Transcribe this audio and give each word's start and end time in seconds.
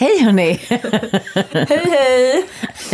Hej 0.00 0.18
hörni! 0.22 0.60
Hej 1.68 1.86
hej! 1.90 2.44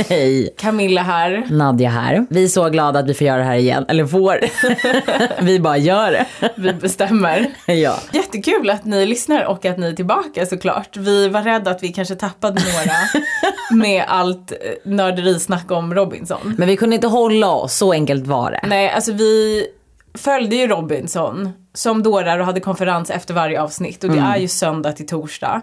Hej! 0.09 0.55
Camilla 0.59 1.03
här. 1.03 1.47
Nadja 1.51 1.91
här. 1.91 2.27
Vi 2.31 2.45
är 2.45 2.49
så 2.49 2.69
glada 2.69 2.99
att 2.99 3.09
vi 3.09 3.15
får 3.15 3.27
göra 3.27 3.39
det 3.39 3.45
här 3.45 3.57
igen. 3.57 3.85
Eller 3.89 4.07
får. 4.07 4.41
vi 5.45 5.61
bara 5.61 5.77
gör 5.77 6.11
det. 6.13 6.27
Vi 6.57 6.73
bestämmer. 6.73 7.47
ja. 7.67 7.99
Jättekul 8.13 8.71
att 8.71 8.85
ni 8.85 9.07
lyssnar 9.07 9.45
och 9.45 9.65
att 9.65 9.79
ni 9.79 9.87
är 9.87 9.93
tillbaka 9.93 10.47
såklart. 10.47 10.97
Vi 10.97 11.29
var 11.29 11.43
rädda 11.43 11.71
att 11.71 11.83
vi 11.83 11.89
kanske 11.89 12.15
tappade 12.15 12.63
några 12.63 13.25
med 13.83 14.05
allt 14.09 14.53
eh, 14.53 14.57
nörderisnack 14.85 15.71
om 15.71 15.95
Robinson. 15.95 16.55
Men 16.59 16.69
vi 16.69 16.77
kunde 16.77 16.95
inte 16.95 17.07
hålla 17.09 17.51
oss, 17.51 17.75
så 17.77 17.93
enkelt 17.93 18.27
var 18.27 18.51
det. 18.51 18.61
Nej, 18.63 18.91
alltså 18.91 19.13
vi 19.13 19.67
följde 20.19 20.57
ju 20.57 20.67
Robinson 20.67 21.51
som 21.75 22.03
dårar 22.03 22.39
och 22.39 22.47
hade 22.47 22.61
konferens 22.61 23.11
efter 23.11 23.35
varje 23.35 23.63
avsnitt 23.63 24.05
och 24.05 24.11
det 24.11 24.19
är 24.19 24.37
ju 24.37 24.49
söndag 24.49 24.93
till 24.93 25.07
torsdag. 25.07 25.63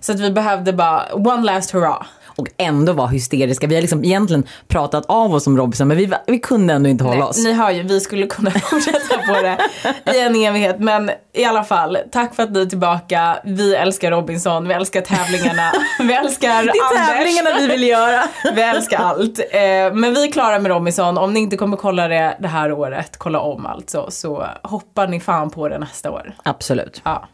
Så 0.00 0.12
att 0.12 0.20
vi 0.20 0.30
behövde 0.30 0.72
bara 0.72 1.14
one 1.14 1.42
last 1.42 1.70
hurra. 1.70 2.06
Och 2.40 2.48
ändå 2.56 2.92
var 2.92 3.06
hysteriska. 3.08 3.66
Vi 3.66 3.74
har 3.74 3.82
liksom 3.82 4.04
egentligen 4.04 4.44
pratat 4.68 5.04
av 5.08 5.34
oss 5.34 5.46
om 5.46 5.56
Robinson 5.56 5.88
men 5.88 5.96
vi, 5.96 6.12
vi 6.26 6.38
kunde 6.38 6.74
ändå 6.74 6.88
inte 6.88 7.04
hålla 7.04 7.16
Nej, 7.16 7.24
oss. 7.24 7.44
ni 7.44 7.52
hör 7.52 7.70
ju, 7.70 7.82
vi 7.82 8.00
skulle 8.00 8.26
kunna 8.26 8.50
fortsätta 8.70 9.18
på 9.26 9.32
det 9.32 9.58
i 10.14 10.20
en 10.20 10.34
evighet. 10.34 10.78
Men 10.78 11.10
i 11.32 11.44
alla 11.44 11.64
fall, 11.64 11.98
tack 12.12 12.34
för 12.34 12.42
att 12.42 12.50
ni 12.50 12.60
är 12.60 12.66
tillbaka. 12.66 13.38
Vi 13.44 13.74
älskar 13.74 14.10
Robinson, 14.10 14.68
vi 14.68 14.74
älskar 14.74 15.00
tävlingarna, 15.00 15.72
vi 15.98 16.12
älskar 16.14 16.48
Det 16.48 16.54
är 16.54 16.98
Anders. 16.98 17.08
tävlingarna 17.08 17.50
vi 17.58 17.66
vill 17.66 17.82
göra. 17.88 18.22
Vi 18.54 18.62
älskar 18.62 18.98
allt. 18.98 19.38
Eh, 19.38 19.60
men 19.94 20.14
vi 20.14 20.24
är 20.26 20.32
klara 20.32 20.58
med 20.58 20.70
Robinson. 20.72 21.18
Om 21.18 21.34
ni 21.34 21.40
inte 21.40 21.56
kommer 21.56 21.76
kolla 21.76 22.08
det 22.08 22.36
det 22.40 22.48
här 22.48 22.72
året, 22.72 23.16
kolla 23.18 23.40
om 23.40 23.66
alltså, 23.66 24.06
så 24.10 24.46
hoppar 24.62 25.08
ni 25.08 25.20
fan 25.20 25.50
på 25.50 25.68
det 25.68 25.78
nästa 25.78 26.10
år. 26.10 26.34
Absolut. 26.42 27.02
Ja. 27.04 27.28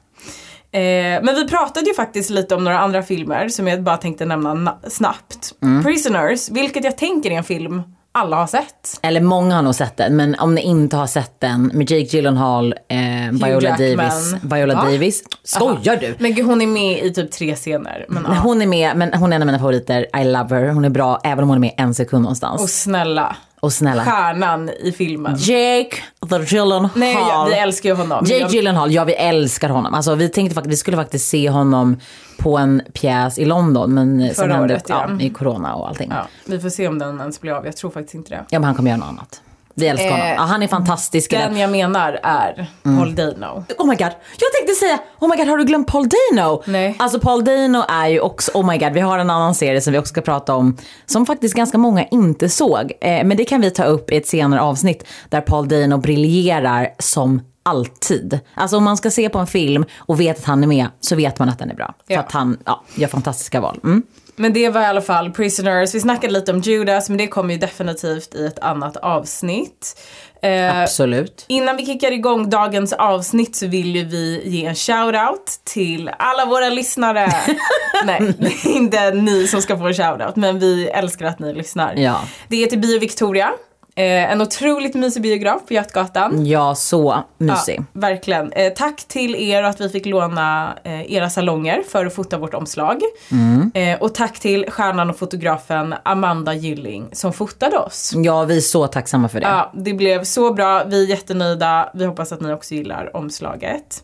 Eh, 0.77 1.23
men 1.23 1.35
vi 1.35 1.49
pratade 1.49 1.87
ju 1.87 1.95
faktiskt 1.95 2.31
lite 2.31 2.55
om 2.55 2.65
några 2.65 2.79
andra 2.79 3.03
filmer 3.03 3.49
som 3.49 3.67
jag 3.67 3.83
bara 3.83 3.97
tänkte 3.97 4.25
nämna 4.25 4.55
na- 4.55 4.89
snabbt. 4.89 5.53
Prisoners, 5.85 6.49
vilket 6.51 6.85
jag 6.85 6.99
tänker 6.99 7.31
är 7.31 7.35
en 7.35 7.45
film 7.45 7.83
alla 8.13 8.37
har 8.37 8.47
sett. 8.47 8.99
Eller 9.03 9.21
många 9.21 9.55
har 9.55 9.63
nog 9.63 9.75
sett 9.75 9.97
den, 9.97 10.17
men 10.17 10.35
om 10.39 10.55
ni 10.55 10.61
inte 10.63 10.97
har 10.97 11.07
sett 11.07 11.41
den 11.41 11.71
med 11.75 11.91
Jake 11.91 12.17
Gyllenhaal, 12.17 12.75
eh, 12.89 12.99
Viola 13.33 13.61
Jackman. 13.79 13.97
Davis. 13.97 14.35
Viola 14.43 14.75
Va? 14.75 14.85
Davis. 14.85 15.23
Skojar 15.45 15.97
du? 15.97 16.15
Men 16.19 16.35
gud 16.35 16.47
hon 16.47 16.63
är 16.63 16.67
med 16.67 17.05
i 17.05 17.13
typ 17.13 17.31
tre 17.31 17.55
scener. 17.55 18.05
Men, 18.09 18.23
Men 18.23 18.33
ja. 18.33 18.39
Hon 18.41 18.63
är 18.63 18.67
med, 18.67 18.97
men 18.97 19.15
hon 19.15 19.33
är 19.33 19.37
en 19.37 19.43
av 19.43 19.47
mina 19.47 19.59
favoriter. 19.59 20.07
I 20.21 20.25
love 20.25 20.57
her. 20.57 20.69
Hon 20.69 20.85
är 20.85 20.89
bra 20.91 21.21
även 21.25 21.43
om 21.43 21.49
hon 21.49 21.57
är 21.59 21.61
med 21.61 21.75
en 21.77 21.95
sekund 21.95 22.23
någonstans. 22.23 22.63
Och 22.63 22.71
snälla, 22.71 23.37
Och 23.61 23.73
snälla. 23.73 24.05
stjärnan 24.05 24.69
i 24.69 24.93
filmen. 24.93 25.37
Jake 25.39 25.97
the 26.31 26.39
Gyllenhaal. 26.57 26.89
Nej, 26.95 27.13
ja, 27.15 27.47
vi 27.51 27.55
älskar 27.57 27.89
ju 27.89 27.95
honom. 27.95 28.25
Jake 28.25 28.41
Jag- 28.43 28.51
Gyllenhaal, 28.51 28.93
ja 28.93 29.05
vi 29.05 29.15
älskar 29.15 29.69
honom. 29.69 29.95
Alltså 29.95 30.15
vi 30.15 30.29
tänkte 30.29 30.55
faktiskt, 30.55 30.73
vi 30.73 30.77
skulle 30.77 30.97
faktiskt 30.97 31.29
se 31.29 31.51
honom 31.51 31.97
på 32.39 32.59
en 32.59 32.83
pjäs 32.93 33.39
i 33.39 33.45
London. 33.45 33.95
Men 33.95 34.21
sen 34.27 34.35
Förra 34.35 34.55
hände 34.55 34.75
året, 34.75 34.85
ja, 34.89 35.07
ja. 35.19 35.25
i 35.25 35.31
corona 35.31 35.75
och 35.75 35.89
allting. 35.89 36.09
Ja. 36.11 36.17
Ja, 36.17 36.27
vi 36.45 36.61
får 36.61 36.69
se 36.71 36.89
om 36.89 36.99
den 36.99 37.21
ens 37.21 37.41
blir 37.41 37.53
av. 37.53 37.67
Jag 37.67 37.77
tror 37.77 37.91
faktiskt 37.91 38.15
inte 38.15 38.31
det. 38.31 38.45
men 38.59 38.65
han 38.65 38.75
kommer 38.75 38.91
göra 38.91 38.99
något 39.01 39.09
annat. 39.09 39.41
Vi 39.79 39.87
älskar 39.87 40.11
honom. 40.11 40.27
Eh, 40.27 40.33
Ja, 40.35 40.41
han 40.43 40.63
är 40.63 40.69
fantastisk. 40.69 41.31
Den 41.31 41.57
jag 41.57 41.71
menar 41.71 42.21
är 42.23 42.71
Mm. 42.85 42.99
Paul 42.99 43.15
Dano. 43.15 43.65
Oh 43.79 43.87
my 43.87 43.95
god, 43.95 44.13
jag 44.39 44.53
tänkte 44.59 44.75
säga, 44.79 44.99
oh 45.21 45.29
my 45.31 45.37
god 45.37 45.49
har 45.49 45.57
du 45.57 45.65
glömt 45.65 45.87
Paul 45.87 46.09
Dano? 46.09 46.63
Nej. 46.67 46.95
Alltså 46.99 47.21
Paul 47.21 47.45
Dano 47.45 47.83
är 47.89 48.09
ju 48.09 48.21
också, 48.21 48.51
oh 48.55 48.67
my 48.71 48.79
god 48.79 48.93
vi 48.93 49.01
har 49.01 49.19
en 49.19 49.31
annan 49.31 49.55
serie 49.55 49.81
som 49.81 49.93
vi 49.93 49.99
också 49.99 50.09
ska 50.13 50.21
prata 50.21 50.55
om. 50.55 50.77
Som 51.07 51.27
faktiskt 51.27 51.55
ganska 51.55 51.79
många 51.79 52.05
inte 52.07 52.49
såg. 52.49 52.93
Eh, 53.01 53.25
men 53.25 53.37
det 53.37 53.45
kan 53.45 53.61
vi 53.61 53.71
ta 53.71 53.85
upp 53.85 54.13
i 54.13 54.17
ett 54.17 54.27
senare 54.27 54.61
avsnitt. 54.61 55.05
Där 55.29 55.41
Paul 55.41 55.69
Dano 55.69 55.97
briljerar 55.99 56.89
som 56.99 57.41
alltid. 57.63 58.41
Alltså 58.55 58.77
om 58.77 58.85
man 58.85 58.97
ska 58.97 59.11
se 59.11 59.29
på 59.29 59.39
en 59.39 59.47
film 59.47 59.85
och 59.99 60.21
vet 60.21 60.39
att 60.39 60.45
han 60.45 60.63
är 60.63 60.67
med 60.67 60.87
så 61.01 61.17
vet 61.17 61.39
man 61.39 61.49
att 61.49 61.59
den 61.59 61.71
är 61.71 61.75
bra. 61.75 61.95
För 62.07 62.15
Ja. 62.15 62.21
att 62.21 62.33
han 62.33 62.59
ja, 62.65 62.83
gör 62.95 63.09
fantastiska 63.09 63.61
val. 63.61 63.81
Mm. 63.85 64.03
Men 64.37 64.53
det 64.53 64.69
var 64.69 64.81
i 64.81 64.85
alla 64.85 65.01
fall 65.01 65.31
Prisoners. 65.31 65.95
Vi 65.95 66.01
snackade 66.01 66.33
lite 66.33 66.53
om 66.53 66.61
Judas 66.61 67.09
men 67.09 67.19
det 67.19 67.27
kommer 67.27 67.55
ju 67.55 67.61
definitivt 67.61 68.35
i 68.35 68.47
ett 68.47 68.59
annat 68.59 68.97
avsnitt. 68.97 70.01
Eh, 70.43 70.83
Absolut. 70.83 71.45
Innan 71.49 71.77
vi 71.77 71.87
kickar 71.87 72.13
igång 72.13 72.51
dagens 72.51 72.93
avsnitt 72.93 73.57
så 73.57 73.67
vill 73.67 73.97
ju 73.97 74.05
vi 74.05 74.43
ge 74.45 74.67
en 74.67 74.75
shoutout 74.75 75.61
till 75.65 76.11
alla 76.19 76.47
våra 76.47 76.69
lyssnare. 76.69 77.33
Nej, 78.05 78.35
det 78.39 78.47
är 78.47 78.77
inte 78.77 79.11
ni 79.11 79.47
som 79.47 79.63
ska 79.63 79.79
få 79.79 79.87
en 79.87 79.95
shoutout 79.95 80.37
men 80.37 80.59
vi 80.59 80.87
älskar 80.87 81.27
att 81.27 81.39
ni 81.39 81.55
lyssnar. 81.55 81.95
Ja. 81.95 82.21
Det 82.49 82.63
är 82.63 82.67
till 82.67 82.79
Bio 82.79 82.99
Victoria. 83.01 83.53
Eh, 83.99 84.33
en 84.33 84.41
otroligt 84.41 84.95
mysig 84.95 85.23
biograf 85.23 85.67
på 85.69 85.75
Götgatan. 85.75 86.47
Ja, 86.47 86.75
så 86.75 87.25
mysig. 87.39 87.77
Ja, 87.79 88.01
verkligen. 88.01 88.53
Eh, 88.53 88.73
tack 88.73 89.05
till 89.09 89.35
er 89.35 89.63
och 89.63 89.69
att 89.69 89.81
vi 89.81 89.89
fick 89.89 90.07
låna 90.07 90.79
eh, 90.85 91.13
era 91.13 91.31
salonger 91.31 91.83
för 91.89 92.07
att 92.07 92.15
fota 92.15 92.39
vårt 92.39 92.55
omslag. 92.55 93.01
Mm. 93.33 93.71
Eh, 93.75 94.03
och 94.03 94.15
tack 94.15 94.39
till 94.39 94.71
stjärnan 94.71 95.11
och 95.11 95.19
fotografen 95.19 95.95
Amanda 96.03 96.55
Gylling 96.55 97.09
som 97.13 97.33
fotade 97.33 97.79
oss. 97.79 98.13
Ja, 98.15 98.45
vi 98.45 98.57
är 98.57 98.61
så 98.61 98.87
tacksamma 98.87 99.29
för 99.29 99.41
det. 99.41 99.47
Ja, 99.47 99.73
det 99.75 99.95
blev 99.95 100.25
så 100.25 100.53
bra. 100.53 100.85
Vi 100.85 101.05
är 101.05 101.09
jättenöjda. 101.09 101.91
Vi 101.95 102.05
hoppas 102.05 102.33
att 102.33 102.41
ni 102.41 102.53
också 102.53 102.75
gillar 102.75 103.17
omslaget. 103.17 104.03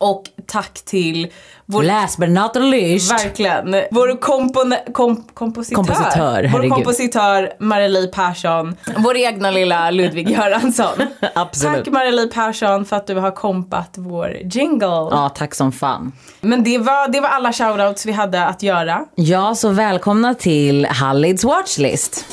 Och 0.00 0.22
tack 0.46 0.82
till 0.84 1.28
vår 1.66 1.82
Last 1.82 2.18
but 2.18 2.28
not 2.28 2.56
least. 2.56 3.12
Verkligen. 3.12 3.74
Vår 3.90 4.08
kompone- 4.20 4.92
kom- 4.92 5.24
kompositör. 5.34 5.74
Kompositör, 5.76 6.50
Vår 6.52 6.68
kompositör 6.68 7.52
Marie-Li 7.58 8.06
Persson. 8.06 8.76
Vår 8.96 9.16
egna 9.16 9.50
lilla 9.50 9.90
Ludvig 9.90 10.30
Göransson. 10.36 10.98
Absolut. 11.34 11.84
Tack 11.84 11.92
Marie-Li 11.94 12.28
Persson 12.28 12.84
för 12.84 12.96
att 12.96 13.06
du 13.06 13.14
har 13.14 13.30
kompat 13.30 13.94
vår 13.96 14.36
jingle. 14.44 14.86
Ja, 14.86 15.28
tack 15.34 15.54
som 15.54 15.72
fan. 15.72 16.12
Men 16.40 16.64
det 16.64 16.78
var, 16.78 17.08
det 17.08 17.20
var 17.20 17.28
alla 17.28 17.52
shoutouts 17.52 18.06
vi 18.06 18.12
hade 18.12 18.44
att 18.44 18.62
göra. 18.62 19.04
Ja, 19.14 19.54
så 19.54 19.68
välkomna 19.68 20.34
till 20.34 20.86
Hallids 20.86 21.44
Watchlist. 21.44 22.24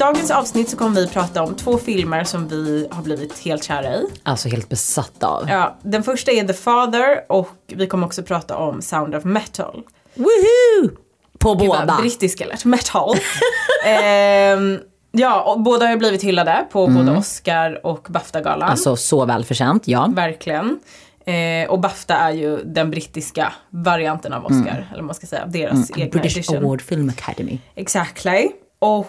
Dagens 0.00 0.30
avsnitt 0.30 0.68
så 0.68 0.76
kommer 0.76 1.00
vi 1.00 1.08
prata 1.08 1.42
om 1.42 1.54
två 1.54 1.78
filmer 1.78 2.24
som 2.24 2.48
vi 2.48 2.88
har 2.90 3.02
blivit 3.02 3.38
helt 3.38 3.64
kära 3.64 3.94
i. 3.94 4.06
Alltså 4.22 4.48
helt 4.48 4.68
besatt 4.68 5.22
av. 5.24 5.48
Ja, 5.48 5.78
den 5.82 6.02
första 6.02 6.32
är 6.32 6.44
The 6.46 6.52
Father 6.54 7.24
och 7.28 7.48
vi 7.66 7.86
kommer 7.86 8.06
också 8.06 8.22
prata 8.22 8.56
om 8.56 8.82
Sound 8.82 9.14
of 9.14 9.24
Metal. 9.24 9.82
Woohoo! 10.14 10.90
På 11.38 11.54
Gud, 11.54 11.68
båda. 11.68 11.98
Brittiska 12.00 12.44
eller 12.44 12.68
metal. 12.68 13.16
Ehm, 13.86 14.78
ja, 15.12 15.56
båda 15.58 15.86
har 15.86 15.96
blivit 15.96 16.22
hyllade 16.22 16.66
på 16.72 16.86
både 16.86 17.10
Oscar 17.16 17.86
och 17.86 18.06
Bafta-galan. 18.10 18.70
Alltså 18.70 18.96
så 18.96 19.24
välförtjänt, 19.24 19.88
ja. 19.88 20.08
Verkligen. 20.14 20.80
Eh, 21.26 21.70
och 21.70 21.80
Bafta 21.80 22.14
är 22.14 22.30
ju 22.30 22.64
den 22.64 22.90
brittiska 22.90 23.52
varianten 23.70 24.32
av 24.32 24.44
Oscar, 24.46 24.86
eller 24.88 24.96
vad 24.96 25.04
man 25.04 25.14
ska 25.14 25.26
säga, 25.26 25.46
deras 25.46 25.90
egna 25.90 26.02
Mm. 26.04 26.10
British 26.10 26.36
edition. 26.36 26.56
Award 26.56 26.82
Film 26.82 27.08
Academy. 27.18 27.58
Exactly. 27.74 28.48
Och 28.78 29.06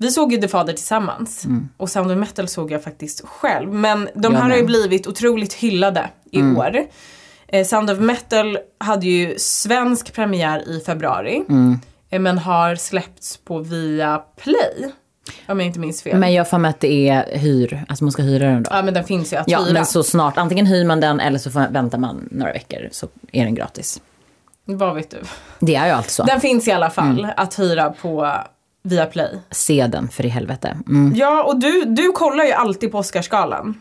vi 0.00 0.10
såg 0.10 0.32
ju 0.32 0.40
The 0.40 0.48
Father 0.48 0.72
tillsammans. 0.72 1.44
Mm. 1.44 1.68
Och 1.76 1.90
Sound 1.90 2.10
of 2.12 2.18
Metal 2.18 2.48
såg 2.48 2.70
jag 2.72 2.82
faktiskt 2.84 3.20
själv. 3.26 3.72
Men 3.72 4.08
de 4.14 4.34
här 4.34 4.50
har 4.50 4.56
ju 4.56 4.64
blivit 4.64 5.06
otroligt 5.06 5.52
hyllade 5.54 6.10
i 6.32 6.40
Mm. 6.40 6.56
år. 6.56 6.76
Eh, 7.48 7.64
Sound 7.66 7.90
of 7.90 7.98
Metal 7.98 8.58
hade 8.78 9.06
ju 9.06 9.34
svensk 9.38 10.12
premiär 10.14 10.68
i 10.68 10.80
februari. 10.80 11.44
Mm. 11.48 11.78
Eh, 12.10 12.20
men 12.20 12.38
har 12.38 12.74
släppts 12.74 13.36
på 13.36 13.58
via 13.58 14.18
Play. 14.36 14.92
Om 15.48 15.60
jag 15.60 15.66
inte 15.66 15.78
minns 15.80 16.02
fel. 16.02 16.18
Men 16.18 16.32
jag 16.34 16.50
får 16.50 16.58
med 16.58 16.68
att 16.68 16.80
det 16.80 17.08
är 17.08 17.38
hyr, 17.38 17.84
alltså 17.88 18.04
man 18.04 18.12
ska 18.12 18.22
hyra 18.22 18.46
den 18.46 18.62
då. 18.62 18.70
ja 18.74 18.82
men 18.82 18.94
den 18.94 19.04
finns 19.04 19.32
ju 19.32 19.36
att 19.36 19.48
Ja, 19.50 19.58
hyra. 19.60 19.72
men 19.72 19.86
så 19.86 20.02
snart, 20.02 20.38
antingen 20.38 20.66
hyr 20.66 20.84
man 20.84 21.00
den 21.00 21.20
eller 21.20 21.38
så 21.38 21.50
får, 21.50 21.68
väntar 21.72 21.98
man 21.98 22.28
några 22.30 22.52
veckor 22.52 22.88
så 22.92 23.08
är 23.32 23.44
den 23.44 23.54
gratis. 23.54 24.00
Vad 24.64 24.94
vet 24.94 25.10
du? 25.10 25.16
Det 25.60 25.74
är 25.74 25.86
ju 25.86 25.92
alltid 25.92 26.10
så. 26.10 26.24
Den 26.24 26.40
finns 26.40 26.68
i 26.68 26.72
alla 26.72 26.90
fall 26.90 27.18
Mm. 27.18 27.30
att 27.36 27.58
hyra 27.58 27.90
på 27.90 28.34
via 28.82 29.06
Play. 29.06 29.38
Se 29.50 29.86
den 29.86 30.08
för 30.08 30.26
i 30.26 30.28
helvete. 30.28 30.76
Mm. 30.88 31.12
Ja, 31.16 31.44
och 31.44 31.60
du, 31.60 31.84
du 31.84 32.12
kollar 32.12 32.44
ju 32.44 32.52
alltid 32.52 32.92
på 32.92 32.98
Oscarsgalan. 32.98 33.80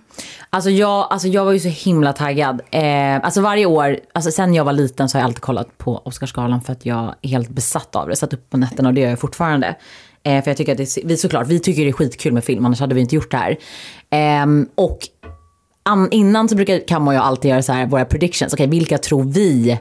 Alltså 0.49 0.69
jag, 0.69 1.07
alltså 1.09 1.27
jag 1.27 1.45
var 1.45 1.51
ju 1.51 1.59
så 1.59 1.67
himla 1.67 2.13
taggad. 2.13 2.61
Eh, 2.71 3.15
alltså 3.15 3.41
varje 3.41 3.65
år, 3.65 3.99
alltså 4.13 4.31
sen 4.31 4.53
jag 4.53 4.63
var 4.63 4.73
liten 4.73 5.09
så 5.09 5.17
har 5.17 5.21
jag 5.21 5.25
alltid 5.25 5.41
kollat 5.41 5.77
på 5.77 6.01
Oscarsgalan 6.05 6.61
för 6.61 6.73
att 6.73 6.85
jag 6.85 7.15
är 7.21 7.29
helt 7.29 7.49
besatt 7.49 7.95
av 7.95 8.07
det. 8.09 8.15
Satt 8.15 8.33
upp 8.33 8.49
på 8.49 8.57
nätterna 8.57 8.89
och 8.89 8.95
det 8.95 9.01
gör 9.01 9.09
jag 9.09 9.19
fortfarande. 9.19 9.75
Eh, 10.23 10.43
för 10.43 10.51
jag 10.51 10.57
tycker 10.57 10.71
att 10.71 10.77
det, 10.77 10.97
vi 11.03 11.17
såklart, 11.17 11.47
vi 11.47 11.59
tycker 11.59 11.81
det 11.81 11.89
är 11.89 11.93
skitkul 11.93 12.33
med 12.33 12.43
film, 12.43 12.65
annars 12.65 12.79
hade 12.79 12.95
vi 12.95 13.01
inte 13.01 13.15
gjort 13.15 13.31
det 13.31 13.37
här. 13.37 13.57
Ehm, 14.09 14.67
och 14.75 14.99
an, 15.83 16.07
innan 16.11 16.49
så 16.49 16.55
brukar, 16.55 16.87
kan 16.87 17.03
man 17.03 17.15
ju 17.15 17.21
alltid 17.21 17.51
göra 17.51 17.61
så 17.61 17.73
här, 17.73 17.85
våra 17.85 18.05
predictions. 18.05 18.53
Okej, 18.53 18.67
vilka 18.67 18.97
tror 18.97 19.23
vi 19.23 19.79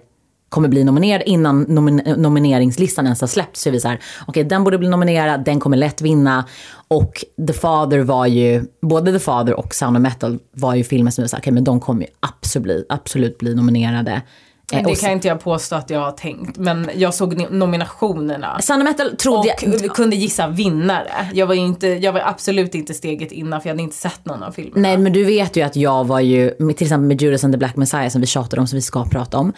kommer 0.48 0.68
bli 0.68 0.84
nominerad 0.84 1.22
innan 1.26 1.66
nomin- 1.66 2.16
nomineringslistan 2.16 3.04
ens 3.04 3.20
har 3.20 3.28
släppts. 3.28 3.62
Så 3.62 3.68
är 3.68 3.72
vi 3.72 3.80
så 3.80 3.88
här, 3.88 4.00
okej 4.26 4.44
den 4.44 4.64
borde 4.64 4.78
bli 4.78 4.88
nominerad, 4.88 5.44
den 5.44 5.60
kommer 5.60 5.76
lätt 5.76 6.00
vinna. 6.02 6.44
Och 6.88 7.24
The 7.46 7.52
Father 7.52 7.98
var 7.98 8.26
ju, 8.26 8.64
både 8.82 9.12
The 9.12 9.18
Father 9.18 9.54
och 9.54 9.74
Sound 9.74 9.96
of 9.96 10.02
Metal 10.02 10.38
var 10.52 10.74
ju 10.74 10.84
filmer 10.84 11.10
som 11.10 11.22
vi 11.22 11.28
sa, 11.28 11.36
okej 11.38 11.52
men 11.52 11.64
de 11.64 11.80
kommer 11.80 12.00
ju 12.02 12.08
absolut, 12.20 12.86
absolut 12.88 13.38
bli 13.38 13.54
nominerade. 13.54 14.22
Eh, 14.72 14.82
Det 14.86 15.00
kan 15.00 15.10
inte 15.12 15.28
jag 15.28 15.40
påstå 15.40 15.76
att 15.76 15.90
jag 15.90 16.00
har 16.00 16.10
tänkt. 16.12 16.58
Men 16.58 16.90
jag 16.94 17.14
såg 17.14 17.50
nominationerna. 17.50 18.58
Sound 18.60 18.82
of 18.82 18.88
Metal 18.88 19.16
trodde 19.16 19.38
Och 19.38 19.46
jag... 19.82 19.94
kunde 19.94 20.16
gissa 20.16 20.48
vinnare. 20.48 21.10
Jag 21.34 21.46
var, 21.46 21.54
inte, 21.54 21.86
jag 21.86 22.12
var 22.12 22.20
absolut 22.24 22.74
inte 22.74 22.94
steget 22.94 23.32
innan 23.32 23.60
för 23.60 23.68
jag 23.68 23.74
hade 23.74 23.82
inte 23.82 23.96
sett 23.96 24.24
någon 24.24 24.42
av 24.42 24.52
filmerna. 24.52 24.80
Nej 24.88 24.98
men 24.98 25.12
du 25.12 25.24
vet 25.24 25.56
ju 25.56 25.62
att 25.62 25.76
jag 25.76 26.04
var 26.06 26.20
ju, 26.20 26.50
till 26.50 26.68
exempel 26.68 27.00
med 27.08 27.22
Judas 27.22 27.44
and 27.44 27.54
the 27.54 27.58
Black 27.58 27.76
Messiah 27.76 28.08
som 28.08 28.20
vi 28.20 28.26
tjatade 28.26 28.60
om, 28.60 28.66
som 28.66 28.76
vi 28.76 28.82
ska 28.82 29.04
prata 29.04 29.38
om. 29.38 29.52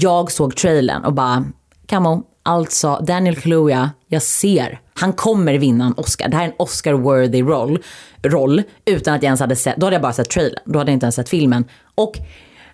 Jag 0.00 0.32
såg 0.32 0.56
trailern 0.56 1.04
och 1.04 1.12
bara, 1.12 1.44
Camo, 1.86 2.22
alltså 2.42 2.96
Daniel 3.02 3.36
Kaluuya, 3.36 3.90
jag 4.06 4.22
ser, 4.22 4.80
han 4.94 5.12
kommer 5.12 5.54
vinna 5.54 5.84
en 5.86 5.94
Oscar. 5.96 6.28
Det 6.28 6.36
här 6.36 6.44
är 6.44 6.48
en 6.48 6.54
Oscar-worthy 6.58 7.42
roll, 7.48 7.78
roll, 8.22 8.62
utan 8.84 9.14
att 9.14 9.22
jag 9.22 9.28
ens 9.28 9.40
hade 9.40 9.56
sett, 9.56 9.76
då 9.76 9.86
hade 9.86 9.94
jag 9.94 10.02
bara 10.02 10.12
sett 10.12 10.30
trailern, 10.30 10.62
då 10.64 10.78
hade 10.78 10.90
jag 10.90 10.96
inte 10.96 11.04
ens 11.06 11.14
sett 11.14 11.28
filmen. 11.28 11.64
Och 11.94 12.16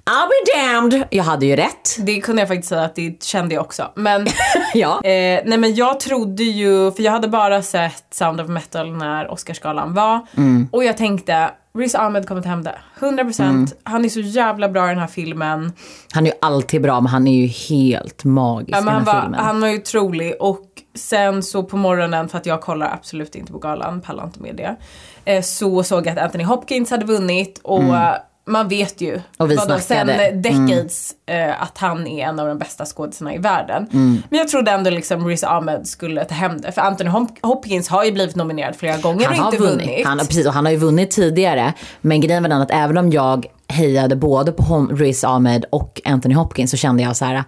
I'll 0.05 0.29
be 0.29 0.63
damned, 0.73 1.07
jag 1.11 1.25
hade 1.25 1.47
ju 1.47 1.57
rätt. 1.57 1.97
Det 1.99 2.21
kunde 2.21 2.43
jag 2.43 2.49
faktiskt 2.49 2.69
säga 2.69 2.83
att 2.83 2.95
det 2.95 3.23
kände 3.23 3.55
jag 3.55 3.65
också. 3.65 3.91
Men, 3.95 4.27
Ja. 4.75 4.95
eh, 5.05 5.41
nej 5.45 5.59
men 5.59 5.75
jag 5.75 6.01
trodde 6.01 6.43
ju, 6.45 6.93
för 6.93 7.03
jag 7.03 7.13
hade 7.13 7.29
bara 7.29 7.63
sett 7.63 8.05
Sound 8.11 8.41
of 8.41 8.49
Metal 8.49 8.93
när 8.97 9.31
Oscarsgalan 9.31 9.95
var. 9.95 10.21
Mm. 10.37 10.69
Och 10.73 10.85
jag 10.85 10.97
tänkte, 10.97 11.51
Riz 11.79 11.95
Ahmed 11.95 12.29
kommer 12.29 12.43
ta 12.43 12.49
hem 12.49 12.63
det. 12.63 12.79
100%. 13.01 13.43
Mm. 13.43 13.67
Han 13.83 14.05
är 14.05 14.09
så 14.09 14.21
jävla 14.21 14.69
bra 14.69 14.87
i 14.87 14.89
den 14.89 14.99
här 14.99 15.07
filmen. 15.07 15.73
Han 16.13 16.27
är 16.27 16.31
ju 16.31 16.37
alltid 16.41 16.83
bra, 16.83 17.01
men 17.01 17.07
han 17.11 17.27
är 17.27 17.41
ju 17.41 17.47
helt 17.47 18.25
magisk 18.25 18.77
Ja, 18.77 18.81
i 18.81 18.85
men 18.85 18.95
den 18.95 18.95
han, 18.95 19.07
här 19.07 19.15
var, 19.15 19.23
filmen. 19.23 19.41
han 19.41 19.61
var 19.61 19.69
ju 19.69 19.79
otrolig 19.79 20.35
och 20.41 20.65
sen 20.95 21.43
så 21.43 21.63
på 21.63 21.77
morgonen, 21.77 22.29
för 22.29 22.39
att 22.39 22.47
jag 22.47 22.61
kollar 22.61 22.93
absolut 22.95 23.35
inte 23.35 23.53
på 23.53 23.59
galan, 23.59 24.01
pallar 24.01 24.25
inte 24.25 24.41
med 24.41 24.57
det. 24.57 24.77
Eh, 25.25 25.43
så 25.43 25.83
såg 25.83 26.07
jag 26.07 26.19
att 26.19 26.25
Anthony 26.25 26.45
Hopkins 26.45 26.91
hade 26.91 27.05
vunnit 27.07 27.61
och 27.65 27.83
eh, 27.83 28.15
man 28.47 28.69
vet 28.69 29.01
ju, 29.01 29.09
Mm. 29.11 29.23
Och 29.39 29.51
vi 29.51 29.57
vadå, 29.57 29.79
sen. 29.79 30.09
Mm. 30.09 30.43
decades, 30.43 31.13
eh, 31.27 31.63
att 31.63 31.79
han 31.79 32.07
är 32.07 32.27
en 32.29 32.41
av 32.41 32.47
de 32.49 32.59
bästa 32.59 32.85
skådisarna 32.85 33.35
i 33.35 33.39
världen. 33.39 33.87
Mm. 33.93 34.23
Men 34.31 34.39
jag 34.39 34.49
trodde 34.49 34.71
ändå 34.71 34.91
liksom 34.91 35.27
Riz 35.27 35.45
Ahmed 35.45 35.87
skulle 35.87 36.25
ta 36.25 36.35
hem 36.35 36.61
det, 36.61 36.73
för 36.73 36.81
Anthony 36.83 37.11
Hop- 37.11 37.39
Hopkins 37.43 37.89
har 37.89 38.05
ju 38.05 38.13
blivit 38.13 38.37
nominerad 38.37 38.77
flera 38.77 38.97
gånger 38.97 39.25
Han 39.27 39.33
och 39.39 39.45
har 39.45 39.53
inte 39.53 39.65
vunnit. 39.65 39.87
vunnit. 39.87 40.07
Han, 40.07 40.19
har- 40.19 40.27
precis, 40.27 40.47
och 40.47 40.53
han 40.53 40.65
har 40.65 40.73
ju 40.73 40.79
vunnit 40.79 41.11
tidigare. 41.11 41.73
Men 42.01 42.21
grejen 42.21 42.43
var 42.43 42.51
den 42.51 42.61
att 42.63 42.71
även 42.71 42.99
om 42.99 43.11
jag 43.11 43.47
hejade 43.69 44.17
både 44.17 44.53
på 44.53 44.89
Riz 44.93 45.25
Ahmed 45.25 45.65
och 45.71 46.01
Anthony 46.05 46.35
Hopkins 46.35 46.71
så 46.71 46.77
kände 46.77 47.03
jag 47.03 47.17
så 47.17 47.25
här. 47.25 47.45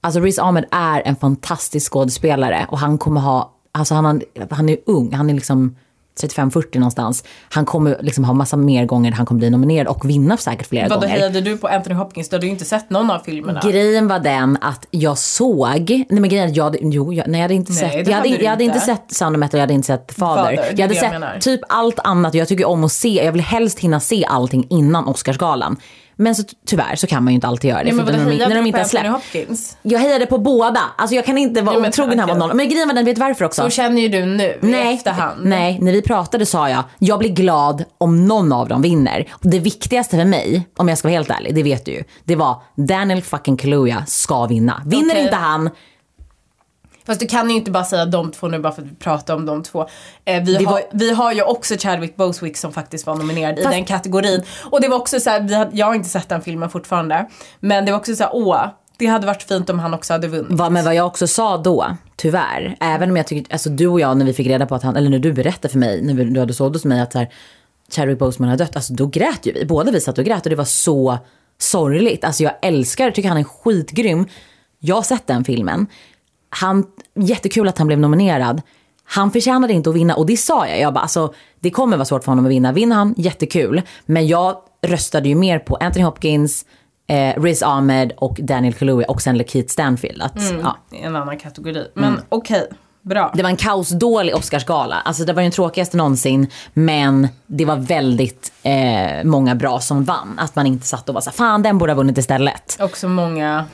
Alltså 0.00 0.20
Riz 0.20 0.38
Ahmed 0.38 0.64
är 0.70 1.02
en 1.04 1.16
fantastisk 1.16 1.92
skådespelare 1.92 2.66
och 2.68 2.78
han 2.78 2.98
kommer 2.98 3.20
ha, 3.20 3.52
alltså 3.72 3.94
han, 3.94 4.22
han 4.50 4.68
är 4.68 4.76
ung, 4.86 5.12
han 5.12 5.30
är 5.30 5.34
liksom 5.34 5.76
35-40 6.26 6.78
någonstans. 6.78 7.24
Han 7.50 7.64
kommer 7.64 7.96
liksom 8.00 8.24
ha 8.24 8.32
massa 8.34 8.56
mer 8.56 8.84
gånger 8.86 9.12
han 9.12 9.26
kommer 9.26 9.38
bli 9.38 9.50
nominerad 9.50 9.86
och 9.86 10.08
vinna 10.10 10.36
säkert 10.36 10.66
flera 10.66 10.88
Vadå 10.88 11.00
gånger. 11.00 11.12
hejade 11.14 11.40
du 11.40 11.56
på 11.56 11.68
Anthony 11.68 11.94
Hopkins? 11.94 12.28
Du 12.28 12.36
hade 12.36 12.46
ju 12.46 12.52
inte 12.52 12.64
sett 12.64 12.90
någon 12.90 13.10
av 13.10 13.18
filmerna. 13.18 13.60
Grejen 13.64 14.08
var 14.08 14.18
den 14.18 14.58
att 14.60 14.86
jag 14.90 15.18
såg, 15.18 15.90
nej 15.90 16.20
men 16.20 16.28
grejen 16.28 16.54
jag, 16.54 16.76
jo, 16.80 17.12
jag, 17.12 17.28
nej, 17.28 17.38
jag 17.40 17.44
hade 17.44 17.54
inte 17.54 17.72
Nej, 17.72 17.80
sett, 17.90 18.08
jag 18.08 18.16
hade, 18.16 18.28
jag 18.28 18.50
hade 18.50 18.64
inte 18.64 18.74
inte. 18.76 18.86
sett 18.86 19.12
Sound 19.14 19.36
of 19.36 19.40
Metal, 19.40 19.58
jag 19.58 19.62
hade 19.62 19.74
inte 19.74 19.86
sett 19.86 20.12
Father. 20.12 20.42
Father, 20.42 20.72
jag 20.76 20.80
hade 20.80 20.94
jag 20.94 20.96
sett 20.96 21.10
menar. 21.10 21.38
typ 21.40 21.60
allt 21.68 21.98
annat 22.04 22.34
och 22.34 22.40
jag 22.40 22.48
tycker 22.48 22.68
om 22.68 22.84
att 22.84 22.92
se, 22.92 23.24
jag 23.24 23.32
vill 23.32 23.40
helst 23.42 23.78
hinna 23.78 24.00
se 24.00 24.24
allting 24.24 24.66
innan 24.70 25.04
Oscarsgalan. 25.08 25.76
Men 26.20 26.34
så, 26.34 26.42
tyvärr 26.66 26.96
så 26.96 27.06
kan 27.06 27.24
man 27.24 27.32
ju 27.32 27.34
inte 27.34 27.46
alltid 27.46 27.70
göra 27.70 27.78
det. 27.78 27.84
Nej, 27.84 27.94
men 27.94 28.06
vadå 28.06 28.18
när 28.18 28.30
de, 28.30 28.36
när 28.36 28.54
de 28.54 28.66
inte 28.66 28.78
har 28.78 28.84
släppt. 28.86 29.08
Hopkins? 29.08 29.76
Jag 29.82 29.98
hejade 29.98 30.26
på 30.26 30.38
båda. 30.38 30.80
Alltså 30.98 31.16
jag 31.16 31.24
kan 31.24 31.38
inte 31.38 31.62
vara 31.62 31.78
Ja, 31.78 31.88
otrogen 31.88 32.20
här 32.20 32.26
mot 32.26 32.36
någon. 32.36 32.56
Men 32.56 32.68
grejen 32.68 32.88
var 32.88 32.94
den, 32.94 33.04
vet 33.04 33.18
varför 33.18 33.44
också? 33.44 33.62
Så 33.62 33.70
känner 33.70 34.02
ju 34.02 34.08
du 34.08 34.24
nu 34.26 34.44
i 34.44 34.56
Nej, 34.60 34.94
efterhand. 34.94 35.40
nej, 35.44 35.78
när 35.80 35.92
vi 35.92 36.02
pratade 36.02 36.46
sa 36.46 36.70
jag, 36.70 36.84
jag 36.98 37.18
blir 37.18 37.30
glad 37.30 37.84
om 37.98 38.26
någon 38.26 38.52
av 38.52 38.68
dem 38.68 38.82
vinner. 38.82 39.28
Och 39.32 39.50
det 39.50 39.58
viktigaste 39.58 40.16
för 40.16 40.24
mig, 40.24 40.68
om 40.76 40.88
jag 40.88 40.98
ska 40.98 41.08
vara 41.08 41.16
helt 41.16 41.30
ärlig, 41.30 41.54
det 41.54 41.62
vet 41.62 41.84
du 41.84 41.92
ju, 41.92 42.04
det 42.24 42.36
var 42.36 42.62
Daniel 42.76 43.22
fucking 43.22 43.56
Kaluuya 43.56 44.04
ska 44.06 44.46
vinna. 44.46 44.82
Vinner 44.86 45.10
Okej. 45.14 45.22
inte 45.24 45.36
han, 45.36 45.70
Fast 47.10 47.20
du 47.20 47.26
kan 47.26 47.50
ju 47.50 47.56
inte 47.56 47.70
bara 47.70 47.84
säga 47.84 48.06
de 48.06 48.32
två 48.32 48.48
nu 48.48 48.58
bara 48.58 48.72
för 48.72 48.82
att 48.82 48.88
vi 48.88 48.94
pratar 48.94 49.34
om 49.34 49.46
de 49.46 49.62
två. 49.62 49.88
Eh, 50.24 50.42
vi, 50.44 50.54
Det 50.56 50.64
har, 50.64 50.72
var- 50.72 50.82
vi 50.92 51.10
har 51.10 51.32
ju 51.32 51.42
också 51.42 51.74
Chadwick 51.78 52.16
Bosewick 52.16 52.56
som 52.56 52.72
faktiskt 52.72 53.06
var 53.06 53.14
nominerad 53.16 53.56
Fast- 53.56 53.68
i 53.68 53.74
den 53.76 53.84
kategorin. 53.84 54.42
Och 54.70 54.80
det 54.80 54.88
var 54.88 54.96
också 54.96 55.20
så 55.20 55.30
här, 55.30 55.40
vi 55.40 55.54
hade, 55.54 55.76
jag 55.76 55.86
har 55.86 55.94
inte 55.94 56.08
sett 56.08 56.28
den 56.28 56.42
filmen 56.42 56.70
fortfarande. 56.70 57.28
Men 57.60 57.84
det 57.84 57.92
var 57.92 57.98
också 57.98 58.16
så 58.16 58.22
här, 58.24 58.30
åh, 58.34 58.66
det 58.98 59.06
hade 59.06 59.26
varit 59.26 59.42
fint 59.42 59.70
om 59.70 59.78
han 59.78 59.94
också 59.94 60.12
hade 60.12 60.28
vunnit. 60.28 60.58
Va, 60.58 60.70
men 60.70 60.84
vad 60.84 60.94
jag 60.94 61.06
också 61.06 61.26
sa 61.26 61.56
då, 61.56 61.96
tyvärr, 62.16 62.76
även 62.80 63.10
om 63.10 63.16
jag 63.16 63.26
tycker, 63.26 63.52
alltså 63.52 63.70
du 63.70 63.86
och 63.86 64.00
jag 64.00 64.16
när 64.16 64.24
vi 64.24 64.32
fick 64.32 64.46
reda 64.46 64.66
på 64.66 64.74
att 64.74 64.82
han, 64.82 64.96
eller 64.96 65.10
när 65.10 65.18
du 65.18 65.32
berättade 65.32 65.72
för 65.72 65.78
mig, 65.78 66.02
när 66.02 66.24
du 66.24 66.40
hade 66.40 66.54
sålt 66.54 66.74
hos 66.74 66.84
mig 66.84 67.00
att 67.00 67.12
så 67.12 67.18
här, 67.18 67.28
Chadwick 67.92 68.18
Boseman 68.18 68.50
har 68.50 68.56
dött, 68.56 68.76
alltså 68.76 68.92
då 68.94 69.06
grät 69.06 69.46
ju 69.46 69.52
vi. 69.52 69.64
Båda 69.66 69.92
vi 69.92 70.00
satt 70.00 70.18
och 70.18 70.24
grät 70.24 70.46
och 70.46 70.50
det 70.50 70.56
var 70.56 70.64
så 70.64 71.18
sorgligt. 71.58 72.24
Alltså 72.24 72.42
jag 72.42 72.52
älskar, 72.62 73.10
tycker 73.10 73.28
han 73.28 73.38
är 73.38 73.44
skitgrym. 73.44 74.26
Jag 74.82 74.94
har 74.94 75.02
sett 75.02 75.26
den 75.26 75.44
filmen. 75.44 75.86
Han, 76.50 76.86
jättekul 77.14 77.68
att 77.68 77.78
han 77.78 77.86
blev 77.86 77.98
nominerad. 77.98 78.62
Han 79.04 79.30
förtjänade 79.30 79.72
inte 79.72 79.90
att 79.90 79.96
vinna 79.96 80.14
och 80.14 80.26
det 80.26 80.36
sa 80.36 80.68
jag. 80.68 80.80
Jag 80.80 80.94
bara, 80.94 81.00
alltså, 81.00 81.34
det 81.60 81.70
kommer 81.70 81.96
vara 81.96 82.04
svårt 82.04 82.24
för 82.24 82.32
honom 82.32 82.44
att 82.44 82.50
vinna. 82.50 82.72
Vinner 82.72 82.96
han, 82.96 83.14
jättekul. 83.16 83.82
Men 84.06 84.26
jag 84.26 84.56
röstade 84.82 85.28
ju 85.28 85.34
mer 85.34 85.58
på 85.58 85.76
Anthony 85.76 86.04
Hopkins, 86.04 86.64
eh, 87.08 87.42
Riz 87.42 87.62
Ahmed 87.62 88.12
och 88.16 88.38
Daniel 88.42 88.74
Kaluuya 88.74 89.06
och 89.08 89.22
sen 89.22 89.38
Lakeith 89.38 89.68
Stanfield. 89.72 90.22
Att, 90.22 90.38
ja, 90.62 90.76
I 90.98 91.02
en 91.02 91.16
annan 91.16 91.38
kategori. 91.38 91.84
Men 91.94 92.04
Mm. 92.12 92.20
okej, 92.28 92.68
bra. 93.02 93.32
det 93.34 93.42
var 93.42 93.50
en 93.50 93.56
kaosdålig 93.56 94.36
Oscarsgala. 94.36 94.96
Alltså 95.04 95.24
det 95.24 95.32
var 95.32 95.42
den 95.42 95.50
tråkigaste 95.50 95.96
någonsin. 95.96 96.46
Men 96.72 97.28
det 97.46 97.64
var 97.64 97.76
väldigt 97.76 98.52
eh, 98.62 99.24
många 99.24 99.54
bra 99.54 99.80
som 99.80 100.04
vann. 100.04 100.38
Att 100.38 100.56
man 100.56 100.66
inte 100.66 100.86
satt 100.86 101.08
och 101.08 101.14
var 101.14 101.20
så 101.22 101.30
fan 101.30 101.62
den 101.62 101.78
borde 101.78 101.92
ha 101.92 101.96
vunnit 101.96 102.18
istället. 102.18 102.76
Också 102.80 103.08
många 103.08 103.64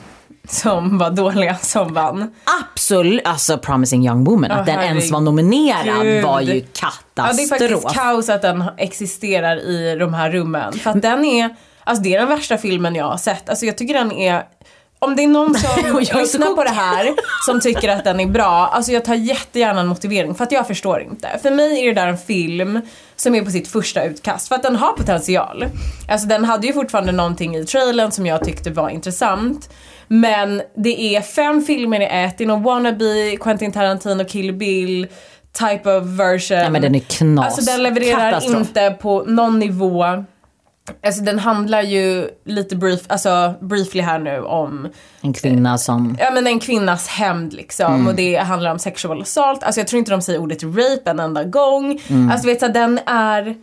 som 0.47 0.97
var 0.97 1.09
dåliga 1.09 1.55
som 1.55 1.93
vann. 1.93 2.31
Absolut, 2.61 3.27
alltså 3.27 3.57
Promising 3.57 4.07
Young 4.07 4.23
Woman. 4.23 4.51
att 4.51 4.59
Åh, 4.59 4.65
den 4.65 4.83
ens 4.83 5.11
var 5.11 5.19
nominerad 5.21 6.23
var 6.23 6.41
ju 6.41 6.47
Ja, 6.47 6.53
det 6.53 6.57
är 6.57 6.65
katastrof. 6.73 7.49
faktiskt 7.49 7.95
kaos 7.95 8.29
att 8.29 8.41
den 8.41 8.63
existerar 8.77 9.57
i 9.57 9.95
de 9.99 10.13
här 10.13 10.31
rummen. 10.31 10.73
För 10.73 10.89
att 10.91 11.01
den 11.01 11.25
är, 11.25 11.55
alltså 11.83 12.03
det 12.03 12.15
är 12.15 12.19
den 12.19 12.29
värsta 12.29 12.57
filmen 12.57 12.95
jag 12.95 13.05
har 13.05 13.17
sett. 13.17 13.49
Alltså 13.49 13.65
jag 13.65 13.77
tycker 13.77 13.93
den 13.93 14.11
är 14.11 14.43
om 14.99 15.15
det 15.15 15.23
är 15.23 15.27
någon 15.27 15.55
som 15.55 15.99
lyssnar 16.19 16.55
på 16.55 16.63
det 16.63 16.69
här 16.69 17.13
som 17.45 17.59
tycker 17.59 17.89
att 17.89 18.03
den 18.03 18.19
är 18.19 18.25
bra, 18.25 18.69
alltså 18.73 18.91
jag 18.91 19.05
tar 19.05 19.15
jättegärna 19.15 19.81
en 19.81 19.87
motivering 19.87 20.35
för 20.35 20.43
att 20.43 20.51
jag 20.51 20.67
förstår 20.67 21.01
inte. 21.01 21.27
För 21.41 21.51
mig 21.51 21.81
är 21.81 21.85
det 21.87 22.01
där 22.01 22.07
en 22.07 22.17
film 22.17 22.81
som 23.15 23.35
är 23.35 23.41
på 23.41 23.51
sitt 23.51 23.67
första 23.67 24.03
utkast 24.03 24.47
för 24.47 24.55
att 24.55 24.63
den 24.63 24.75
har 24.75 24.93
potential. 24.93 25.65
Alltså 26.09 26.27
den 26.27 26.45
hade 26.45 26.67
ju 26.67 26.73
fortfarande 26.73 27.11
någonting 27.11 27.55
i 27.55 27.65
trailern 27.65 28.11
som 28.11 28.25
jag 28.25 28.43
tyckte 28.43 28.69
var 28.69 28.89
intressant. 28.89 29.69
Men 30.07 30.61
det 30.75 31.15
är 31.15 31.21
fem 31.21 31.61
filmer 31.61 32.01
i 32.01 32.25
ett, 32.25 32.37
det 32.37 32.43
är 32.43 32.47
någon 32.47 32.63
wannabe, 32.63 33.37
Quentin 33.39 33.71
Tarantino, 33.71 34.25
Kill 34.25 34.53
Bill 34.53 35.07
type 35.59 35.89
of 35.91 36.03
version. 36.03 36.57
Nej 36.57 36.69
men 36.69 36.81
den 36.81 36.95
är 36.95 36.99
knas. 36.99 37.45
Alltså 37.45 37.71
den 37.71 37.83
levererar 37.83 38.31
Katastrof. 38.31 38.59
inte 38.59 38.97
på 39.01 39.23
någon 39.27 39.59
nivå. 39.59 40.23
Alltså 41.05 41.21
den 41.21 41.39
handlar 41.39 41.81
ju 41.81 42.29
lite 42.45 42.75
brief, 42.75 43.01
alltså 43.07 43.53
briefly 43.61 44.01
här 44.01 44.19
nu 44.19 44.39
om 44.41 44.89
En 45.21 45.33
kvinna 45.33 45.77
som... 45.77 46.17
ja, 46.19 46.31
men 46.31 46.47
en 46.47 46.59
kvinnas 46.59 47.07
hämnd 47.07 47.53
liksom. 47.53 47.93
Mm. 47.93 48.07
Och 48.07 48.15
det 48.15 48.35
handlar 48.35 48.71
om 48.71 48.79
sexual 48.79 49.21
assault. 49.21 49.63
Alltså 49.63 49.81
jag 49.81 49.87
tror 49.87 49.99
inte 49.99 50.11
de 50.11 50.21
säger 50.21 50.39
ordet 50.39 50.63
rape 50.63 51.09
en 51.09 51.19
enda 51.19 51.43
gång. 51.43 52.01
Mm. 52.07 52.31
Alltså 52.31 52.47
vet 52.47 52.59
du, 52.59 52.67
den 52.67 52.99
är 53.05 53.55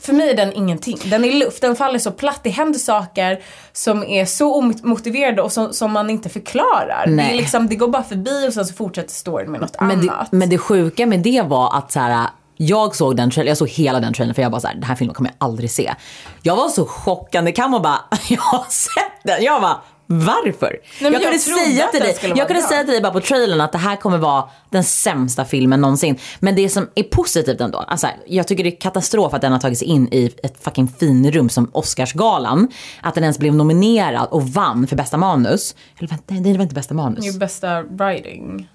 för 0.00 0.12
mig 0.12 0.30
är 0.30 0.36
den 0.36 0.52
ingenting. 0.52 0.98
Den 1.04 1.24
är 1.24 1.32
luft, 1.32 1.60
den 1.60 1.76
faller 1.76 1.98
så 1.98 2.10
platt. 2.10 2.40
Det 2.42 2.50
händer 2.50 2.78
saker 2.78 3.40
som 3.72 4.04
är 4.04 4.24
så 4.24 4.54
omotiverade 4.54 5.42
och 5.42 5.52
som, 5.52 5.72
som 5.72 5.92
man 5.92 6.10
inte 6.10 6.28
förklarar. 6.28 7.04
Det, 7.06 7.22
är 7.22 7.36
liksom, 7.36 7.68
det 7.68 7.76
går 7.76 7.88
bara 7.88 8.02
förbi 8.02 8.48
och 8.48 8.52
sen 8.52 8.66
så 8.66 8.74
fortsätter 8.74 9.10
storyn 9.14 9.50
med 9.50 9.60
något 9.60 9.80
Men 9.80 10.00
det, 10.00 10.10
annat. 10.10 10.32
men 10.32 10.48
det 10.48 10.58
sjuka 10.58 11.06
med 11.06 11.20
det 11.20 11.42
var 11.42 11.78
att 11.78 11.92
så 11.92 12.00
här, 12.00 12.26
jag 12.56 12.96
såg 12.96 13.16
den 13.16 13.30
trailern, 13.30 13.48
jag 13.48 13.58
såg 13.58 13.68
hela 13.68 14.00
den 14.00 14.12
trailern 14.12 14.34
för 14.34 14.42
jag 14.42 14.50
bara 14.50 14.60
så 14.60 14.66
här, 14.66 14.74
den 14.74 14.84
här 14.84 14.94
filmen 14.94 15.14
kommer 15.14 15.30
jag 15.30 15.46
aldrig 15.46 15.70
se. 15.70 15.94
Jag 16.42 16.56
var 16.56 16.68
så 16.68 16.86
chockande, 16.86 17.52
kan 17.52 17.70
man 17.70 17.82
bara, 17.82 18.00
jag 18.28 18.40
har 18.40 18.66
sett 18.70 19.22
den. 19.24 19.44
Jag 19.44 19.62
bara, 19.62 19.80
varför? 20.06 20.76
men 21.00 21.12
jag 21.12 21.22
jag 21.22 21.22
kunde 21.22 21.38
säga 21.38 21.86
till 21.86 22.00
dig, 22.00 22.16
jag 22.22 22.46
kunde 22.46 22.60
bra. 22.60 22.68
säga 22.68 22.84
till 22.84 22.92
dig 22.92 23.00
bara 23.00 23.12
på 23.12 23.20
trailern 23.20 23.60
att 23.60 23.72
det 23.72 23.78
här 23.78 23.96
kommer 23.96 24.18
vara 24.18 24.44
den 24.70 24.84
sämsta 24.84 25.44
filmen 25.44 25.80
någonsin. 25.80 26.18
Men 26.40 26.54
det 26.54 26.68
som 26.68 26.88
är 26.94 27.02
positivt 27.02 27.60
ändå, 27.60 27.78
alltså, 27.78 28.08
jag 28.26 28.48
tycker 28.48 28.64
det 28.64 28.70
är 28.70 28.80
katastrof 28.80 29.34
att 29.34 29.40
den 29.40 29.52
har 29.52 29.58
tagit 29.58 29.78
sig 29.78 29.88
in 29.88 30.08
i 30.12 30.30
ett 30.42 30.64
fucking 30.64 30.88
finrum 30.88 31.48
som 31.48 31.70
Oscarsgalan. 31.72 32.68
Att 33.00 33.14
den 33.14 33.24
ens 33.24 33.38
blev 33.38 33.54
nominerad 33.54 34.28
och 34.30 34.48
vann 34.48 34.86
för 34.86 34.96
bästa 34.96 35.16
manus. 35.16 35.74
Eller 35.98 36.08
vänta, 36.08 36.24
nej, 36.28 36.40
det 36.40 36.58
var 36.58 36.62
inte 36.62 36.74
bästa 36.74 36.94
manus. 36.94 37.24
Det 37.24 37.28
är 37.28 37.32
ju 37.32 37.38
bästa 37.38 37.82
writing. 37.82 38.68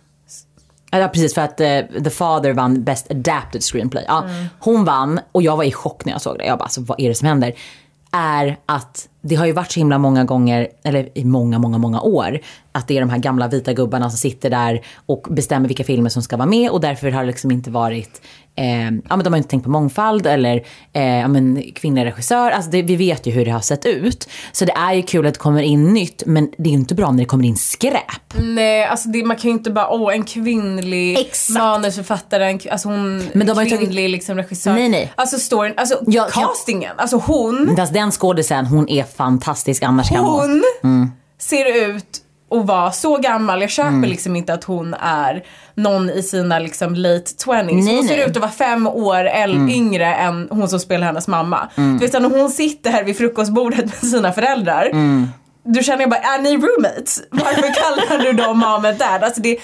Ja 1.00 1.07
precis 1.07 1.33
för 1.33 1.41
att 1.41 1.60
eh, 1.60 1.79
The 2.03 2.10
Father 2.10 2.53
vann 2.53 2.83
Best 2.83 3.12
Adapted 3.12 3.63
Screenplay. 3.63 4.05
Ja, 4.07 4.25
Hon 4.60 4.86
vann 4.86 5.19
och 5.31 5.41
jag 5.41 5.57
var 5.57 5.63
i 5.63 5.71
chock 5.71 6.05
när 6.05 6.12
jag 6.12 6.21
såg 6.21 6.38
det. 6.38 6.45
Jag 6.45 6.57
bara 6.57 6.63
alltså, 6.63 6.81
vad 6.81 7.00
är 7.00 7.10
det 7.10 7.15
som 7.15 7.27
händer? 7.27 7.53
Är 8.12 8.57
att 8.65 9.07
det 9.21 9.35
har 9.35 9.45
ju 9.45 9.51
varit 9.51 9.71
så 9.71 9.79
himla 9.79 9.97
många 9.97 10.23
gånger, 10.23 10.67
eller 10.83 11.09
i 11.17 11.23
många, 11.25 11.59
många, 11.59 11.77
många 11.77 12.01
år, 12.01 12.39
att 12.71 12.87
det 12.87 12.97
är 12.97 13.01
de 13.01 13.09
här 13.09 13.17
gamla 13.17 13.47
vita 13.47 13.73
gubbarna 13.73 14.09
som 14.09 14.17
sitter 14.17 14.49
där 14.49 14.81
och 15.05 15.27
bestämmer 15.29 15.67
vilka 15.67 15.83
filmer 15.83 16.09
som 16.09 16.21
ska 16.23 16.37
vara 16.37 16.45
med 16.49 16.69
och 16.69 16.81
därför 16.81 17.11
har 17.11 17.21
det 17.21 17.27
liksom 17.27 17.51
inte 17.51 17.69
varit, 17.71 18.21
eh, 18.55 18.83
ja 18.85 18.91
men 19.15 19.23
de 19.23 19.33
har 19.33 19.37
inte 19.37 19.49
tänkt 19.49 19.63
på 19.63 19.69
mångfald 19.69 20.27
eller 20.27 20.63
eh, 20.93 21.03
ja 21.19 21.27
men 21.27 21.63
kvinnlig 21.75 22.05
regissör, 22.05 22.51
alltså 22.51 22.71
det, 22.71 22.81
vi 22.81 22.95
vet 22.95 23.27
ju 23.27 23.31
hur 23.31 23.45
det 23.45 23.51
har 23.51 23.59
sett 23.59 23.85
ut. 23.85 24.29
Så 24.51 24.65
det 24.65 24.71
är 24.71 24.93
ju 24.93 25.01
kul 25.01 25.27
att 25.27 25.33
det 25.33 25.39
kommer 25.39 25.61
in 25.61 25.93
nytt, 25.93 26.23
men 26.25 26.51
det 26.57 26.69
är 26.69 26.73
ju 26.73 26.79
inte 26.79 26.95
bra 26.95 27.11
när 27.11 27.17
det 27.17 27.25
kommer 27.25 27.45
in 27.45 27.57
skräp. 27.57 28.33
Nej, 28.39 28.85
alltså 28.85 29.09
det, 29.09 29.23
man 29.23 29.37
kan 29.37 29.49
ju 29.51 29.57
inte 29.57 29.71
bara, 29.71 29.89
åh 29.89 30.13
en 30.15 30.23
kvinnlig 30.23 31.19
Exakt. 31.19 31.59
manusförfattare, 31.59 32.49
en, 32.49 32.59
alltså 32.71 32.87
hon, 32.89 33.17
Men 33.33 33.47
de 33.47 33.57
har 33.57 33.65
kvinnlig 33.65 33.87
tagit- 33.89 34.11
liksom 34.11 34.37
regissör. 34.37 34.73
Nej, 34.73 34.89
nej. 34.89 35.11
Alltså 35.15 35.37
storyn, 35.39 35.73
alltså 35.77 35.99
Jag 36.07 36.29
kan- 36.31 36.43
castingen, 36.43 36.91
alltså 36.97 37.17
hon, 37.17 37.73
Fast 37.77 37.93
den 37.93 38.11
skådisen, 38.11 38.65
hon 38.65 38.89
är 38.89 39.03
fantastisk 39.18 39.84
annars 39.84 40.10
kan 40.10 40.18
hon. 40.18 40.39
hon 40.39 40.63
Mm. 40.84 41.12
ser 41.39 41.89
ut 41.89 42.18
att 42.51 42.65
vara 42.65 42.91
så 42.91 43.18
gammal. 43.18 43.62
Jag 43.62 43.70
köper 43.70 43.89
Mm. 43.89 44.10
liksom 44.10 44.36
inte 44.36 44.53
att 44.53 44.63
hon 44.63 44.94
är 44.94 45.44
någon 45.75 46.10
i 46.10 46.24
sina 46.24 46.60
liksom 46.60 46.96
late 46.96 47.32
20s. 47.46 47.84
Nej, 47.86 47.96
hon 47.96 48.08
ser 48.08 48.18
nej. 48.18 48.25
ut 48.25 48.36
att 48.36 48.41
vara 48.41 48.51
fem 48.51 48.88
år 48.88 49.15
äl- 49.30 49.70
yngre 49.72 50.15
än 50.15 50.48
hon 50.51 50.70
som 50.70 50.80
spelar 50.80 51.06
hennes 51.08 51.27
mamma. 51.27 51.70
Mm. 51.77 51.98
Du 52.00 52.06
vet 52.06 52.22
när 52.22 52.30
hon 52.30 52.50
sitter 52.50 52.91
här 52.91 53.03
vid 53.03 53.18
frukostbordet 53.18 53.86
med 54.01 54.10
sina 54.12 54.34
föräldrar. 54.34 54.86
Mm. 54.86 55.27
Du 55.63 55.84
känner 55.84 56.01
jag 56.01 56.10
bara, 56.10 56.20
är 56.20 56.41
ni 56.41 56.58
roommates? 56.58 57.22
Varför 57.32 57.62
kallar 58.08 58.24
du 58.24 58.34
dem 58.34 58.63
and 58.63 58.84
dad? 58.84 59.24
Alltså 59.24 59.41
det 59.41 59.58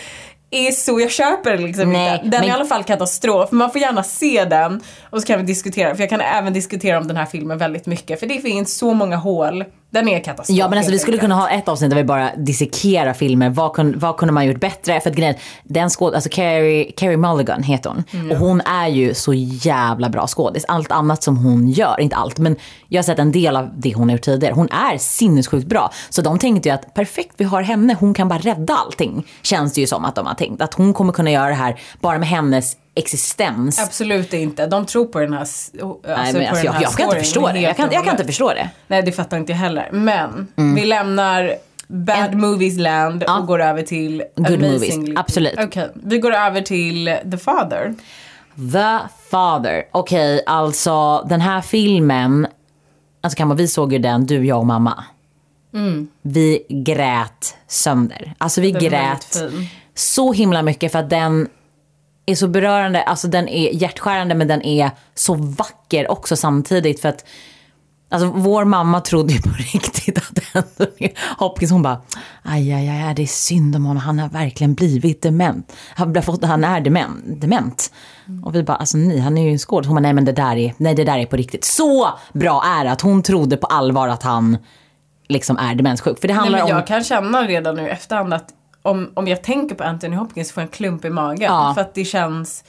är 0.52 0.72
så, 0.72 1.00
jag 1.00 1.12
köper 1.12 1.52
det 1.52 1.58
liksom 1.58 1.94
Nej, 1.94 2.14
inte. 2.14 2.24
Den 2.26 2.34
är 2.34 2.40
men- 2.40 2.50
i 2.50 2.52
alla 2.52 2.66
fall 2.66 2.84
katastrof. 2.84 3.52
Man 3.52 3.72
får 3.72 3.82
gärna 3.82 4.04
se 4.04 4.46
den 4.46 4.82
och 5.10 5.22
så 5.22 5.28
kan 5.28 5.40
vi 5.40 5.46
diskutera. 5.46 5.96
För 5.96 6.04
jag 6.04 6.10
kan 6.10 6.22
även 6.22 6.54
diskutera 6.54 6.98
om 6.98 7.08
den 7.08 7.18
här 7.18 7.26
filmen 7.26 7.58
väldigt 7.58 7.86
mycket. 7.86 8.20
För 8.20 8.28
det 8.28 8.40
finns 8.40 8.78
så 8.78 8.94
många 8.94 9.16
hål. 9.16 9.64
Den 9.90 10.08
är 10.08 10.20
katastrof. 10.20 10.58
Ja 10.58 10.70
men 10.70 10.78
alltså 10.78 10.92
vi 10.92 11.00
skulle 11.00 11.18
kunna 11.18 11.36
ha 11.36 11.50
ett 11.50 11.68
avsnitt 11.68 11.90
där 11.90 11.98
vi 11.98 12.04
bara 12.04 12.36
dissekerar 12.36 13.14
filmer. 13.14 13.50
Vad, 13.50 13.74
kun, 13.74 14.00
vad 14.00 14.18
kunde 14.18 14.34
man 14.34 14.46
gjort 14.46 14.60
bättre? 14.60 15.00
För 15.00 15.10
att 15.10 15.16
grejen, 15.16 15.36
den 15.64 15.90
skåd, 15.90 16.16
alltså 16.16 16.30
Carrie, 16.30 16.92
Carrie 16.92 17.18
Mulligan 17.18 17.64
heter 17.64 17.90
hon. 17.90 18.04
Mm. 18.14 18.32
Och 18.32 18.38
hon 18.38 18.62
är 18.62 18.88
ju 18.88 19.14
så 19.14 19.34
jävla 19.34 20.10
bra 20.10 20.28
skådis. 20.28 20.66
Allt 20.68 20.92
annat 20.92 21.24
som 21.24 21.38
hon 21.38 21.70
gör, 21.70 22.00
inte 22.00 22.16
allt 22.16 22.38
men 22.38 22.56
jag 22.88 22.98
har 22.98 23.04
sett 23.04 23.20
en 23.20 23.32
del 23.32 23.56
av 23.56 23.70
det 23.80 23.94
hon 23.94 24.10
har 24.10 24.16
gjort 24.16 24.26
tidigare. 24.26 24.54
Hon 24.54 24.70
är 24.70 24.98
sinnessjukt 24.98 25.68
bra. 25.68 25.92
Så 26.10 26.22
de 26.22 26.40
tänkte 26.40 26.70
ju 26.70 26.76
att 26.76 26.94
perfekt 26.94 27.34
vi 27.38 27.46
har 27.46 27.62
henne, 27.62 27.96
hon 28.00 28.14
kan 28.14 28.28
bara 28.28 28.40
rädda 28.40 28.74
allting. 28.74 29.28
Känns 29.42 29.74
det 29.74 29.82
ju 29.82 29.88
som 29.88 30.06
att 30.06 30.16
de 30.16 30.26
har 30.26 30.34
tänkt. 30.34 30.62
Att 30.62 30.74
hon 30.74 30.94
kommer 30.94 31.14
kunna 31.14 31.32
göra 31.32 31.48
det 31.48 31.54
här 31.54 31.80
bara 32.02 32.20
med 32.20 32.30
hennes 32.30 32.78
existens. 32.98 33.80
Absolut 33.80 34.34
inte. 34.34 34.68
De 34.68 34.86
tror 34.86 35.06
på 35.06 35.20
den 35.20 35.34
här, 35.34 35.40
alltså 35.40 35.72
Nej, 35.74 36.34
på 36.34 36.40
men 36.40 36.48
alltså, 36.48 36.66
jag, 36.66 36.76
kan 36.76 37.06
inte 37.06 37.20
förstå 37.20 37.48
det. 37.48 37.60
Jag 37.60 37.78
kan, 37.78 37.90
jag 37.92 38.04
kan 38.04 38.14
inte 38.14 38.26
förstå 38.26 38.50
det. 38.54 38.70
Nej, 38.88 39.02
det 39.04 39.12
fattar 39.12 39.38
inte 39.38 39.52
jag 39.52 39.60
heller. 39.60 39.90
Men 39.92 40.48
vi 40.76 40.86
lämnar 40.86 41.56
Bad 41.88 42.36
Movies 42.36 42.78
Land 42.78 43.24
Ja. 43.28 43.40
och 43.40 43.48
går 43.48 43.62
över 43.62 43.84
till 43.84 44.24
Good 44.36 44.48
Amazingly. 44.48 44.98
movies, 44.98 45.18
absolut. 45.20 45.56
Okej, 45.60 45.90
vi 45.94 46.20
går 46.20 46.34
över 46.34 46.62
till 46.62 47.16
The 47.32 47.38
Father. 47.38 47.96
The 48.74 49.08
Father. 49.32 49.84
Okej, 49.92 50.44
alltså 50.46 51.26
den 51.30 51.42
här 51.42 51.62
filmen, 51.62 52.48
alltså 53.22 53.38
kan 53.38 53.48
man, 53.48 53.58
vi 53.58 53.68
såg 53.68 53.94
ju 53.94 54.00
den, 54.00 54.26
du, 54.26 54.46
jag 54.46 54.60
och 54.60 54.66
mamma. 54.66 55.04
Vi 56.22 56.66
grät 56.70 57.56
sönder. 57.68 58.34
Alltså 58.38 58.62
vi 58.62 58.72
Den 58.72 58.84
grät 58.84 59.38
så 59.96 60.34
himla 60.34 60.62
mycket 60.62 60.92
för 60.92 61.00
att 61.00 61.10
den 61.10 61.48
är 62.28 62.36
så 62.36 62.48
berörande, 62.48 63.04
alltså 63.04 63.28
den 63.28 63.48
är 63.48 63.74
hjärtskärande 63.74 64.36
men 64.36 64.48
den 64.48 64.62
är 64.62 64.92
så 65.16 65.34
vacker 65.34 66.12
också 66.12 66.36
samtidigt 66.36 67.02
för 67.02 67.10
att 67.10 67.26
Alltså 68.10 68.32
vår 68.36 68.66
mamma 68.66 69.02
trodde 69.02 69.34
ju 69.34 69.42
på 69.42 69.50
riktigt 69.74 70.18
att 70.18 70.56
Anthony 70.56 71.10
Hopkins, 71.38 71.72
hon 71.72 71.82
bara, 71.82 72.02
aj, 72.44 72.74
aj, 72.74 72.90
aj, 72.90 73.16
det 73.16 73.22
är 73.22 73.28
synd 73.28 73.76
om 73.76 73.86
honom, 73.86 74.04
han 74.04 74.20
har 74.20 74.30
verkligen 74.30 74.74
blivit 74.74 75.22
dement. 75.22 75.74
Han, 75.96 76.24
fått, 76.24 76.46
han 76.46 76.64
är 76.64 76.82
dement. 76.82 77.42
dement. 77.42 77.92
Och 78.44 78.56
vi 78.56 78.64
bara, 78.64 78.78
alltså 78.78 78.98
nej, 78.98 79.20
han 79.20 79.38
är 79.38 79.44
ju 79.44 79.52
en 79.52 79.60
skådis. 79.60 79.88
Hon 79.88 79.96
bara, 79.96 80.02
nej 80.02 80.14
men 80.14 80.26
det 80.26 80.32
där 80.32 80.56
är, 80.56 80.74
nej 80.78 80.96
det 80.96 81.04
där 81.04 81.18
är 81.18 81.26
på 81.26 81.36
riktigt. 81.36 81.66
Så 81.66 82.10
bra 82.34 82.64
är 82.66 82.84
det 82.86 82.92
att 82.92 83.02
hon 83.02 83.24
trodde 83.24 83.58
på 83.58 83.68
allvar 83.68 84.08
att 84.08 84.24
han 84.24 84.58
liksom 85.28 85.58
är 85.58 85.76
demenssjuk. 85.76 86.20
För 86.22 86.28
det 86.28 86.34
Nej, 86.34 86.42
handlar 86.42 86.60
men 86.60 86.72
om... 86.72 86.78
jag 86.78 86.88
kan 86.88 87.04
känna 87.04 87.48
redan 87.48 87.76
nu 87.76 87.90
efterhand 87.90 88.34
att 88.34 88.50
om, 88.82 89.12
om 89.14 89.28
jag 89.28 89.44
tänker 89.44 89.76
på 89.76 89.84
Anthony 89.84 90.16
Hopkins 90.16 90.52
får 90.52 90.62
jag 90.62 90.68
en 90.68 90.72
klump 90.72 91.06
i 91.06 91.10
magen. 91.10 91.42
Ja. 91.42 91.72
För 91.76 91.82
att 91.82 91.94
det 91.94 92.06
känns, 92.06 92.64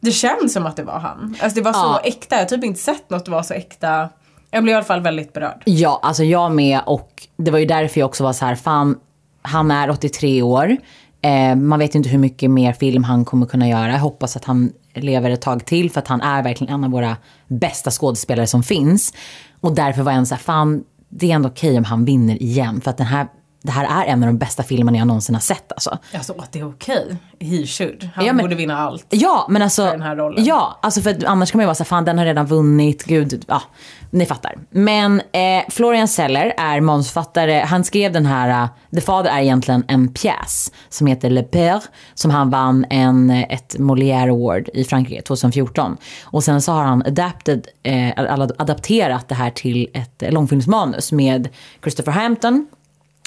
det 0.00 0.10
känns 0.12 0.52
som 0.52 0.66
att 0.66 0.76
det 0.76 0.82
var 0.82 0.98
han. 0.98 1.36
Alltså 1.42 1.54
det 1.56 1.64
var 1.64 1.72
så 1.72 1.78
Ja. 1.78 2.00
äkta. 2.04 2.34
Jag 2.34 2.42
har 2.42 2.46
typ 2.48 2.64
inte 2.64 2.80
sett 2.80 3.10
något 3.10 3.28
vara 3.28 3.42
så 3.42 3.54
äkta. 3.54 4.08
Jag 4.50 4.62
blev 4.62 4.72
i 4.72 4.76
alla 4.76 4.84
fall 4.84 5.00
väldigt 5.00 5.32
berörd. 5.32 5.62
Ja, 5.64 6.00
alltså 6.02 6.24
jag 6.24 6.52
med 6.52 6.80
och 6.86 7.28
det 7.36 7.50
var 7.50 7.58
ju 7.58 7.66
därför 7.66 8.00
jag 8.00 8.06
också 8.08 8.24
var 8.24 8.32
så 8.32 8.44
här, 8.44 8.54
fan, 8.54 8.98
han 9.42 9.70
är 9.70 9.90
83 9.90 10.42
år. 10.42 10.76
Eh, 11.22 11.56
man 11.56 11.78
vet 11.78 11.94
inte 11.94 12.08
hur 12.08 12.18
mycket 12.18 12.50
mer 12.50 12.72
film 12.72 13.04
han 13.04 13.24
kommer 13.24 13.46
kunna 13.46 13.68
göra. 13.68 13.88
Jag 13.92 13.98
hoppas 13.98 14.36
att 14.36 14.44
han 14.44 14.72
lever 14.94 15.30
ett 15.30 15.40
tag 15.42 15.64
till 15.64 15.90
för 15.90 16.00
att 16.00 16.08
han 16.08 16.20
är 16.20 16.42
verkligen 16.42 16.74
en 16.74 16.84
av 16.84 16.90
våra 16.90 17.16
bästa 17.48 17.90
skådespelare 17.90 18.46
som 18.46 18.62
finns. 18.62 19.14
Och 19.60 19.74
därför 19.74 20.02
var 20.02 20.12
jag 20.12 20.18
en 20.18 20.26
så 20.26 20.34
här, 20.34 20.42
fan, 20.42 20.84
det 21.08 21.30
är 21.30 21.34
ändå 21.34 21.48
okej 21.48 21.78
om 21.78 21.84
han 21.84 22.04
vinner 22.04 22.42
igen. 22.42 22.80
För 22.80 22.90
att 22.90 22.96
den 22.96 23.06
här, 23.06 23.26
det 23.62 23.72
här 23.72 24.02
är 24.04 24.06
en 24.12 24.22
av 24.22 24.26
de 24.26 24.38
bästa 24.38 24.62
filmerna 24.62 24.98
jag 24.98 25.06
någonsin 25.06 25.34
har 25.34 25.40
sett 25.42 25.72
alltså. 25.72 25.98
Alltså 26.14 26.34
att 26.38 26.52
det 26.52 26.58
är 26.60 26.68
okej. 26.68 27.16
He 27.40 27.66
should. 27.66 28.08
Han 28.14 28.26
Ja, 28.26 28.32
men- 28.32 28.44
borde 28.44 28.54
vinna 28.54 28.78
allt. 28.78 29.06
Ja, 29.10 29.46
men 29.50 29.62
alltså. 29.62 29.84
den 29.84 30.02
här 30.02 30.16
rollen. 30.16 30.44
Ja, 30.44 30.78
alltså 30.82 31.00
för 31.00 31.10
att 31.10 31.24
annars 31.24 31.50
kan 31.50 31.58
man 31.58 31.62
ju 31.62 31.66
vara 31.66 31.74
så 31.74 31.82
här, 31.82 31.88
fan 31.88 32.04
den 32.04 32.18
har 32.18 32.24
redan 32.24 32.46
vunnit, 32.46 33.04
gud, 33.04 33.44
ja, 33.48 33.62
ni 34.10 34.26
fattar. 34.26 34.54
Men 34.70 35.20
eh, 35.20 35.62
Florian 35.68 36.08
Seller 36.08 36.54
är 36.56 36.80
manusförfattare, 36.80 37.64
han 37.66 37.84
skrev 37.84 38.12
den 38.12 38.26
här, 38.26 38.62
uh, 38.64 38.68
The 38.94 39.00
Father 39.00 39.30
är 39.30 39.40
egentligen 39.40 39.84
en 39.88 40.08
pjäs 40.12 40.72
som 40.88 41.06
heter 41.06 41.30
Le 41.30 41.42
Père, 41.42 41.80
som 42.14 42.30
han 42.30 42.50
vann 42.50 42.86
en, 42.90 43.30
eh, 43.30 43.42
ett 43.48 43.76
Molière 43.78 44.30
Award 44.30 44.68
i 44.74 44.84
Frankrike 44.84 45.22
2014. 45.22 45.96
Och 46.24 46.44
sen 46.44 46.62
så 46.62 46.72
har 46.72 46.84
han 46.84 47.02
adapted, 47.06 47.66
eh, 47.82 48.08
ad- 48.32 48.52
adapterat 48.58 49.28
det 49.28 49.34
här 49.34 49.50
till 49.50 49.88
ett 49.94 50.32
långfilmsmanus 50.32 51.12
med 51.12 51.48
Christopher 51.82 52.12
Hampton. 52.12 52.66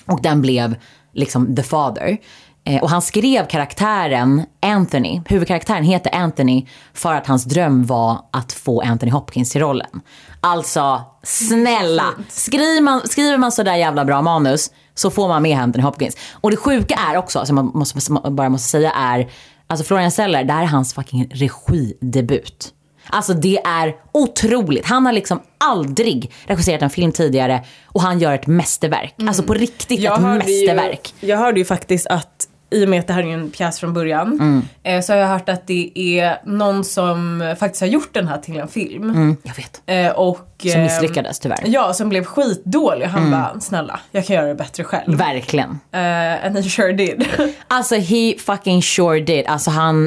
Och 0.06 0.22
den 0.22 0.42
blev 0.42 0.76
liksom 1.14 1.56
The 1.56 1.64
Father. 1.64 2.18
Eh, 2.68 2.84
och 2.84 2.90
han 2.90 3.02
skrev 3.02 3.48
karaktären 3.48 4.46
Anthony, 4.62 5.22
huvudkaraktären 5.26 5.84
heter 5.84 6.16
Anthony 6.16 6.66
för 6.94 7.14
att 7.14 7.28
hans 7.28 7.46
dröm 7.46 7.86
var 7.86 8.20
att 8.32 8.54
få 8.54 8.82
Anthony 8.82 9.12
Hopkins 9.12 9.52
till 9.52 9.62
rollen. 9.62 10.02
Alltså, 10.42 11.02
snälla! 11.24 12.06
Skriver 12.30 12.82
man, 12.82 13.02
skriver 13.08 13.38
man 13.38 13.52
sådär 13.52 13.76
jävla 13.76 14.06
bra 14.06 14.22
manus 14.22 14.72
så 14.94 15.12
får 15.12 15.28
man 15.28 15.42
med 15.42 15.60
Anthony 15.60 15.84
Hopkins. 15.84 16.18
Och 16.32 16.52
det 16.52 16.58
sjuka 16.58 16.96
är 17.12 17.18
också, 17.18 17.46
som 17.46 17.56
man 17.56 17.72
måste, 17.74 18.12
bara 18.12 18.50
måste 18.50 18.70
säga 18.70 18.92
är, 18.92 19.30
alltså 19.68 19.86
Florian 19.86 20.12
Seller, 20.12 20.44
det 20.44 20.54
här 20.54 20.64
är 20.64 20.68
hans 20.68 20.94
fucking 20.94 21.30
regidebut. 21.32 22.74
Alltså 23.10 23.34
det 23.34 23.58
är 23.66 23.96
otroligt. 24.12 24.86
Han 24.86 25.06
har 25.06 25.14
liksom 25.14 25.40
aldrig 25.58 26.32
regisserat 26.46 26.82
en 26.82 26.90
film 26.90 27.12
tidigare 27.12 27.64
och 27.86 28.02
han 28.02 28.20
gör 28.20 28.34
ett 28.34 28.48
mästerverk. 28.48 29.14
Alltså 29.28 29.44
på 29.44 29.54
riktigt 29.54 30.00
ett 30.06 30.22
mästerverk. 30.22 31.14
Ju, 31.20 31.28
jag 31.28 31.38
hörde 31.38 31.60
ju 31.60 31.66
faktiskt 31.66 32.08
att 32.08 32.48
i 32.70 32.86
och 32.86 32.90
med 32.90 33.00
att 33.00 33.08
det 33.08 33.14
här 33.14 33.24
är 33.24 33.34
en 33.34 33.52
pjäs 33.52 33.80
från 33.80 33.94
början 33.94 34.28
Mm. 34.34 34.62
eh, 34.84 35.02
så 35.02 35.14
har 35.14 35.18
jag 35.20 35.28
hört 35.28 35.50
att 35.50 35.68
det 35.68 35.92
är 35.96 36.38
någon 36.46 36.84
som 36.84 37.56
faktiskt 37.60 37.82
har 37.82 37.88
gjort 37.88 38.14
den 38.14 38.28
här 38.28 38.38
till 38.38 38.58
en 38.58 38.68
film. 38.68 39.10
Mm, 39.10 39.38
jag 39.44 39.54
vet. 39.56 39.82
Eh, 39.86 40.12
och, 40.20 40.48
Som 40.62 40.72
eh, 40.72 40.80
misslyckades 40.84 41.40
tyvärr. 41.40 41.64
Ja, 41.66 41.94
som 41.94 42.10
blev 42.10 42.24
skitdålig. 42.24 43.06
Han 43.06 43.20
Mm. 43.20 43.32
bara, 43.32 43.60
snälla, 43.60 44.00
jag 44.12 44.26
kan 44.26 44.36
göra 44.36 44.48
det 44.48 44.56
bättre 44.56 44.84
själv. 44.84 45.18
Verkligen. 45.18 45.80
Eh, 45.92 46.46
and 46.46 46.58
he 46.58 46.64
sure 46.64 46.94
did. 46.94 47.26
Alltså 47.68 47.96
he 47.96 48.34
fucking 48.46 48.82
sure 48.82 49.20
did. 49.20 49.46
Alltså 49.48 49.72
han, 49.72 50.04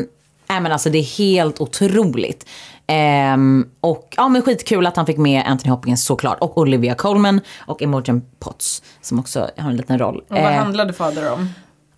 nej 0.48 0.60
men 0.60 0.72
alltså 0.72 0.90
det 0.90 0.98
är 0.98 1.18
helt 1.18 1.60
otroligt. 1.60 2.46
Ehm, 2.90 3.66
och 3.80 4.14
ja 4.16 4.28
men 4.28 4.42
skitkul 4.42 4.86
att 4.86 4.96
han 4.96 5.06
fick 5.06 5.18
med 5.18 5.42
Anthony 5.46 5.70
Hopkins 5.70 6.04
såklart. 6.04 6.38
Och 6.40 6.58
Olivia 6.58 6.94
Colman 6.94 7.40
och 7.66 7.82
Imogen 7.82 8.22
Potts 8.38 8.82
som 9.00 9.18
också 9.18 9.50
har 9.56 9.70
en 9.70 9.76
liten 9.76 9.98
roll. 9.98 10.16
Och 10.18 10.24
vad 10.28 10.52
Eh, 10.52 10.58
handlade 10.58 10.92
Fader 10.92 11.32
om? 11.32 11.48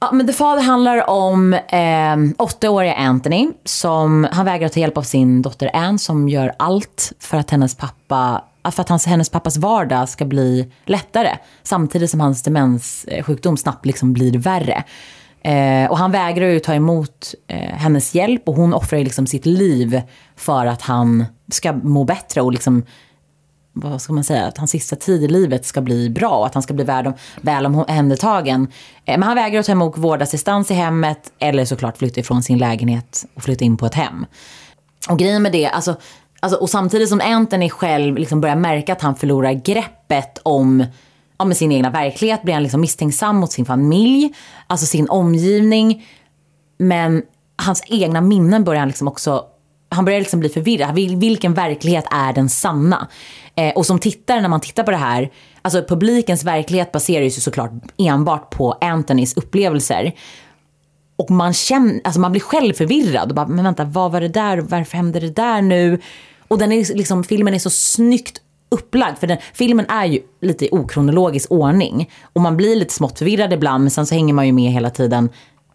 Ja, 0.00 0.10
men 0.12 0.26
The 0.26 0.32
Father 0.32 0.62
handlar 0.62 1.10
om 1.10 1.54
eh, 1.54 2.42
åttaåriga 2.44 2.94
Anthony 2.94 3.50
som 3.64 4.28
han 4.32 4.44
vägrar 4.46 4.68
ta 4.68 4.80
hjälp 4.80 4.98
av 4.98 5.02
sin 5.02 5.42
dotter 5.42 5.70
Anne 5.76 5.98
som 5.98 6.28
gör 6.28 6.52
allt 6.58 7.12
för 7.18 7.38
att 7.38 7.50
hennes 7.50 7.74
pappa 7.74 8.44
för 8.70 8.80
att 8.82 8.88
hans, 8.88 9.06
hennes 9.06 9.28
pappas 9.28 9.56
vardag 9.56 10.08
ska 10.08 10.24
bli 10.24 10.72
lättare. 10.84 11.36
Samtidigt 11.62 12.10
som 12.10 12.20
hans 12.20 12.42
demenssjukdom 12.42 13.56
snabbt 13.56 13.86
liksom 13.86 14.12
blir 14.12 14.38
värre. 14.38 14.84
Eh, 15.42 15.90
och 15.90 15.98
han 15.98 16.12
vägrar 16.12 16.46
ju 16.46 16.60
ta 16.60 16.74
emot 16.74 17.34
eh, 17.46 17.76
hennes 17.76 18.14
hjälp 18.14 18.48
och 18.48 18.54
hon 18.54 18.74
offrar 18.74 18.98
ju 18.98 19.04
liksom 19.04 19.26
sitt 19.26 19.46
liv 19.46 20.02
för 20.36 20.66
att 20.66 20.82
han 20.82 21.24
ska 21.52 21.72
må 21.72 22.04
bättre 22.04 22.40
och 22.40 22.52
liksom 22.52 22.84
vad 23.72 24.02
ska 24.02 24.12
man 24.12 24.24
säga, 24.24 24.46
att 24.46 24.58
hans 24.58 24.70
sista 24.70 24.96
tid 24.96 25.22
i 25.22 25.28
livet 25.28 25.66
ska 25.66 25.80
bli 25.80 26.10
bra 26.10 26.30
och 26.30 26.46
att 26.46 26.54
han 26.54 26.62
ska 26.62 26.74
bli 26.74 26.84
väl, 26.84 27.12
väl 27.40 27.66
omhändertagen. 27.66 28.68
Eh, 29.04 29.18
Men 29.18 29.22
han 29.22 29.36
vägrar 29.36 29.60
att 29.60 29.66
ta 29.66 29.72
emot 29.72 29.98
vårdassistans 29.98 30.70
i 30.70 30.74
hemmet 30.74 31.32
eller 31.38 31.64
såklart 31.64 31.98
flytta 31.98 32.20
ifrån 32.20 32.42
sin 32.42 32.58
lägenhet 32.58 33.24
och 33.34 33.42
flytta 33.42 33.64
in 33.64 33.76
på 33.76 33.86
ett 33.86 33.94
hem. 33.94 34.26
Och 35.08 35.18
grejen 35.18 35.42
med 35.42 35.52
det, 35.52 35.66
alltså 35.66 35.96
Alltså, 36.42 36.58
och 36.58 36.70
samtidigt 36.70 37.08
som 37.08 37.20
Anthony 37.24 37.70
själv 37.70 38.16
liksom 38.16 38.40
börjar 38.40 38.56
märka 38.56 38.92
att 38.92 39.02
han 39.02 39.16
förlorar 39.16 39.52
greppet 39.52 40.38
om, 40.42 40.84
om 41.40 41.54
sin 41.54 41.72
egna 41.72 41.90
verklighet 41.90 42.42
blir 42.42 42.54
han 42.54 42.62
liksom 42.62 42.80
misstänksam 42.80 43.36
mot 43.36 43.52
sin 43.52 43.64
familj, 43.64 44.34
alltså 44.66 44.86
sin 44.86 45.08
omgivning. 45.08 46.06
Men 46.78 47.22
hans 47.56 47.82
egna 47.86 48.20
minnen 48.20 48.64
börjar 48.64 48.80
han 48.80 48.88
liksom 48.88 49.08
också 49.08 49.44
han 49.90 50.04
börjar 50.04 50.18
liksom 50.20 50.40
bli 50.40 50.48
förvirrad. 50.48 50.94
Vilken 50.94 51.54
verklighet 51.54 52.04
är 52.10 52.32
den 52.32 52.48
sanna? 52.48 53.08
Eh, 53.54 53.74
och 53.74 53.86
som 53.86 53.98
tittare 53.98 54.40
när 54.40 54.48
man 54.48 54.60
tittar 54.60 54.82
på 54.82 54.90
det 54.90 54.96
här, 54.96 55.30
alltså 55.62 55.82
publikens 55.82 56.44
verklighet 56.44 56.92
baseras 56.92 57.36
ju 57.36 57.40
såklart 57.40 57.70
enbart 57.98 58.50
på 58.50 58.72
Anthonys 58.72 59.36
upplevelser. 59.36 60.12
Och 61.16 61.30
man, 61.30 61.52
känner, 61.52 62.00
alltså 62.04 62.20
man 62.20 62.32
blir 62.32 62.42
själv 62.42 62.72
förvirrad. 62.72 63.28
Och 63.28 63.34
bara, 63.34 63.46
men 63.46 63.64
vänta, 63.64 63.84
vad 63.84 64.12
var 64.12 64.20
det 64.20 64.28
där? 64.28 64.58
Varför 64.58 64.96
hände 64.96 65.20
det 65.20 65.30
där 65.30 65.62
nu? 65.62 66.00
Och 66.48 66.58
den 66.58 66.72
är 66.72 66.94
liksom, 66.94 67.24
filmen 67.24 67.54
är 67.54 67.58
så 67.58 67.70
snyggt 67.70 68.40
upplagd. 68.70 69.18
För 69.18 69.26
den, 69.26 69.38
filmen 69.54 69.86
är 69.88 70.04
ju 70.04 70.20
lite 70.40 70.64
i 70.64 70.68
okronologisk 70.72 71.50
ordning. 71.50 72.10
Och 72.32 72.40
man 72.40 72.56
blir 72.56 72.76
lite 72.76 72.94
smått 72.94 73.18
förvirrad 73.18 73.52
ibland, 73.52 73.84
men 73.84 73.90
sen 73.90 74.06
så 74.06 74.14
hänger 74.14 74.34
man 74.34 74.46
ju 74.46 74.52
med 74.52 74.72
hela 74.72 74.90
tiden. 74.90 75.28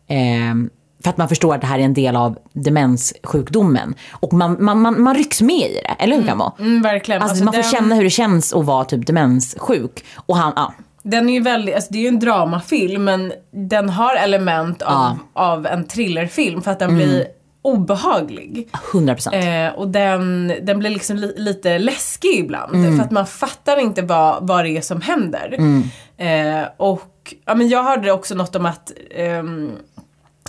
Eh, 0.07 0.69
för 1.03 1.09
att 1.09 1.17
man 1.17 1.29
förstår 1.29 1.55
att 1.55 1.61
det 1.61 1.67
här 1.67 1.79
är 1.79 1.83
en 1.83 1.93
del 1.93 2.15
av 2.15 2.37
demenssjukdomen. 2.53 3.95
Och 4.11 4.33
man, 4.33 4.57
man, 4.63 4.81
man, 4.81 5.01
man 5.01 5.15
rycks 5.15 5.41
med 5.41 5.55
i 5.69 5.73
det, 5.83 6.03
eller 6.03 6.15
hur 6.17 6.27
Camo? 6.27 6.51
Mm, 6.59 6.81
verkligen. 6.81 7.21
Alltså, 7.21 7.31
Alltså, 7.33 7.45
man 7.45 7.53
får 7.53 7.61
den- 7.61 7.71
känna 7.71 7.95
hur 7.95 8.03
det 8.03 8.09
känns 8.09 8.53
att 8.53 8.65
vara 8.65 8.85
typ 8.85 9.07
demenssjuk. 9.07 10.03
Och 10.15 10.37
han, 10.37 10.53
ja. 10.55 10.73
Den 11.03 11.29
är 11.29 11.33
ju 11.33 11.39
väldigt, 11.41 11.75
alltså 11.75 11.93
det 11.93 11.97
är 11.99 12.01
ju 12.01 12.07
en 12.07 12.19
dramafilm 12.19 13.03
men 13.03 13.33
den 13.51 13.89
har 13.89 14.15
element 14.15 14.81
av, 14.81 14.91
Ja. 14.93 15.05
Mm. 15.07 15.19
av 15.33 15.65
en 15.67 15.87
thrillerfilm 15.87 16.61
för 16.61 16.71
att 16.71 16.79
den 16.79 16.95
blir 16.95 17.25
obehaglig. 17.65 18.69
100 18.93 19.13
procent. 19.13 19.35
Eh, 19.35 19.67
och 19.67 19.87
den, 19.87 20.53
den 20.61 20.79
blir 20.79 20.89
liksom 20.89 21.17
li, 21.17 21.33
lite 21.37 21.79
läskig 21.79 22.39
ibland. 22.39 22.75
Mm. 22.75 22.97
För 22.97 23.03
att 23.03 23.11
man 23.11 23.27
fattar 23.27 23.77
inte 23.77 24.01
vad, 24.01 24.47
vad 24.47 24.65
det 24.65 24.77
är 24.77 24.81
som 24.81 25.01
händer. 25.01 25.55
Mm. 25.57 25.83
Eh, 26.17 26.67
och 26.77 27.35
ja, 27.45 27.55
men 27.55 27.69
jag 27.69 27.83
hörde 27.83 28.11
också 28.11 28.35
något 28.35 28.55
om 28.55 28.65
att 28.65 28.91
ehm, 29.11 29.71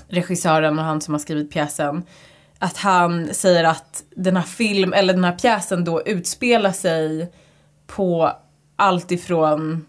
regissören 0.08 0.78
och 0.78 0.84
han 0.84 1.00
som 1.00 1.14
har 1.14 1.18
skrivit 1.18 1.50
pjäsen 1.50 2.02
att 2.58 2.76
han 2.76 3.34
säger 3.34 3.64
att 3.64 4.02
den 4.16 4.36
här 4.36 4.44
film, 4.44 4.92
eller 4.92 5.14
den 5.14 5.24
här 5.24 5.32
pjäsen 5.32 5.84
då 5.84 6.02
utspelar 6.02 6.72
sig 6.72 7.32
på 7.86 8.32
allt 8.76 9.12
ifrån 9.12 9.86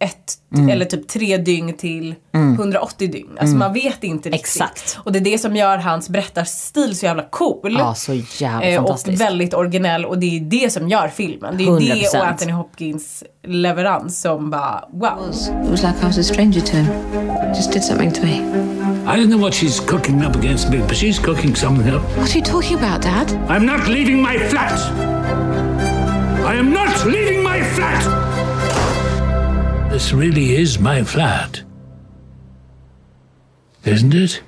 ett 0.00 0.36
Mm. 0.56 0.68
eller 0.68 0.84
typ 0.84 1.08
tre 1.08 1.36
dygn 1.36 1.72
till 1.76 2.14
180 2.34 3.10
dygn. 3.12 3.28
Alltså 3.40 3.56
man 3.56 3.72
vet 3.72 4.04
inte 4.04 4.28
riktigt. 4.28 4.40
Exakt. 4.40 4.98
Och 5.04 5.12
det 5.12 5.18
är 5.18 5.20
det 5.20 5.38
som 5.38 5.56
gör 5.56 5.78
hans 5.78 6.08
berättarstil 6.08 6.96
så 6.98 7.06
jävla 7.06 7.22
cool. 7.22 7.76
Ja, 7.78 7.94
så 7.94 8.14
jävla 8.38 8.62
Eh, 8.66 8.80
och 8.82 8.88
fantastiskt. 8.88 9.20
väldigt 9.22 9.54
originell 9.54 10.04
och 10.04 10.18
det 10.18 10.36
är 10.36 10.40
det 10.40 10.72
som 10.72 10.88
gör 10.88 11.08
filmen. 11.08 11.56
Det 11.56 11.64
är 11.64 11.80
det 11.80 11.94
100%. 11.94 12.20
och 12.20 12.26
Anthony 12.26 12.52
Hopkins 12.52 13.24
leverans 13.46 14.20
som 14.20 14.50
bara 14.50 14.84
wow. 14.92 15.30
It 15.64 15.70
was 15.70 15.82
like 15.82 15.94
I 16.02 16.06
was 16.06 16.18
a 16.18 16.22
stranger 16.22 16.60
to 16.60 16.76
him. 16.76 16.86
Just 17.56 17.72
did 17.72 17.84
something 17.84 18.12
to 18.12 18.22
me. 18.22 18.34
I 19.14 19.16
don't 19.16 19.26
know 19.28 19.40
what 19.40 19.52
she's 19.54 19.86
cooking 19.86 20.22
up 20.26 20.36
against 20.36 20.68
me, 20.70 20.78
but 20.78 20.96
she's 20.96 21.18
cooking 21.24 21.56
something 21.56 21.94
up. 21.94 22.02
What 22.18 22.30
are 22.30 22.38
you 22.38 22.44
talking 22.44 22.78
about, 22.78 23.02
Dad? 23.02 23.30
I'm 23.48 23.66
not 23.66 23.88
leaving 23.88 24.22
my 24.22 24.38
flat! 24.38 24.80
I 26.46 26.58
am 26.58 26.70
not 26.72 27.04
leaving 27.06 27.42
my 27.42 27.62
flat! 27.64 28.29
This 29.92 30.12
really 30.12 30.62
is 30.62 30.78
my 30.78 31.04
flat. 31.04 31.62
Isn't 33.84 34.24
it? 34.24 34.42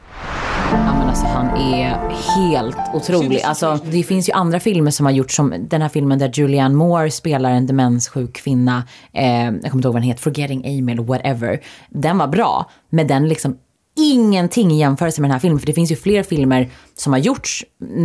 Ja, 0.70 0.98
men 0.98 1.08
alltså, 1.08 1.26
han 1.26 1.46
är 1.46 2.10
helt 2.36 2.76
otrolig. 2.94 3.42
Alltså, 3.42 3.78
det 3.84 4.02
finns 4.02 4.28
ju 4.28 4.32
andra 4.32 4.60
filmer 4.60 4.90
som 4.90 5.06
har 5.06 5.12
gjorts, 5.12 5.36
som 5.36 5.54
den 5.70 5.82
här 5.82 5.88
filmen 5.88 6.18
där 6.18 6.30
Julianne 6.34 6.74
Moore 6.74 7.10
spelar 7.10 7.50
en 7.50 7.66
demenssjuk 7.66 8.32
kvinna. 8.32 8.84
Eh, 9.12 9.44
jag 9.44 9.62
kommer 9.62 9.74
inte 9.74 9.88
ihåg 9.88 9.94
vad 9.94 10.02
den 10.02 10.08
heter, 10.08 10.22
Forgetting 10.22 10.66
Amy 10.66 10.92
eller 10.92 11.02
whatever. 11.02 11.60
Den 11.90 12.18
var 12.18 12.28
bra, 12.28 12.70
men 12.90 13.06
den 13.06 13.28
liksom 13.28 13.56
ingenting 13.96 14.72
i 14.72 14.78
jämförelse 14.78 15.20
med 15.20 15.30
den 15.30 15.32
här 15.32 15.40
filmen. 15.40 15.58
För 15.58 15.66
det 15.66 15.72
finns 15.72 15.92
ju 15.92 15.96
fler 15.96 16.22
filmer 16.22 16.70
som 16.94 17.12
har 17.12 17.20
gjorts. 17.20 17.64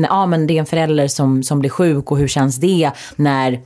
Ja, 0.10 0.25
men 0.25 0.48
det 0.48 0.53
är 0.53 0.60
en 0.60 0.65
förälder 0.65 1.08
som, 1.08 1.44
som 1.44 1.60
blir 1.60 1.70
sjuk 1.70 2.12
och 2.12 2.17
hur 2.17 2.27
känns 2.27 2.58
det 2.58 2.91
när 3.15 3.62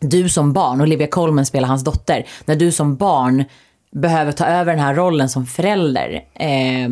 du 0.00 0.28
som 0.28 0.52
barn, 0.52 0.80
Olivia 0.80 1.06
Colman 1.06 1.46
spelar 1.46 1.68
hans 1.68 1.84
dotter, 1.84 2.26
när 2.44 2.56
du 2.56 2.72
som 2.72 2.96
barn 2.96 3.44
behöver 3.92 4.32
ta 4.32 4.44
över 4.44 4.72
den 4.72 4.84
här 4.84 4.94
rollen 4.94 5.28
som 5.28 5.46
förälder. 5.46 6.24
Eh, 6.34 6.90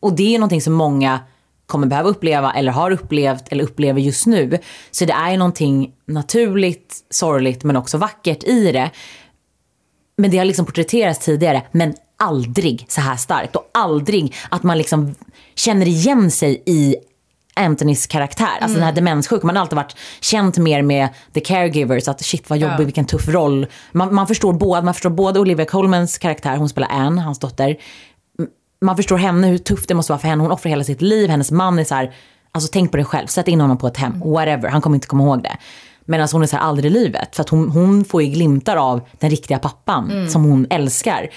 och 0.00 0.12
det 0.12 0.34
är 0.34 0.38
någonting 0.38 0.60
som 0.60 0.72
många 0.72 1.20
kommer 1.66 1.86
behöva 1.86 2.08
uppleva 2.08 2.52
eller 2.52 2.72
har 2.72 2.90
upplevt 2.90 3.48
eller 3.48 3.64
upplever 3.64 4.00
just 4.00 4.26
nu. 4.26 4.58
Så 4.90 5.04
det 5.04 5.12
är 5.12 5.30
ju 5.30 5.36
någonting 5.36 5.92
naturligt, 6.06 6.96
sorgligt 7.10 7.64
men 7.64 7.76
också 7.76 7.98
vackert 7.98 8.44
i 8.44 8.72
det. 8.72 8.90
Men 10.16 10.30
det 10.30 10.38
har 10.38 10.44
liksom 10.44 10.66
porträtterats 10.66 11.18
tidigare, 11.18 11.62
men 11.72 11.94
aldrig 12.16 12.86
så 12.88 13.00
här 13.00 13.16
starkt. 13.16 13.56
Och 13.56 13.70
aldrig 13.74 14.34
att 14.50 14.62
man 14.62 14.78
liksom 14.78 15.14
känner 15.54 15.86
igen 15.86 16.30
sig 16.30 16.62
i 16.66 16.96
Anthonys 17.58 18.06
karaktär. 18.06 18.58
Alltså 18.60 18.74
den 18.74 18.84
här 18.84 18.92
demenssjuka. 18.92 19.46
Man 19.46 19.56
har 19.56 19.60
alltid 19.60 19.76
varit 19.76 19.96
känt 20.20 20.58
mer 20.58 20.82
med 20.82 21.08
the 21.34 21.40
caregivers. 21.40 22.08
Att 22.08 22.24
shit 22.24 22.50
vad 22.50 22.58
jobbig, 22.58 22.84
vilken 22.84 23.04
tuff 23.04 23.28
roll. 23.28 23.66
Man, 23.92 24.14
man, 24.14 24.26
förstår 24.26 24.52
både, 24.52 24.82
man 24.82 24.94
förstår 24.94 25.10
både 25.10 25.40
Olivia 25.40 25.66
Colmans 25.66 26.18
karaktär, 26.18 26.56
hon 26.56 26.68
spelar 26.68 26.88
Anne, 26.90 27.20
hans 27.20 27.38
dotter. 27.38 27.76
Man 28.80 28.96
förstår 28.96 29.16
henne, 29.16 29.46
hur 29.46 29.58
tufft 29.58 29.88
det 29.88 29.94
måste 29.94 30.12
vara 30.12 30.20
för 30.20 30.28
henne. 30.28 30.42
Hon 30.42 30.52
offrar 30.52 30.70
hela 30.70 30.84
sitt 30.84 31.02
liv. 31.02 31.30
Hennes 31.30 31.50
man 31.50 31.78
är 31.78 31.84
så 31.84 31.94
här, 31.94 32.14
alltså 32.52 32.70
tänk 32.72 32.90
på 32.90 32.96
det 32.96 33.04
själv. 33.04 33.26
Sätt 33.26 33.48
in 33.48 33.60
honom 33.60 33.78
på 33.78 33.86
ett 33.86 33.96
hem, 33.96 34.20
whatever. 34.20 34.68
Han 34.68 34.80
kommer 34.80 34.96
inte 34.96 35.06
komma 35.06 35.22
ihåg 35.22 35.42
det. 35.42 35.56
Medan 36.04 36.28
hon 36.32 36.42
är 36.42 36.46
så 36.46 36.56
här 36.56 36.62
aldrig 36.62 36.92
i 36.92 36.94
livet. 36.94 37.36
För 37.36 37.42
att 37.42 37.48
hon, 37.48 37.70
hon 37.70 38.04
får 38.04 38.22
ju 38.22 38.28
glimtar 38.28 38.76
av 38.76 39.00
den 39.18 39.30
riktiga 39.30 39.58
pappan 39.58 40.30
som 40.30 40.44
hon 40.44 40.66
älskar. 40.70 41.28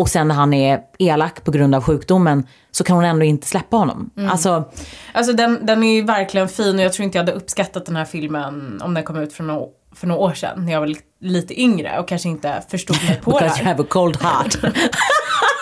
Och 0.00 0.08
sen 0.08 0.28
när 0.28 0.34
han 0.34 0.52
är 0.54 0.80
elak 0.98 1.44
på 1.44 1.50
grund 1.50 1.74
av 1.74 1.82
sjukdomen 1.82 2.46
så 2.70 2.84
kan 2.84 2.96
hon 2.96 3.04
ändå 3.04 3.24
inte 3.24 3.46
släppa 3.46 3.76
honom. 3.76 4.10
Alltså, 4.30 4.64
Alltså 5.12 5.32
den, 5.32 5.66
den 5.66 5.82
är 5.84 5.94
ju 5.94 6.02
verkligen 6.02 6.48
fin 6.48 6.78
och 6.78 6.84
jag 6.84 6.92
tror 6.92 7.04
inte 7.04 7.18
jag 7.18 7.22
hade 7.22 7.32
uppskattat 7.32 7.86
den 7.86 7.96
här 7.96 8.04
filmen 8.04 8.80
om 8.84 8.94
den 8.94 9.04
kom 9.04 9.16
ut 9.16 9.32
för 9.32 9.44
några, 9.44 9.66
för 9.94 10.06
några 10.06 10.20
år 10.20 10.32
sedan. 10.34 10.64
När 10.64 10.72
jag 10.72 10.80
var 10.80 10.86
li- 10.86 11.00
lite 11.20 11.60
yngre 11.60 11.98
och 11.98 12.08
kanske 12.08 12.28
inte 12.28 12.62
förstod 12.70 12.96
mig 13.08 13.20
på 13.24 13.30
det 13.30 13.36
because 13.44 13.58
you 13.60 13.64
här. 13.66 13.72
have 13.74 13.82
a 13.82 13.86
cold 13.90 14.16
heart. 14.22 14.56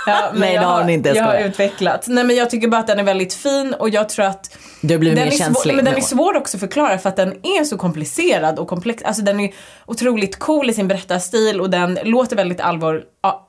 Ja, 0.09 0.31
Nej, 0.35 0.55
jag 0.55 0.63
det 0.63 0.67
har 0.67 0.81
hon 0.81 0.91
inte, 0.91 1.09
jag 1.09 1.17
Jag 1.17 1.23
har 1.25 1.31
skojar. 1.33 1.49
utvecklat. 1.49 2.05
Nej 2.09 2.25
men 2.25 2.37
jag 2.37 2.51
tycker 2.51 2.69
bara 2.69 2.81
att 2.81 2.87
den 2.87 2.99
är 2.99 3.03
väldigt 3.03 3.35
fin 3.35 3.75
och 3.79 3.89
jag 3.91 4.09
tror 4.09 4.25
att 4.27 4.57
Du 4.81 4.95
har 4.95 4.99
blivit 4.99 5.17
den 5.19 5.25
mer 5.27 5.33
är 5.33 5.37
svår, 5.37 5.45
känslig. 5.45 5.75
Men 5.77 5.85
den 5.85 5.97
är 5.97 6.01
svår 6.01 6.37
också 6.37 6.57
att 6.57 6.61
förklara 6.61 6.99
för 6.99 7.09
att 7.09 7.17
den 7.17 7.29
är 7.43 7.65
så 7.65 7.77
komplicerad 7.79 8.59
och 8.59 8.69
komplex. 8.69 9.03
Alltså 9.03 9.23
den 9.23 9.41
är 9.41 9.51
otroligt 9.87 10.39
cool 10.39 10.71
i 10.71 10.73
sin 10.75 10.89
berättarstil 10.89 11.61
och 11.61 11.71
den 11.71 11.99
låter 12.05 12.37
väldigt 12.37 12.61
allvar, 12.61 13.03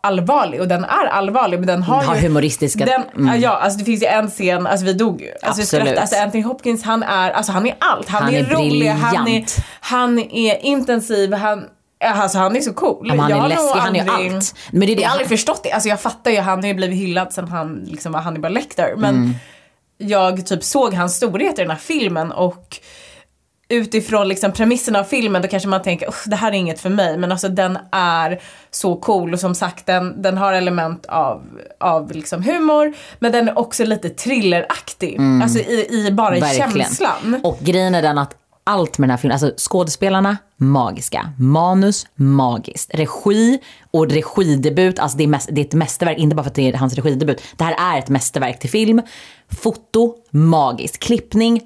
allvarlig 0.04 0.62
och 0.62 0.68
den 0.68 0.84
är 0.84 1.06
allvarlig 1.06 1.58
men 1.60 1.68
den 1.68 1.84
har, 1.84 2.04
Har 2.04 2.16
ju 2.16 2.22
humoristiska- 2.22 2.86
Den, 2.86 3.04
mm. 3.16 3.42
Ja, 3.42 3.50
alltså 3.50 3.80
det 3.80 3.86
finns 3.86 4.04
ju 4.04 4.08
en 4.08 4.28
scen, 4.30 4.68
alltså 4.68 4.86
vi 4.86 4.94
dog 4.94 5.22
ju. 5.22 5.32
Alltså, 5.42 5.62
Absolut. 5.62 5.98
alltså 5.98 6.16
Anthony 6.20 6.44
Hopkins 6.44 6.84
han 6.84 7.04
är, 7.04 7.32
alltså 7.32 7.52
han 7.52 7.66
är 7.68 7.76
allt. 7.80 8.10
Han, 8.10 8.24
Han 8.24 8.34
är, 8.34 8.40
är 8.40 8.46
rolig, 8.56 8.88
han 8.88 9.28
är, 9.28 9.46
han 9.80 10.20
är 10.20 10.66
intensiv, 10.66 11.34
han 11.34 11.66
Alltså 12.06 12.38
han 12.38 12.56
är 12.56 12.62
så 12.62 12.74
cool. 12.74 13.08
Ja, 13.08 13.14
men 13.14 13.20
han 13.20 13.30
Jag 13.30 13.38
är 13.38 13.42
nog 13.42 13.50
läskig, 13.50 13.80
han 13.80 13.96
är 13.96 14.10
aldrig- 14.10 14.34
allt. 14.36 14.56
Men 14.72 14.80
det 14.80 14.86
är 14.94 14.96
det- 14.96 15.02
jag 15.02 15.10
har 15.10 15.14
aldrig 15.14 15.30
förstått 15.30 15.64
det. 15.64 15.72
Alltså 15.72 15.90
jag 15.90 16.00
fattar 16.02 16.32
ju, 16.32 16.40
han 16.40 16.60
har 16.60 16.68
ju 16.68 16.74
blivit 16.74 16.98
hyllad 17.00 17.34
sen 17.34 17.48
han 17.48 17.76
liksom 17.88 18.12
var 18.12 18.20
Hannibal 18.20 18.54
Lecter. 18.54 18.94
Men 18.98 19.16
Mm. 19.16 19.34
jag 19.98 20.46
typ 20.46 20.64
såg 20.64 20.94
hans 20.94 21.16
storhet 21.16 21.60
i 21.60 21.62
den 21.62 21.72
här 21.72 21.78
filmen 21.78 22.32
och 22.32 22.78
utifrån 23.72 24.28
liksom 24.28 24.52
premissen 24.52 24.96
av 24.96 25.04
filmen 25.04 25.42
då 25.42 25.48
kanske 25.48 25.70
man 25.70 25.82
tänker 25.82 26.08
"Usch, 26.10 26.24
det 26.26 26.36
här 26.36 26.52
är 26.52 26.56
inget 26.56 26.80
för 26.80 26.90
mig. 26.90 27.18
Men 27.18 27.32
alltså 27.32 27.50
den 27.50 27.78
är 27.92 28.42
så 28.72 28.96
cool 28.96 29.34
och 29.34 29.40
som 29.40 29.56
sagt 29.56 29.86
den, 29.86 30.22
den 30.22 30.38
har 30.38 30.54
element 30.54 31.06
av, 31.06 31.44
av 31.80 32.12
liksom 32.12 32.44
humor 32.44 32.94
men 33.20 33.32
den 33.32 33.48
är 33.50 33.60
också 33.60 33.84
lite 33.86 34.10
thrilleraktig. 34.10 35.18
Alltså 35.44 35.60
i, 35.60 35.88
i 36.08 36.12
bara 36.12 36.38
i 36.38 36.40
Mm. 36.40 36.54
Känslan. 36.56 37.40
Och 37.44 37.58
grejen 37.62 37.96
är 37.96 38.02
den 38.02 38.18
att 38.18 38.36
allt 38.64 38.98
med 38.98 39.10
den 39.10 39.12
här 39.12 39.18
filmen, 39.18 39.34
alltså 39.34 39.70
skådespelarna, 39.70 40.38
magiska. 40.58 41.32
Manus, 41.38 42.08
magiskt. 42.16 42.90
Regi 42.94 43.60
och 43.92 44.10
regidebut, 44.10 45.00
alltså 45.00 45.18
det 45.18 45.24
är, 45.24 45.28
mäst, 45.28 45.50
det 45.52 45.62
är 45.62 45.66
ett 45.66 45.74
mästerverk, 45.74 46.18
inte 46.18 46.36
bara 46.36 46.44
för 46.44 46.50
att 46.50 46.56
det 46.56 46.70
är 46.70 46.74
hans 46.74 46.94
regidebut. 46.94 47.42
Det 47.58 47.64
här 47.64 47.96
är 47.96 48.00
ett 48.00 48.10
mästerverk 48.10 48.60
till 48.60 48.70
film. 48.70 49.02
Foto, 49.50 50.16
magiskt. 50.30 51.00
Klippning, 51.00 51.62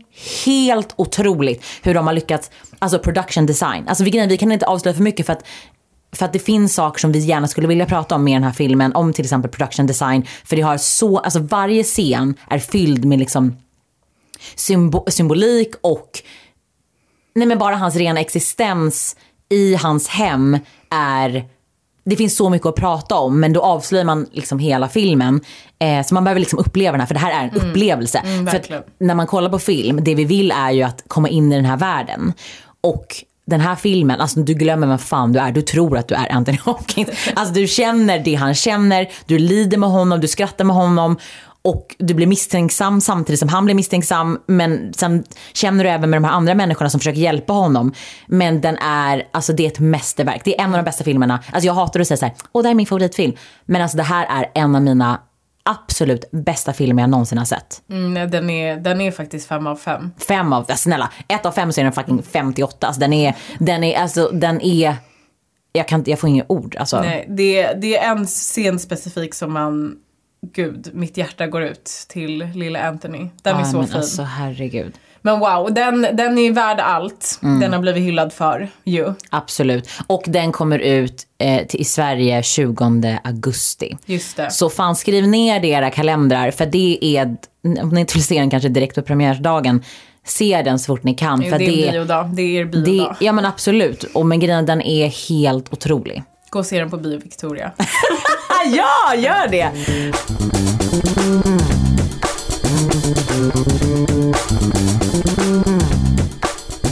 helt 0.46 0.94
otroligt 0.96 1.64
hur 1.84 1.94
de 1.94 2.08
har 2.08 2.14
lyckats, 2.14 2.52
alltså 2.80 3.00
production 3.00 3.46
design. 3.46 3.88
Alltså 3.88 4.04
vi, 4.04 4.10
grejen, 4.10 4.30
vi 4.30 4.38
kan 4.38 4.52
inte 4.52 4.66
avslöja 4.66 4.96
för 4.96 5.04
mycket 5.04 5.26
för 5.26 5.34
att 5.34 5.46
för 6.16 6.26
att 6.26 6.34
det 6.34 6.40
finns 6.40 6.74
saker 6.74 7.00
som 7.00 7.12
vi 7.12 7.20
gärna 7.20 7.48
skulle 7.48 7.68
vilja 7.68 7.86
prata 7.86 8.16
om 8.16 8.24
med 8.24 8.36
den 8.36 8.44
här 8.44 8.52
filmen, 8.52 8.96
om 8.96 9.14
till 9.14 9.26
exempel 9.26 9.52
production 9.52 9.88
design. 9.88 10.28
För 10.46 10.56
det 10.56 10.62
har 10.62 10.78
så, 10.78 11.18
alltså 11.18 11.40
varje 11.40 11.84
scen 11.84 12.36
är 12.50 12.60
fylld 12.60 13.06
med 13.06 13.20
liksom 13.20 13.58
symbo- 14.56 15.10
symbolik 15.10 15.74
och 15.82 16.10
nej 17.36 17.48
men 17.48 17.58
bara 17.58 17.76
hans 17.76 17.96
rena 17.96 18.20
existens 18.20 19.16
i 19.50 19.76
hans 19.76 20.08
hem 20.08 20.58
är 20.92 21.46
det 22.06 22.16
finns 22.16 22.36
så 22.38 22.50
mycket 22.50 22.66
att 22.68 22.76
prata 22.76 23.16
om 23.16 23.40
men 23.40 23.54
då 23.54 23.62
avslöjar 23.62 24.06
man 24.06 24.28
liksom 24.32 24.60
hela 24.60 24.90
filmen. 24.90 25.42
Eh, 25.80 26.06
så 26.06 26.14
man 26.14 26.24
behöver 26.24 26.40
liksom 26.40 26.60
uppleva 26.60 26.92
den 26.92 27.00
här 27.00 27.08
för 27.08 27.14
det 27.14 27.20
här 27.20 27.32
är 27.44 27.44
en 27.44 27.56
upplevelse. 27.70 28.22
för 28.22 28.28
att 28.28 28.34
Mm. 28.34 28.46
verkligen. 28.46 28.84
när 29.00 29.16
man 29.16 29.28
kollar 29.28 29.50
på 29.50 29.60
film, 29.60 30.04
det 30.04 30.16
vi 30.16 30.26
vill 30.26 30.52
är 30.52 30.72
ju 30.72 30.84
att 30.84 31.04
komma 31.08 31.30
in 31.30 31.52
i 31.52 31.56
den 31.56 31.66
här 31.66 31.78
världen. 31.78 32.34
Och 32.82 33.06
den 33.46 33.60
här 33.62 33.76
filmen, 33.76 34.22
alltså 34.22 34.40
du 34.40 34.54
glömmer 34.54 34.88
vem 34.88 34.98
fan 35.00 35.34
du 35.34 35.40
är, 35.40 35.52
du 35.52 35.62
tror 35.62 35.98
att 35.98 36.08
du 36.08 36.16
är 36.16 36.32
Anthony 36.32 36.58
Hopkins. 36.66 37.10
Alltså 37.36 37.54
du 37.54 37.68
känner 37.68 38.20
det 38.20 38.36
han 38.36 38.56
känner, 38.56 39.08
du 39.26 39.40
lider 39.40 39.78
med 39.78 39.90
honom, 39.90 40.22
du 40.22 40.28
skrattar 40.28 40.66
med 40.66 40.76
honom. 40.76 41.18
Och 41.66 41.96
du 42.00 42.14
blir 42.14 42.28
misstänksam 42.28 43.02
samtidigt 43.02 43.40
som 43.40 43.50
han 43.50 43.66
blir 43.66 43.76
misstänksam. 43.76 44.40
Men 44.46 44.94
sen 44.94 45.24
känner 45.54 45.84
du 45.84 45.90
även 45.90 46.10
med 46.10 46.22
de 46.22 46.24
här 46.24 46.34
andra 46.34 46.56
människorna 46.56 46.90
som 46.90 47.00
försöker 47.00 47.22
hjälpa 47.22 47.54
honom. 47.54 47.94
Men 48.28 48.62
den 48.62 48.78
är, 48.78 49.28
alltså 49.32 49.54
det 49.54 49.64
är 49.64 49.68
ett 49.68 49.80
mästerverk. 49.80 50.42
Det 50.46 50.60
är 50.60 50.64
en 50.64 50.70
av 50.70 50.78
de 50.78 50.84
bästa 50.84 51.04
filmerna. 51.04 51.44
Alltså 51.52 51.68
jag 51.68 51.74
hatar 51.74 52.00
att 52.00 52.08
säga 52.08 52.18
så 52.18 52.26
här, 52.26 52.36
åh 52.52 52.62
det 52.62 52.68
här 52.68 52.74
är 52.74 52.76
min 52.76 52.86
favoritfilm. 52.86 53.34
Men 53.66 53.82
alltså 53.82 53.98
det 53.98 54.04
här 54.04 54.26
är 54.42 54.52
en 54.54 54.76
av 54.76 54.82
mina 54.82 55.20
absolut 55.64 56.32
bästa 56.32 56.74
filmer 56.74 57.04
jag 57.04 57.10
någonsin 57.10 57.38
har 57.38 57.46
sett. 57.46 57.82
Mm, 57.90 58.32
den, 58.32 58.50
är, 58.50 58.78
den 58.78 59.02
är 59.02 59.12
faktiskt 59.12 59.48
fem 59.48 59.68
av 59.68 59.76
fem. 59.76 60.12
Fem 60.28 60.54
av, 60.54 60.64
snälla, 60.64 61.12
ett 61.28 61.46
av 61.46 61.52
fem 61.52 61.72
så 61.72 61.82
är 61.82 61.84
den 61.84 61.94
fucking 61.94 62.24
58. 62.24 62.88
Alltså 62.88 63.00
den 63.00 63.14
är, 63.14 63.36
den 63.60 63.84
är, 63.84 64.00
alltså 64.00 64.30
den 64.30 64.62
är, 64.62 64.96
jag 65.72 65.88
kan 65.88 66.04
jag 66.06 66.20
får 66.20 66.30
inga 66.30 66.46
ord. 66.48 66.76
Alltså. 66.80 67.02
Nej, 67.02 67.26
det, 67.30 67.74
det 67.74 67.98
är 67.98 68.12
en 68.12 68.26
scen 68.26 68.80
specifik 68.80 69.34
som 69.34 69.54
man, 69.54 69.96
gud, 70.54 70.90
mitt 70.94 71.18
hjärta 71.18 71.48
går 71.48 71.64
ut 71.64 71.86
till 72.10 72.48
lilla 72.56 72.88
Anthony. 72.88 73.28
Den 73.42 73.56
är 73.56 73.60
Ja, 73.60 73.66
så 73.66 73.78
men 73.78 73.88
fin. 73.88 73.96
Alltså 73.98 74.22
herregud. 74.22 74.94
Men 75.26 75.40
wow, 75.40 75.74
den, 75.74 76.02
den 76.14 76.38
är 76.38 76.52
värd 76.52 76.80
allt 76.80 77.40
Mm. 77.44 77.60
den 77.60 77.74
har 77.74 77.80
blivit 77.80 78.04
hyllad 78.04 78.34
för 78.34 78.70
ju. 78.84 79.14
Absolut. 79.30 79.90
Och 80.08 80.24
den 80.28 80.52
kommer 80.52 80.80
ut 80.80 81.24
eh, 81.38 81.68
till, 81.68 81.82
i 81.82 81.84
Sverige 81.84 82.44
20 82.44 83.20
augusti. 83.24 83.98
Just 84.06 84.38
det. 84.38 84.52
Så 84.52 84.70
fan 84.70 84.96
skriv 84.96 85.28
ner 85.28 85.60
det 85.60 85.68
i 85.68 85.72
era 85.72 85.90
kalendrar 85.90 86.52
för 86.52 86.66
det 86.66 87.00
är, 87.18 87.36
om 87.82 87.90
ni 87.90 88.00
inte 88.00 88.14
vill 88.14 88.24
se 88.24 88.40
den 88.40 88.50
kanske 88.50 88.70
direkt 88.70 88.96
på 88.96 89.02
premiärsdagen, 89.02 89.84
se 90.26 90.62
den 90.66 90.80
så 90.80 90.86
fort 90.86 91.04
ni 91.04 91.14
kan. 91.14 91.42
Jo, 91.42 91.50
för 91.52 91.60
det 91.60 91.66
är 91.66 91.86
det, 91.86 91.92
biodag. 91.92 92.30
Det 92.34 92.42
är 92.42 92.62
er 92.62 92.66
biodag. 92.66 93.16
ja 93.20 93.32
men 93.32 93.46
absolut. 93.46 94.04
Och 94.04 94.26
men 94.26 94.40
grejen 94.40 94.66
den 94.66 94.82
är 94.82 95.30
helt 95.30 95.74
otrolig. 95.74 96.24
Gå 96.50 96.60
och 96.60 96.66
se 96.66 96.80
den 96.80 96.90
på 96.90 96.98
Bio 96.98 97.20
Victoria. 97.20 97.72
ja, 98.72 99.16
gör 99.16 99.48
det! 99.48 99.72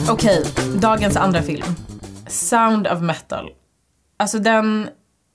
Okej, 0.09 0.43
dagens 0.75 1.17
andra 1.17 1.41
film. 1.41 1.65
Sound 2.27 2.87
of 2.87 3.01
Metal. 3.01 3.49
Alltså 4.17 4.39
den, 4.39 4.87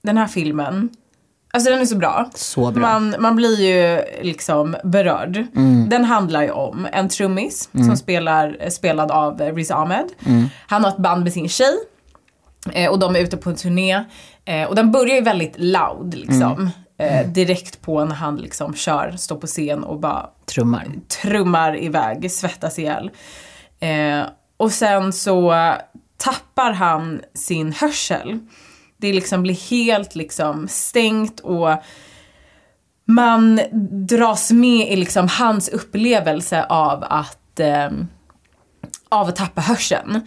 den 0.02 0.18
här 0.18 0.26
filmen, 0.26 0.90
alltså 1.52 1.70
den 1.70 1.80
är 1.80 1.86
så 1.86 1.96
bra. 1.96 2.30
Så 2.34 2.70
bra. 2.70 2.80
Man, 2.82 3.14
man 3.18 3.36
blir 3.36 3.60
ju 3.60 4.02
liksom 4.22 4.76
berörd. 4.84 5.44
Den 5.88 6.04
handlar 6.04 6.42
ju 6.42 6.50
om 6.50 6.88
en 6.92 7.08
trummis 7.08 7.68
som 7.72 7.96
spelar, 7.96 8.70
spelad 8.70 9.10
av 9.10 9.40
Riz 9.40 9.70
Ahmed. 9.70 10.06
Han 10.68 10.84
har 10.84 10.90
ett 10.90 10.96
band 10.98 11.24
med 11.24 11.32
sin 11.32 11.48
tjej. 11.48 11.76
Eh, 12.72 12.90
och 12.90 12.98
de 12.98 13.16
är 13.16 13.20
ute 13.20 13.36
på 13.36 13.50
en 13.50 13.56
turné. 13.56 14.04
Eh, 14.46 14.68
och 14.68 14.74
den 14.74 14.92
börjar 14.92 15.14
ju 15.14 15.20
väldigt 15.20 15.54
loud 15.58 16.14
liksom. 16.14 16.70
Eh, 16.98 17.26
direkt 17.26 17.82
på 17.82 18.04
när 18.04 18.14
han 18.14 18.36
liksom 18.36 18.74
kör, 18.74 19.14
står 19.16 19.36
på 19.36 19.46
scen 19.46 19.84
och 19.84 20.00
bara 20.00 20.30
Trummar. 20.54 20.86
trummar 21.22 21.82
iväg, 21.82 22.30
svettas 22.32 22.78
ihjäl. 22.78 23.10
Eh, 23.80 24.22
och 24.56 24.72
sen 24.72 25.12
så 25.12 25.54
tappar 26.16 26.72
han 26.72 27.20
sin 27.34 27.72
hörsel. 27.72 28.38
Det 28.96 29.12
liksom 29.12 29.42
blir 29.42 29.70
helt 29.70 30.14
liksom 30.14 30.68
stängt 30.68 31.40
och 31.40 31.82
man 33.04 33.60
dras 34.08 34.50
med 34.50 34.92
i 34.92 34.96
liksom 34.96 35.28
hans 35.28 35.68
upplevelse 35.68 36.64
av 36.64 37.04
att 37.08 37.60
eh, 37.60 37.90
av 39.08 39.28
att 39.28 39.36
tappa 39.36 39.60
hörseln. 39.60 40.20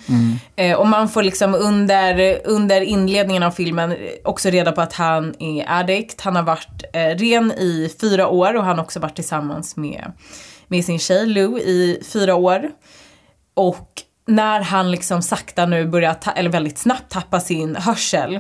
Eh, 0.56 0.78
och 0.78 0.88
man 0.88 1.10
får 1.10 1.24
liksom 1.24 1.56
under, 1.56 2.42
under 2.46 2.82
inledningen 2.82 3.44
av 3.44 3.52
filmen 3.52 3.96
också 4.24 4.50
reda 4.50 4.72
på 4.72 4.82
att 4.82 4.94
han 4.94 5.36
är 5.40 5.66
addict. 5.68 6.22
Han 6.22 6.36
har 6.36 6.44
varit 6.44 6.84
eh, 6.94 7.00
ren 7.02 7.52
i 7.52 7.96
fyra 8.02 8.28
år 8.28 8.56
och 8.58 8.64
han 8.64 8.78
har 8.78 8.84
också 8.84 9.00
varit 9.00 9.16
tillsammans 9.16 9.76
med, 9.78 10.12
med 10.68 10.86
sin 10.86 11.00
tjej 11.00 11.26
Lou 11.26 11.60
i 11.60 12.02
fyra 12.14 12.36
år. 12.36 12.70
Och 13.54 13.90
när 14.28 14.62
han 14.62 14.92
liksom 14.92 15.22
sakta 15.22 15.66
nu 15.66 15.86
börjar, 15.86 16.14
ta- 16.14 16.32
eller 16.32 16.50
väldigt 16.50 16.78
snabbt 16.78 17.12
tappa 17.12 17.40
sin 17.40 17.76
hörsel 17.76 18.40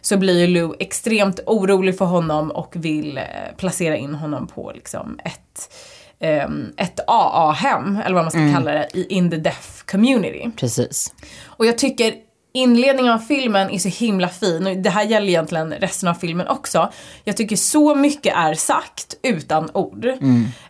så 0.00 0.16
blir 0.16 0.38
ju 0.40 0.46
Lou 0.46 0.74
extremt 0.78 1.40
orolig 1.46 1.98
för 1.98 2.04
honom 2.04 2.50
och 2.50 2.72
vill 2.76 3.18
eh, 3.18 3.24
placera 3.56 3.96
in 3.96 4.14
honom 4.14 4.46
på 4.46 4.72
liksom 4.74 5.18
ett, 5.24 5.74
ehm, 6.20 6.72
ett 6.76 7.00
AA-hem, 7.06 7.96
eller 8.04 8.14
vad 8.14 8.24
man 8.24 8.30
ska 8.30 8.52
kalla 8.54 8.72
det, 8.72 8.88
i, 8.94 9.06
in 9.14 9.30
the 9.30 9.36
deaf 9.36 9.84
community. 9.90 10.50
Precis. 10.56 11.14
Och 11.46 11.66
jag 11.66 11.78
tycker 11.78 12.14
inledningen 12.52 13.12
av 13.12 13.18
filmen 13.18 13.70
är 13.70 13.78
så 13.78 13.88
himla 13.88 14.28
fin 14.28 14.66
och 14.66 14.76
det 14.76 14.90
här 14.90 15.04
gäller 15.04 15.28
egentligen 15.28 15.72
resten 15.72 16.08
av 16.08 16.14
filmen 16.14 16.48
också. 16.48 16.92
Jag 17.24 17.36
tycker 17.36 17.56
så 17.56 17.94
mycket 17.94 18.34
är 18.36 18.54
sagt 18.54 19.14
utan 19.22 19.70
ord. 19.74 20.06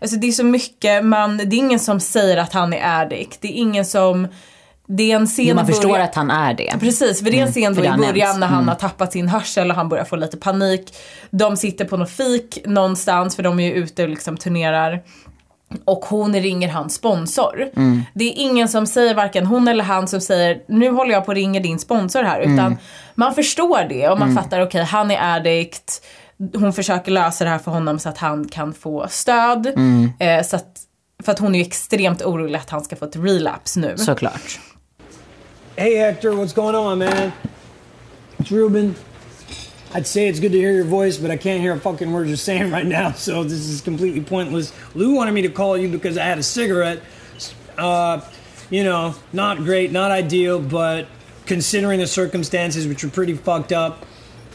Alltså 0.00 0.16
det 0.16 0.26
är 0.26 0.32
så 0.32 0.44
mycket, 0.44 1.04
man, 1.04 1.36
det 1.36 1.42
är 1.56 1.58
ingen 1.58 1.78
som 1.80 2.00
säger 2.00 2.36
att 2.36 2.52
han 2.52 2.72
är 2.72 3.00
addict. 3.02 3.40
Det 3.40 3.48
är 3.48 3.52
ingen 3.56 3.84
som, 3.84 4.28
det 4.88 5.12
är 5.12 5.16
en 5.16 5.26
scen 5.26 5.56
Man 5.56 5.66
förstår 5.66 5.88
början- 5.88 6.04
att 6.04 6.14
han 6.14 6.30
är 6.30 6.54
det. 6.54 6.74
Precis, 6.80 7.18
för 7.24 7.30
det 7.30 7.38
är 7.40 7.46
en 7.46 7.52
scen 7.52 7.74
för 7.74 7.82
då 7.82 7.88
det 7.96 8.04
i 8.04 8.12
början 8.12 8.40
när 8.40 8.46
han 8.46 8.56
Mm. 8.58 8.68
har 8.68 8.74
tappat 8.74 9.12
sin 9.12 9.28
hörsel 9.28 9.70
och 9.70 9.76
han 9.76 9.88
börjar 9.88 10.04
få 10.04 10.16
lite 10.16 10.36
panik. 10.36 10.94
De 11.30 11.56
sitter 11.56 11.84
på 11.84 11.96
något 11.96 12.10
fik 12.10 12.58
någonstans 12.66 13.36
för 13.36 13.42
de 13.42 13.60
är 13.60 13.64
ju 13.64 13.72
ute 13.72 14.02
och 14.02 14.08
liksom 14.08 14.36
turnerar. 14.36 15.02
Och 15.84 16.04
hon 16.04 16.34
ringer 16.34 16.68
hans 16.68 16.94
sponsor. 16.94 17.70
Mm. 17.76 18.02
Det 18.14 18.24
är 18.24 18.32
ingen 18.36 18.68
som 18.68 18.86
säger, 18.86 19.14
varken 19.14 19.46
hon 19.46 19.68
eller 19.68 19.84
han 19.84 20.08
som 20.08 20.20
säger 20.20 20.62
nu 20.68 20.90
håller 20.90 21.12
jag 21.12 21.24
på 21.24 21.30
att 21.30 21.36
ringa 21.36 21.60
din 21.60 21.78
sponsor 21.78 22.22
här. 22.22 22.40
Utan 22.40 22.58
Mm. 22.58 22.76
man 23.14 23.34
förstår 23.34 23.86
det 23.88 24.08
och 24.08 24.18
man 24.18 24.34
fattar 24.36 24.60
okej 24.60 24.82
han 24.84 25.10
är 25.10 25.36
addict. 25.36 26.06
Hon 26.54 26.72
försöker 26.72 27.12
lösa 27.12 27.44
det 27.44 27.50
här 27.50 27.58
för 27.58 27.70
honom 27.70 27.98
så 27.98 28.08
att 28.08 28.18
han 28.18 28.48
kan 28.48 28.74
få 28.74 29.06
stöd. 29.10 29.66
Mm. 29.66 30.12
Eh, 30.18 30.42
så 30.44 30.56
att, 30.56 30.80
för 31.24 31.32
att 31.32 31.38
hon 31.38 31.54
är 31.54 31.58
ju 31.58 31.64
extremt 31.64 32.22
orolig 32.22 32.58
att 32.58 32.70
han 32.70 32.84
ska 32.84 32.96
få 32.96 33.04
ett 33.04 33.16
relapse 33.16 33.80
nu. 33.80 33.96
Såklart. 33.98 34.60
Hey 35.76 35.96
Hector, 35.98 36.30
what's 36.30 36.54
going 36.54 36.76
on, 36.76 36.98
man? 36.98 37.08
It's 38.36 38.48
Ruben. 38.50 38.94
I'd 39.92 40.06
say 40.06 40.28
it's 40.28 40.38
good 40.38 40.52
to 40.52 40.58
hear 40.58 40.72
your 40.72 40.84
voice, 40.84 41.16
but 41.16 41.32
I 41.32 41.36
can't 41.36 41.60
hear 41.60 41.72
a 41.72 41.80
fucking 41.80 42.12
word 42.12 42.28
you're 42.28 42.36
saying 42.36 42.70
right 42.72 42.86
now, 42.86 43.12
so 43.12 43.42
this 43.42 43.66
is 43.68 43.80
completely 43.80 44.20
pointless. 44.20 44.72
Lou 44.94 45.14
wanted 45.14 45.32
me 45.32 45.42
to 45.42 45.48
call 45.48 45.76
you 45.76 45.88
because 45.88 46.16
I 46.16 46.24
had 46.24 46.38
a 46.38 46.42
cigarette. 46.42 47.02
Uh, 47.76 48.20
you 48.70 48.84
know, 48.84 49.16
not 49.32 49.58
great, 49.58 49.90
not 49.90 50.12
ideal, 50.12 50.60
but 50.60 51.08
considering 51.46 51.98
the 51.98 52.06
circumstances, 52.06 52.86
which 52.86 53.02
are 53.02 53.08
pretty 53.08 53.34
fucked 53.34 53.72
up, 53.72 54.06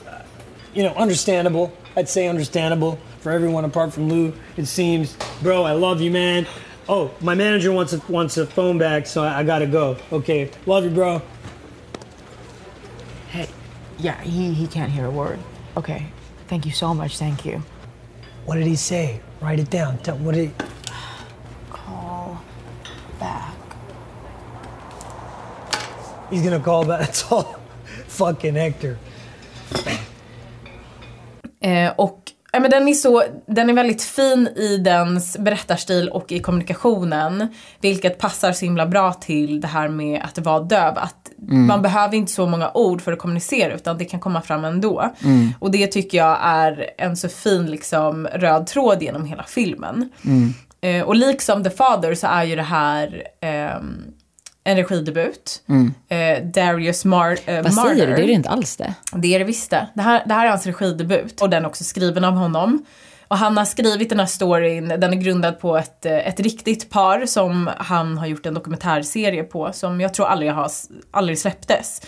uh, 0.08 0.22
you 0.74 0.84
know, 0.84 0.94
understandable. 0.94 1.74
I'd 1.98 2.08
say 2.08 2.28
understandable 2.28 2.98
for 3.20 3.32
everyone 3.32 3.66
apart 3.66 3.92
from 3.92 4.08
Lou, 4.08 4.34
it 4.56 4.68
seems. 4.68 5.18
Bro, 5.42 5.64
I 5.64 5.74
love 5.74 6.00
you, 6.00 6.12
man. 6.12 6.48
Oh, 6.88 7.12
my 7.20 7.36
manager 7.36 7.72
wants 7.72 7.92
a, 7.92 7.98
wants 8.08 8.38
a 8.38 8.46
phone 8.46 8.78
back, 8.78 9.08
so 9.08 9.24
I, 9.24 9.40
I 9.40 9.44
gotta 9.44 9.68
go. 9.68 9.98
Okay, 10.12 10.52
love 10.66 10.86
you, 10.86 10.92
bro. 10.92 11.22
Yeah, 14.00 14.20
he, 14.22 14.54
he 14.54 14.68
can't 14.68 14.92
hear 14.92 15.06
a 15.06 15.12
word. 15.12 15.40
Okay, 15.78 16.08
thank 16.48 16.66
you 16.66 16.72
so 16.72 16.94
much, 16.94 17.18
thank 17.18 17.46
you. 17.46 17.62
What 18.46 18.56
did 18.56 18.68
he 18.68 18.76
say? 18.76 19.22
Write 19.42 19.60
it 19.60 19.70
down. 19.70 19.98
Tell 20.00 20.18
what 20.18 20.36
did 20.36 20.50
he... 20.50 20.52
Call 21.70 22.42
back. 23.20 23.56
he's 26.30 26.44
gonna 26.44 26.60
call 26.60 26.86
back. 26.86 27.00
That's 27.06 27.32
all. 27.32 27.56
Fucking 28.08 28.56
Hector. 28.56 28.98
Eh, 31.60 31.92
och 31.96 32.32
ja, 32.52 32.60
men 32.60 32.72
den, 32.72 32.88
är 32.88 32.94
så, 32.94 33.24
den 33.46 33.70
är 33.70 33.74
väldigt 33.74 34.04
fin 34.04 34.48
i 34.48 34.78
dens 34.78 35.38
berättarstil 35.38 36.10
och 36.10 36.32
i 36.32 36.40
kommunikationen. 36.40 37.48
Vilket 37.82 38.18
passar 38.18 38.52
så 38.52 38.66
himla 38.66 38.86
bra 38.86 39.14
till 39.14 39.62
det 39.62 39.68
här 39.68 39.88
med 39.88 40.22
att 40.24 40.38
vara 40.38 40.60
döv. 40.60 40.98
Att 40.98 41.25
Man 41.68 41.82
behöver 41.82 42.16
inte 42.18 42.32
så 42.32 42.46
många 42.48 42.72
ord 42.74 43.02
för 43.02 43.14
att 43.14 43.20
kommunicera 43.20 43.74
utan 43.74 43.98
det 43.98 44.06
kan 44.06 44.20
komma 44.20 44.42
fram 44.42 44.66
ändå. 44.66 45.14
Och 45.60 45.72
det 45.72 45.88
tycker 45.88 46.18
jag 46.18 46.38
är 46.42 46.90
en 46.98 47.18
så 47.18 47.30
fin 47.30 47.66
liksom, 47.66 48.28
röd 48.28 48.68
tråd 48.68 49.04
genom 49.04 49.26
hela 49.26 49.44
filmen. 49.44 50.10
Eh, 50.82 51.02
och 51.04 51.16
liksom 51.16 51.64
The 51.64 51.70
Father 51.70 52.16
så 52.16 52.28
är 52.28 52.44
ju 52.44 52.56
det 52.56 52.62
här 52.64 53.24
ehm, 53.42 54.04
en 54.64 54.76
regidebut. 54.76 55.64
Eh, 56.10 56.44
Darius 56.46 57.06
Mar- 57.06 57.40
eh, 57.46 57.64
Vad 57.64 57.74
Marder. 57.76 57.90
säger 57.90 58.08
du? 58.08 58.14
Det 58.16 58.24
är 58.24 58.28
det 58.28 58.34
inte 58.34 58.50
alls 58.50 58.76
det. 58.78 58.94
Det 59.14 59.36
är 59.36 59.40
det 59.40 59.46
visst 59.46 59.70
det. 59.70 59.88
Det 59.94 60.02
här, 60.02 60.24
det 60.26 60.34
här 60.34 60.46
är 60.46 60.50
hans 60.50 60.66
regidebut 60.66 61.42
och 61.42 61.50
den 61.50 61.64
är 61.64 61.68
också 61.68 61.84
skriven 61.84 62.24
av 62.24 62.34
honom. 62.34 62.86
Och 63.36 63.40
han 63.40 63.58
har 63.58 63.66
skrivit 63.66 64.10
den 64.10 64.20
här 64.20 64.26
storyn, 64.26 64.88
den 64.88 65.04
är 65.04 65.16
grundad 65.16 65.60
på 65.60 65.78
ett, 65.78 66.06
eh, 66.06 66.28
ett 66.28 66.40
riktigt 66.40 66.90
par 66.90 67.26
som 67.26 67.70
han 67.78 68.18
har 68.18 68.28
gjort 68.28 68.46
en 68.46 68.54
dokumentärserie 68.54 69.44
på 69.44 69.74
som 69.74 70.02
jag 70.02 70.14
tror 70.14 70.26
aldrig, 70.26 70.52
har, 70.52 70.72
aldrig 71.12 71.40
släpptes. 71.40 72.02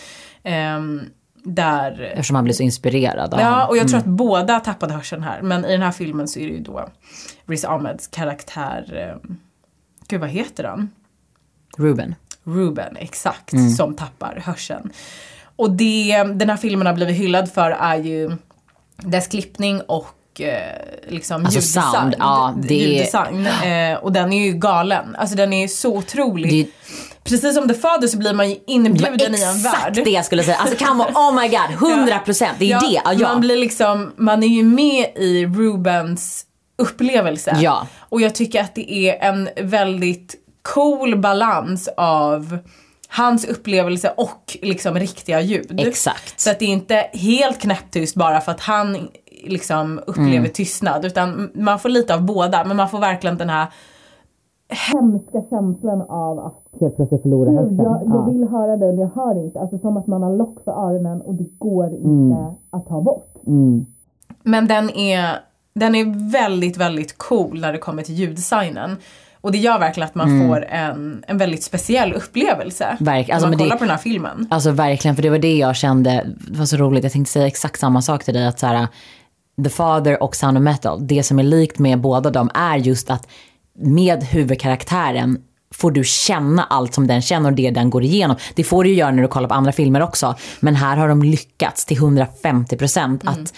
Ehm, 0.43 1.01
där 1.43 2.01
Eftersom 2.01 2.35
han 2.35 2.43
blir 2.43 2.53
så 2.53 2.63
inspirerad 2.63 3.35
Ja, 3.39 3.67
och 3.67 3.77
jag 3.77 3.87
tror 3.87 3.99
att 3.99 4.05
båda 4.05 4.59
tappade 4.59 4.93
hörseln 4.93 5.23
här. 5.23 5.41
Men 5.41 5.65
i 5.65 5.71
den 5.71 5.81
här 5.81 5.91
filmen 5.91 6.27
så 6.27 6.39
är 6.39 6.47
det 6.47 6.53
ju 6.53 6.59
då 6.59 6.89
Riz 7.45 7.65
Ahmeds 7.65 8.07
karaktär, 8.07 9.09
eh, 9.23 9.31
gud 10.07 10.19
vad 10.19 10.29
heter 10.29 10.63
han? 10.63 10.91
Ruben. 11.77 12.15
Ruben, 12.43 12.97
exakt, 12.97 13.53
Mm. 13.53 13.69
som 13.69 13.95
tappar 13.95 14.43
hörseln. 14.45 14.91
Och 15.55 15.71
det 15.71 16.23
den 16.23 16.49
här 16.49 16.57
filmen 16.57 16.87
har 16.87 16.93
blivit 16.93 17.17
hyllad 17.17 17.51
för 17.51 17.71
är 17.71 17.97
ju 17.97 18.31
dess 18.97 19.27
klippning 19.27 19.81
och 19.81 20.07
eh, 20.41 20.57
liksom 21.07 21.45
Alltså 21.45 21.59
ljuddesign. 21.59 21.83
sound, 21.93 22.15
ja, 22.19 22.53
det 22.57 22.75
ljuddesign. 22.75 23.47
Eh, 23.47 23.97
och 23.97 24.11
den 24.11 24.33
är 24.33 24.45
ju 24.45 24.51
galen. 24.53 25.15
Alltså 25.15 25.35
den 25.35 25.53
är 25.53 25.67
så 25.67 25.97
otrolig. 25.97 26.51
Det 26.65 26.71
Precis 27.23 27.55
som 27.55 27.67
The 27.67 27.73
Father 27.73 28.07
så 28.07 28.17
blir 28.17 28.33
man 28.33 28.49
ju 28.49 28.55
inbjuden 28.67 29.35
i 29.35 29.43
en 29.43 29.55
Exakt 29.55 29.85
värld. 29.97 30.05
det 30.05 30.09
jag 30.11 30.25
skulle 30.25 30.43
säga. 30.43 30.57
Alltså 30.57 30.85
come 30.85 31.03
on, 31.03 31.15
oh 31.15 31.41
my 31.41 31.47
god, 31.47 31.91
100 31.97 32.19
procent. 32.19 32.51
Det 32.59 32.71
är 32.71 32.81
ju 32.81 32.87
det. 32.89 33.01
Ja, 33.05 33.13
ja. 33.13 33.27
Man 33.27 33.41
blir 33.41 33.57
liksom, 33.57 34.13
man 34.17 34.43
är 34.43 34.47
ju 34.47 34.63
med 34.63 35.05
i 35.15 35.45
Rubens 35.45 36.43
upplevelse. 36.77 37.57
Ja. 37.61 37.87
Och 37.99 38.21
jag 38.21 38.35
tycker 38.35 38.61
att 38.61 38.75
det 38.75 38.91
är 38.93 39.29
en 39.29 39.49
väldigt 39.61 40.35
cool 40.61 41.19
balans 41.19 41.89
av 41.97 42.57
hans 43.09 43.45
upplevelse 43.45 44.13
och 44.17 44.57
liksom 44.61 44.99
riktiga 44.99 45.41
ljud. 45.41 45.79
Exakt. 45.87 46.39
Så 46.39 46.49
att 46.51 46.59
det 46.59 46.65
är 46.65 46.69
inte 46.69 47.09
helt 47.13 47.61
knäpptyst 47.61 48.15
bara 48.15 48.41
för 48.41 48.51
att 48.51 48.61
han 48.61 49.07
liksom 49.47 49.99
upplever 50.07 50.37
Mm. 50.37 50.49
tystnad. 50.53 51.05
Utan 51.05 51.49
man 51.53 51.79
får 51.79 51.89
lite 51.89 52.15
av 52.15 52.25
båda. 52.25 52.63
Men 52.65 52.77
man 52.77 52.89
får 52.89 52.99
verkligen 52.99 53.37
den 53.37 53.49
här 53.49 53.67
hemska 54.91 55.41
känslan 55.49 56.01
av 56.01 56.39
att 56.39 56.63
Helt 56.79 56.95
plötsligt 56.95 57.21
förlorar 57.21 57.63
Gud, 57.69 57.79
jag, 57.79 58.01
jag 58.05 58.33
vill 58.33 58.47
höra 58.47 58.77
dig 58.77 58.87
men 58.93 58.99
jag 59.01 59.11
hör 59.15 59.43
inte. 59.45 59.59
Alltså 59.59 59.79
som 59.79 59.97
att 59.97 60.07
man 60.07 60.23
har 60.23 60.35
lock 60.37 60.63
för 60.63 60.71
öronen 60.71 61.21
och 61.21 61.33
det 61.33 61.45
går 61.57 61.93
inte 61.93 62.55
att 62.69 62.87
ta 62.87 63.01
bort. 63.01 63.33
Men 64.43 64.67
den 64.67 64.89
är, 64.89 65.29
den 65.73 65.95
är 65.95 66.31
väldigt, 66.31 66.77
väldigt 66.77 67.17
cool 67.17 67.61
när 67.61 67.71
det 67.73 67.77
kommer 67.79 68.03
till 68.03 68.15
ljuddesignen. 68.15 68.97
Och 69.41 69.51
det 69.51 69.57
gör 69.57 69.79
verkligen 69.79 70.07
att 70.09 70.15
man 70.15 70.47
får 70.47 70.65
en, 70.65 71.23
en 71.27 71.37
väldigt 71.37 71.63
speciell 71.63 72.13
upplevelse. 72.13 72.97
Verk- 72.99 73.27
när 73.27 73.33
alltså, 73.35 73.47
man 73.47 73.49
men 73.49 73.57
det- 73.57 73.63
kollar 73.63 73.77
på 73.77 73.83
den 73.83 73.91
här 73.91 73.97
filmen. 73.97 74.47
Alltså 74.49 74.71
verkligen, 74.71 75.15
för 75.15 75.23
det 75.23 75.29
var 75.29 75.37
det 75.39 75.57
jag 75.57 75.75
kände, 75.75 76.27
det 76.51 76.57
var 76.59 76.65
så 76.65 76.77
roligt. 76.77 77.03
Jag 77.03 77.11
tänkte 77.13 77.31
säga 77.31 77.47
exakt 77.47 77.79
samma 77.79 78.01
sak 78.01 78.23
till 78.23 78.33
dig. 78.33 78.47
Att 78.47 78.59
så 78.59 78.67
här, 78.67 78.87
The 79.63 79.69
Father 79.69 80.23
och 80.23 80.35
Sound 80.35 80.57
of 80.57 80.63
Metal, 80.63 81.07
det 81.07 81.23
som 81.23 81.39
är 81.39 81.43
likt 81.43 81.79
med 81.79 82.01
båda 82.01 82.29
dem 82.29 82.49
är 82.53 82.77
just 82.77 83.09
att 83.09 83.27
med 83.79 84.23
huvudkaraktären 84.23 85.37
får 85.73 85.91
du 85.91 86.03
känna 86.03 86.63
allt 86.63 86.93
som 86.93 87.07
den 87.07 87.21
känner 87.21 87.49
och 87.49 87.55
det 87.55 87.71
den 87.71 87.89
går 87.89 88.03
igenom. 88.03 88.37
Det 88.55 88.63
får 88.63 88.83
du 88.83 88.89
ju 88.89 88.95
göra 88.95 89.11
när 89.11 89.21
du 89.21 89.27
kollar 89.27 89.49
på 89.49 89.55
andra 89.55 89.71
filmer 89.71 90.01
också. 90.01 90.35
Men 90.59 90.75
här 90.75 90.97
har 90.97 91.07
de 91.07 91.23
lyckats 91.23 91.85
till 91.85 91.97
150 91.97 92.77
procent 92.77 93.27
att 93.27 93.53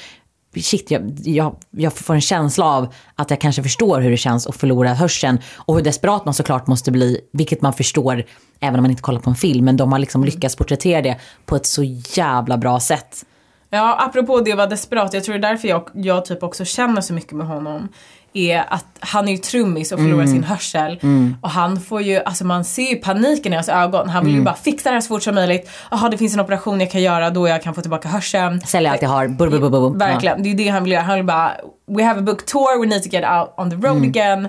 Shit, 0.56 0.92
jag, 0.92 1.18
jag, 1.24 1.56
jag 1.72 1.94
får 1.94 2.14
en 2.14 2.22
känsla 2.22 2.66
av 2.66 2.94
att 3.16 3.30
jag 3.30 3.42
kanske 3.42 3.64
förstår 3.64 4.02
hur 4.02 4.12
det 4.12 4.18
känns 4.18 4.48
att 4.48 4.56
förlora 4.56 4.94
hörseln. 4.94 5.40
Och 5.56 5.76
hur 5.76 5.82
desperat 5.82 6.26
man 6.26 6.34
såklart 6.34 6.68
måste 6.68 6.92
bli, 6.92 7.20
vilket 7.34 7.62
man 7.62 7.74
förstår 7.74 8.24
även 8.60 8.76
om 8.80 8.84
man 8.84 8.92
inte 8.92 9.04
kollar 9.04 9.20
på 9.20 9.30
en 9.30 9.36
film. 9.36 9.66
Men 9.66 9.78
de 9.78 9.92
har 9.92 10.00
liksom 10.00 10.24
lyckats 10.24 10.56
porträttera 10.56 11.02
det 11.02 11.18
på 11.46 11.56
ett 11.56 11.66
så 11.66 11.84
jävla 12.16 12.58
bra 12.58 12.80
sätt. 12.80 13.26
Ja, 13.70 13.98
apropå 14.08 14.40
det 14.42 14.54
var 14.54 14.68
desperat, 14.68 15.14
jag 15.14 15.24
tror 15.24 15.38
det 15.38 15.48
är 15.48 15.52
därför 15.52 15.68
jag, 15.68 15.84
jag 15.94 16.26
typ 16.26 16.44
också 16.44 16.66
känner 16.66 17.02
så 17.02 17.14
mycket 17.14 17.32
med 17.34 17.48
honom. 17.48 17.88
Är 18.34 18.64
att 18.74 18.86
han 19.00 19.28
är 19.28 19.32
ju 19.32 19.38
trummis 19.38 19.92
och 19.92 20.00
förlorar 20.00 20.14
Mm. 20.24 20.28
sin 20.28 20.44
hörsel. 20.44 21.00
Och 21.42 21.50
han 21.50 21.80
får 21.82 22.02
ju, 22.02 22.20
alltså 22.24 22.46
man 22.46 22.66
ser 22.66 22.90
ju 22.90 22.96
paniken 22.96 23.54
i 23.54 23.56
hans 23.56 23.70
ögon. 23.70 24.10
Han 24.10 24.24
vill 24.26 24.34
Mm. 24.34 24.42
ju 24.42 24.46
bara 24.46 24.56
fixa 24.56 24.90
det 24.90 24.94
här 24.94 25.02
så 25.02 25.08
fort 25.08 25.24
som 25.24 25.36
möjligt. 25.36 25.70
Jaha, 25.92 26.10
det 26.10 26.18
finns 26.18 26.34
en 26.34 26.40
operation 26.40 26.80
jag 26.80 26.92
kan 26.92 27.02
göra 27.02 27.30
då 27.30 27.48
jag 27.48 27.64
kan 27.64 27.74
få 27.74 27.82
tillbaka 27.82 28.10
hörseln. 28.10 28.62
Sälja 28.62 28.92
allt 28.92 29.02
jag 29.02 29.10
har, 29.10 29.28
bur, 29.28 29.50
bur, 29.50 29.60
bur, 29.60 29.70
bur. 29.70 29.98
Verkligen, 30.00 30.44
det 30.44 30.50
är 30.52 30.56
det 30.56 30.68
han 30.68 30.84
vill 30.84 30.92
göra. 30.94 31.04
Han 31.04 31.16
vill 31.16 31.26
bara, 31.26 31.52
we 31.88 32.04
have 32.04 32.20
a 32.20 32.24
book 32.24 32.46
tour, 32.46 32.82
we 32.82 32.88
need 32.88 33.04
to 33.04 33.10
get 33.10 33.24
out 33.24 33.54
on 33.58 33.70
the 33.70 33.76
road 33.88 33.98
Mm. 33.98 34.10
again. 34.10 34.48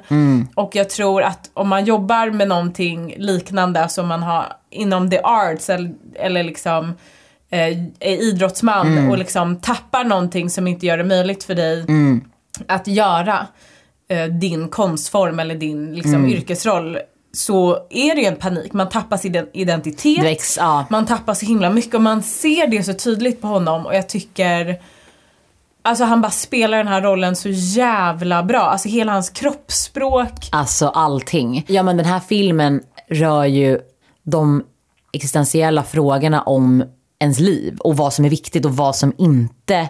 Och 0.55 0.71
jag 0.77 0.91
tror 0.91 1.23
att 1.23 1.51
om 1.55 1.69
man 1.69 1.85
jobbar 1.85 2.31
med 2.31 2.49
någonting 2.49 3.15
liknande 3.19 3.89
som 3.89 4.07
man 4.09 4.23
har 4.23 4.47
inom 4.71 5.11
the 5.11 5.19
arts 5.23 5.71
eller, 5.71 5.91
eller 6.15 6.43
liksom 6.43 6.95
eh, 7.51 7.79
är 8.01 8.23
idrottsman 8.23 8.87
Mm. 8.87 9.11
och 9.11 9.19
liksom 9.19 9.57
tappar 9.57 10.05
någonting 10.05 10.51
som 10.51 10.67
inte 10.67 10.87
gör 10.87 10.99
det 10.99 11.05
möjligt 11.05 11.45
för 11.45 11.55
dig 11.55 11.81
Mm. 11.81 12.25
att 12.69 12.87
göra 12.87 13.47
eh, 14.09 14.25
din 14.25 14.69
konstform 14.69 15.39
eller 15.39 15.55
din 15.55 15.95
liksom, 15.95 16.15
Mm. 16.15 16.31
yrkesroll 16.31 16.99
så 17.33 17.87
är 17.91 18.15
det 18.15 18.21
ju 18.21 18.27
en 18.27 18.37
panik. 18.37 18.73
Man 18.73 18.89
tappar 18.89 19.17
sin 19.17 19.35
ident- 19.35 19.51
identitet. 19.53 20.25
Väx, 20.25 20.57
ja. 20.57 20.85
Man 20.91 21.07
tappar 21.07 21.35
så 21.35 21.47
himla 21.47 21.71
mycket 21.71 21.95
och 21.95 22.03
man 22.03 22.23
ser 22.23 22.67
det 22.67 22.83
så 22.83 22.95
tydligt 22.95 23.41
på 23.41 23.47
honom 23.47 23.87
och 23.87 23.95
jag 23.95 24.09
tycker 24.09 24.81
Alltså 25.83 26.05
han 26.05 26.21
bara 26.21 26.31
spelar 26.31 26.79
den 26.79 26.89
här 26.89 27.01
rollen 27.03 27.37
så 27.37 27.49
jävla 27.49 28.43
bra. 28.43 28.61
Alltså 28.61 28.89
hela 28.89 29.13
hans 29.13 29.31
kroppsspråk. 29.31 30.49
Alltså 30.53 30.89
allting. 30.89 31.65
Ja 31.69 31.83
men 31.83 31.97
den 31.97 32.07
här 32.07 32.21
filmen 32.21 32.83
rör 33.09 33.45
ju 33.45 33.79
de 34.23 34.65
existentiella 35.13 35.83
frågorna 35.83 36.43
om 36.43 36.85
ens 37.21 37.39
liv 37.41 37.79
och 37.81 37.97
vad 37.97 38.13
som 38.13 38.25
är 38.25 38.29
viktigt 38.31 38.65
och 38.65 38.77
vad 38.77 38.97
som 38.97 39.13
inte. 39.19 39.89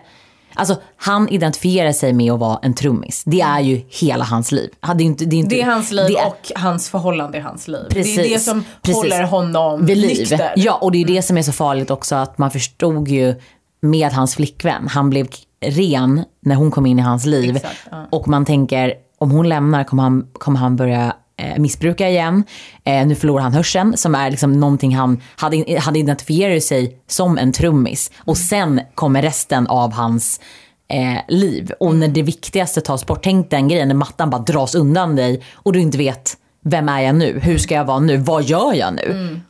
Alltså 0.54 0.76
han 0.96 1.28
identifierar 1.28 1.92
sig 1.92 2.12
med 2.12 2.32
att 2.32 2.38
vara 2.40 2.58
en 2.62 2.74
trummis. 2.74 3.22
Det 3.26 3.40
är 3.40 3.60
ju 3.60 3.82
hela 3.88 4.24
hans 4.24 4.52
liv. 4.52 4.70
Det 4.80 5.02
är, 5.02 5.06
inte, 5.06 5.24
det 5.24 5.36
är, 5.36 5.38
inte, 5.38 5.54
Det 5.54 5.62
är 5.62 5.66
hans 5.66 5.90
liv 5.90 6.06
det 6.08 6.18
är- 6.18 6.26
och 6.26 6.50
hans 6.54 6.88
förhållande 6.88 7.38
i 7.38 7.40
hans 7.40 7.68
liv. 7.68 7.84
Precis, 7.90 8.16
det 8.16 8.26
är 8.26 8.34
det 8.34 8.38
som 8.40 8.64
precis. 8.82 8.96
håller 8.96 9.22
honom 9.24 9.86
vid 9.86 9.96
liv. 9.98 10.18
nykter. 10.18 10.52
Ja, 10.56 10.78
och 10.82 10.92
det 10.92 11.02
är 11.02 11.06
det 11.06 11.22
som 11.22 11.36
är 11.38 11.42
så 11.42 11.52
farligt 11.52 11.90
också 11.90 12.14
att 12.14 12.38
man 12.38 12.50
förstod 12.50 13.08
ju 13.08 13.34
med 13.82 14.12
hans 14.12 14.34
flickvän. 14.34 14.88
Han 14.88 15.10
blev 15.10 15.28
ren 15.66 16.24
när 16.40 16.54
hon 16.54 16.70
kom 16.70 16.86
in 16.86 16.98
i 16.98 17.02
hans 17.02 17.26
liv. 17.26 17.56
Exakt, 17.56 17.76
ja. 17.90 18.06
Och 18.10 18.28
man 18.28 18.44
tänker, 18.44 18.94
om 19.18 19.30
hon 19.30 19.48
lämnar 19.48 19.84
kommer 19.84 20.02
han, 20.02 20.26
kommer 20.32 20.58
han 20.58 20.76
börja 20.76 21.16
eh, 21.40 21.58
missbruka 21.58 22.08
igen. 22.08 22.44
Eh, 22.84 23.06
nu 23.06 23.14
förlorar 23.14 23.42
han 23.42 23.52
hörseln 23.52 23.96
som 23.96 24.14
är 24.14 24.30
liksom 24.30 24.60
någonting 24.60 24.96
han 24.96 25.20
hade, 25.36 25.80
hade 25.80 25.98
identifierat 25.98 26.62
sig 26.62 26.98
som 27.06 27.38
en 27.38 27.52
trummis. 27.52 28.10
Och 28.18 28.36
sen 28.36 28.80
kommer 28.94 29.22
resten 29.22 29.66
av 29.66 29.92
hans 29.92 30.40
eh, 30.88 31.18
liv. 31.28 31.72
Och 31.80 31.94
när 31.94 32.08
det 32.08 32.22
viktigaste 32.22 32.80
tas 32.80 33.06
bort, 33.06 33.22
tänk 33.22 33.50
den 33.50 33.68
grejen 33.68 33.88
när 33.88 33.94
mattan 33.94 34.30
bara 34.30 34.42
dras 34.42 34.74
undan 34.74 35.16
dig 35.16 35.42
och 35.52 35.72
du 35.72 35.80
inte 35.80 35.98
vet 35.98 36.36
vem 36.64 36.88
är 36.88 37.00
jag 37.00 37.14
nu? 37.14 37.38
Hur 37.42 37.58
ska 37.58 37.74
jag 37.74 37.84
vara 37.84 37.98
nu? 37.98 38.16
Vad 38.16 38.42
gör 38.42 38.74
jag 38.74 38.94
nu? 38.94 39.40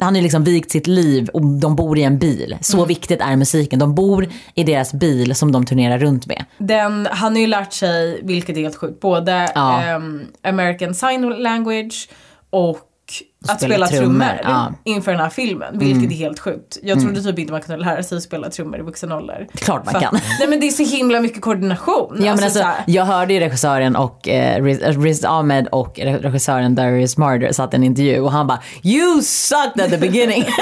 Han 0.00 0.14
har 0.14 0.16
ju 0.16 0.22
liksom 0.22 0.44
vikt 0.44 0.70
sitt 0.70 0.86
liv 0.86 1.28
och 1.28 1.42
de 1.46 1.76
bor 1.76 1.98
i 1.98 2.02
en 2.02 2.18
bil. 2.18 2.56
Så 2.60 2.84
viktigt 2.84 3.20
är 3.20 3.36
musiken. 3.36 3.78
De 3.78 3.94
bor 3.94 4.28
i 4.54 4.64
deras 4.64 4.92
bil 4.92 5.34
som 5.34 5.52
de 5.52 5.66
turnerar 5.66 5.98
runt 5.98 6.26
med. 6.26 6.44
Den, 6.58 7.08
han 7.10 7.32
har 7.32 7.40
ju 7.40 7.46
lärt 7.46 7.72
sig, 7.72 8.20
vilket 8.22 8.56
är 8.56 8.60
helt 8.60 8.76
sjukt, 8.76 9.00
både 9.00 9.52
Ja. 9.54 9.82
ehm, 9.82 10.26
American 10.42 10.94
sign 10.94 11.28
language 11.28 12.08
och 12.50 12.78
att 13.48 13.58
spela 13.60 13.86
spela, 13.86 14.00
trummor, 14.02 14.24
trummor. 14.26 14.60
Mm. 14.60 14.74
inför 14.84 15.12
den 15.12 15.20
här 15.20 15.28
filmen. 15.30 15.78
Vilket 15.78 16.10
är 16.12 16.16
helt 16.16 16.38
sjukt. 16.40 16.78
Jag 16.82 17.00
trodde 17.00 17.22
typ 17.22 17.38
inte 17.38 17.52
man 17.52 17.62
kunde 17.62 17.84
lära 17.84 18.02
sig 18.02 18.16
att 18.16 18.22
spela 18.22 18.50
trummor 18.50 18.78
i 18.78 18.82
vuxen 18.82 19.12
ålder. 19.12 19.46
Klart 19.54 19.84
man 19.84 19.92
För- 19.94 20.00
kan. 20.00 20.18
Nej 20.38 20.48
men 20.48 20.60
det 20.60 20.66
är 20.66 20.70
så 20.70 20.82
himla 20.96 21.20
mycket 21.20 21.42
koordination. 21.42 22.16
Ja, 22.18 22.34
men 22.34 22.44
alltså, 22.44 22.58
så 22.58 22.64
här- 22.64 22.84
jag 22.86 23.04
hörde 23.04 23.34
ju 23.34 23.40
regissören 23.40 23.96
och 23.96 24.28
eh, 24.28 24.62
Riz, 24.64 25.24
eh, 25.24 25.32
Ahmed 25.32 25.68
och 25.72 25.96
re- 25.96 26.22
regissören 26.22 26.74
Darius 26.74 27.16
Marder 27.16 27.52
satt 27.52 27.72
i 27.74 27.76
en 27.76 27.84
intervju 27.84 28.20
och 28.20 28.32
han 28.32 28.46
bara 28.46 28.58
“You 28.82 29.22
sucked 29.22 29.84
at 29.84 29.90
the 29.90 29.98
beginning” 29.98 30.44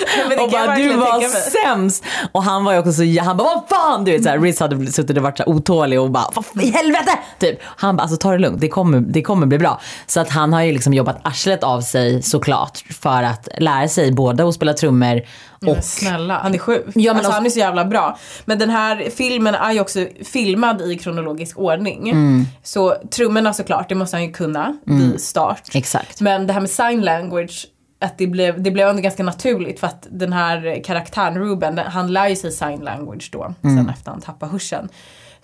och 0.40 0.50
bara 0.50 0.74
“Du 0.76 0.88
var 0.96 1.10
tänka 1.20 1.28
mig." 1.28 1.42
sämst” 1.64 2.04
och 2.32 2.42
han 2.42 2.64
var 2.64 2.72
ju 2.72 2.78
också 2.78 2.92
så, 2.92 3.02
han 3.22 3.36
bara 3.36 3.48
“Vad 3.54 3.62
fan!” 3.68 4.04
du 4.04 4.12
vet 4.12 4.22
såhär, 4.22 4.38
Riz 4.38 4.60
hade 4.60 4.86
suttit 4.92 5.16
och 5.16 5.22
varit 5.22 5.36
så 5.38 5.44
otålig 5.46 6.00
och 6.00 6.10
bara 6.10 6.24
“Vad 6.34 6.64
i 6.64 6.70
helvete!” 6.70 7.18
typ. 7.38 7.58
Han 7.64 7.96
bara 7.96 8.02
“Alltså 8.02 8.16
ta 8.16 8.32
det 8.32 8.38
lugnt, 8.38 8.60
det 8.60 8.68
kommer, 8.68 9.00
det 9.00 9.22
kommer 9.22 9.46
bli 9.46 9.58
bra”. 9.58 9.80
Så 10.06 10.20
att 10.20 10.30
han 10.30 10.52
har 10.52 10.62
ju 10.62 10.72
liksom 10.72 10.94
jobbat 10.94 11.18
arslet 11.22 11.64
av 11.64 11.80
sig 11.80 11.99
såklart 12.22 12.78
för 12.78 13.22
att 13.22 13.48
lära 13.58 13.88
sig 13.88 14.12
både 14.12 14.48
att 14.48 14.54
spela 14.54 14.72
trummor 14.74 15.22
och 15.54 15.66
Men 15.66 15.82
snälla, 15.82 16.38
han 16.38 16.54
är 16.54 16.58
sjuk. 16.58 16.86
Ja, 16.94 17.12
men 17.12 17.16
alltså, 17.16 17.32
han 17.32 17.46
är 17.46 17.50
så 17.50 17.58
jävla 17.58 17.84
bra. 17.84 18.18
Men 18.44 18.58
den 18.58 18.70
här 18.70 19.10
filmen 19.10 19.54
är 19.54 19.72
ju 19.72 19.80
också 19.80 20.06
filmad 20.24 20.82
i 20.82 20.98
kronologisk 20.98 21.58
ordning. 21.58 22.10
Mm. 22.10 22.46
Så 22.62 22.94
trummorna 23.10 23.52
såklart, 23.52 23.88
det 23.88 23.94
måste 23.94 24.16
han 24.16 24.24
ju 24.24 24.32
kunna 24.32 24.76
vid 24.84 25.20
start. 25.20 25.62
Exakt. 25.74 26.20
Men 26.20 26.46
det 26.46 26.52
här 26.52 26.60
med 26.60 26.70
sign 26.70 27.00
language, 27.00 27.66
att 28.00 28.18
det 28.18 28.26
blev, 28.26 28.62
det 28.62 28.70
blev 28.70 28.88
ändå 28.88 29.02
ganska 29.02 29.22
naturligt 29.22 29.80
för 29.80 29.86
att 29.86 30.06
den 30.10 30.32
här 30.32 30.84
karaktären 30.84 31.38
Ruben, 31.38 31.78
han 31.78 32.12
lär 32.12 32.28
ju 32.28 32.36
sig 32.36 32.52
sign 32.52 32.80
language 32.80 33.28
då, 33.32 33.54
Mm. 33.62 33.76
sen 33.76 33.88
efter 33.90 34.10
han 34.10 34.20
tappar 34.20 34.46
hörseln. 34.46 34.88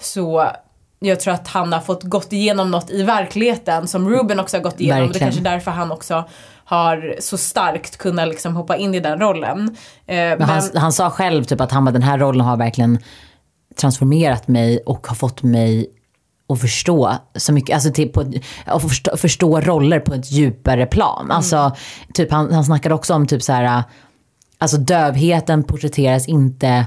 Så 0.01 0.51
jag 0.99 1.21
tror 1.21 1.35
att 1.35 1.49
han 1.49 1.73
har 1.73 1.81
fått 1.81 2.03
gått 2.03 2.33
igenom 2.33 2.71
något 2.71 2.91
i 2.91 3.03
verkligheten 3.03 3.89
som 3.89 4.09
Ruben 4.09 4.41
också 4.41 4.57
har 4.57 4.63
gått 4.63 4.81
igenom. 4.81 4.99
Det 4.99 5.03
är 5.05 5.07
Verkligen. 5.07 5.29
kanske 5.29 5.51
därför 5.51 5.71
han 5.71 5.93
också 5.93 6.25
har 6.65 7.17
så 7.21 7.39
starkt 7.39 7.97
kunnat 7.97 8.29
liksom 8.29 8.57
hoppa 8.57 8.77
in 8.77 8.95
i 8.95 9.01
den 9.01 9.21
rollen. 9.21 9.59
Eh, 10.07 10.15
Men 10.17 10.39
men, 10.39 10.49
han, 10.49 10.63
han 10.75 10.93
sa 10.93 11.11
själv 11.11 11.45
typ 11.45 11.61
att 11.61 11.73
han 11.73 11.85
bara, 11.85 11.91
den 11.91 12.03
här 12.03 12.19
rollen 12.19 12.41
har 12.47 12.57
verkligen 12.57 12.99
transformerat 13.77 14.49
mig 14.49 14.83
och 14.87 15.07
har 15.07 15.15
fått 15.15 15.43
mig 15.43 15.87
att 16.49 16.61
förstå 16.61 17.13
så 17.35 17.53
mycket, 17.53 17.75
alltså 17.75 17.93
till, 17.93 18.13
på, 18.13 18.25
att 18.65 18.83
förstå, 18.83 19.17
förstå 19.17 19.61
roller 19.61 20.01
på 20.01 20.15
ett 20.15 20.33
djupare 20.33 20.87
plan. 20.87 21.31
Alltså, 21.31 21.77
typ 22.15 22.31
han, 22.31 22.53
han 22.53 22.65
snackade 22.65 22.95
också 22.95 23.15
om 23.15 23.27
typ 23.27 23.43
så 23.43 23.53
här 23.53 23.83
alltså 24.59 24.77
dövheten 24.77 25.63
porträtteras 25.65 26.29
inte, 26.29 26.87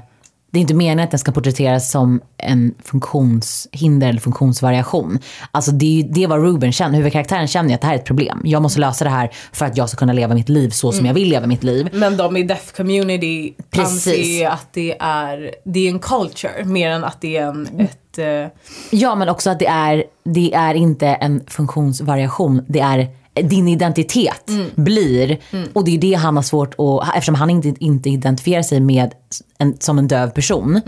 det 0.51 0.59
är 0.59 0.62
inte 0.62 0.73
meningen 0.73 0.99
att 0.99 1.12
den 1.12 1.19
ska 1.19 1.31
porträtteras 1.31 1.91
som 1.91 2.21
en 2.38 2.73
funktionshinder 2.83 4.09
eller 4.09 4.19
funktionsvariation. 4.19 5.19
Alltså 5.51 5.71
det, 5.71 6.07
det 6.09 6.27
var 6.27 6.39
Ruben 6.39 6.71
känner, 6.71 6.97
huvudkaraktären 6.97 7.47
känner 7.47 7.73
att 7.75 7.81
det 7.81 7.88
här 7.88 7.93
är 7.93 7.99
ett 7.99 8.05
problem. 8.05 8.41
Jag 8.45 8.62
måste 8.62 8.79
lösa 8.79 9.03
det 9.05 9.12
här 9.12 9.29
för 9.51 9.65
att 9.65 9.77
jag 9.77 9.89
ska 9.89 9.97
kunna 9.97 10.13
leva 10.13 10.33
mitt 10.33 10.49
liv 10.49 10.69
så 10.69 10.91
som 10.91 11.05
jag 11.05 11.13
vill 11.13 11.29
leva 11.29 11.47
mitt 11.47 11.63
liv. 11.63 11.89
Men 11.93 12.17
de 12.17 12.38
i 12.38 12.43
deaf 12.43 12.73
community 12.77 13.53
Precis. 13.71 14.07
anser 14.07 14.47
att 14.49 14.67
det 14.73 14.97
är, 14.99 15.51
det 15.63 15.88
är 15.88 15.91
en 15.91 15.99
culture 15.99 16.65
mer 16.65 16.89
än 16.89 17.03
att 17.03 17.21
det 17.21 17.38
är 17.38 17.47
en, 17.47 17.67
ett... 17.79 18.17
eh, 18.17 18.59
Ja 18.91 19.15
men 19.15 19.29
också 19.29 19.49
att 19.49 19.59
det 19.59 19.67
är, 19.67 20.03
det 20.23 20.53
är 20.53 20.73
inte 20.73 21.07
en 21.07 21.43
funktionsvariation, 21.47 22.65
det 22.67 22.79
är 22.79 23.07
din 23.34 23.68
identitet 23.68 24.52
blir, 24.76 25.38
och 25.74 25.86
det 25.86 25.96
är 25.96 25.98
det 25.98 26.13
han 26.13 26.36
har 26.36 26.44
svårt 26.44 26.76
att, 26.78 27.15
eftersom 27.15 27.36
han 27.36 27.50
inte, 27.50 27.74
inte 27.80 28.10
identifierar 28.10 28.63
sig 28.63 28.80
med 28.80 29.13
en, 29.58 29.78
som 29.80 30.00
en 30.00 30.08
döv 30.08 30.30
person, 30.30 30.82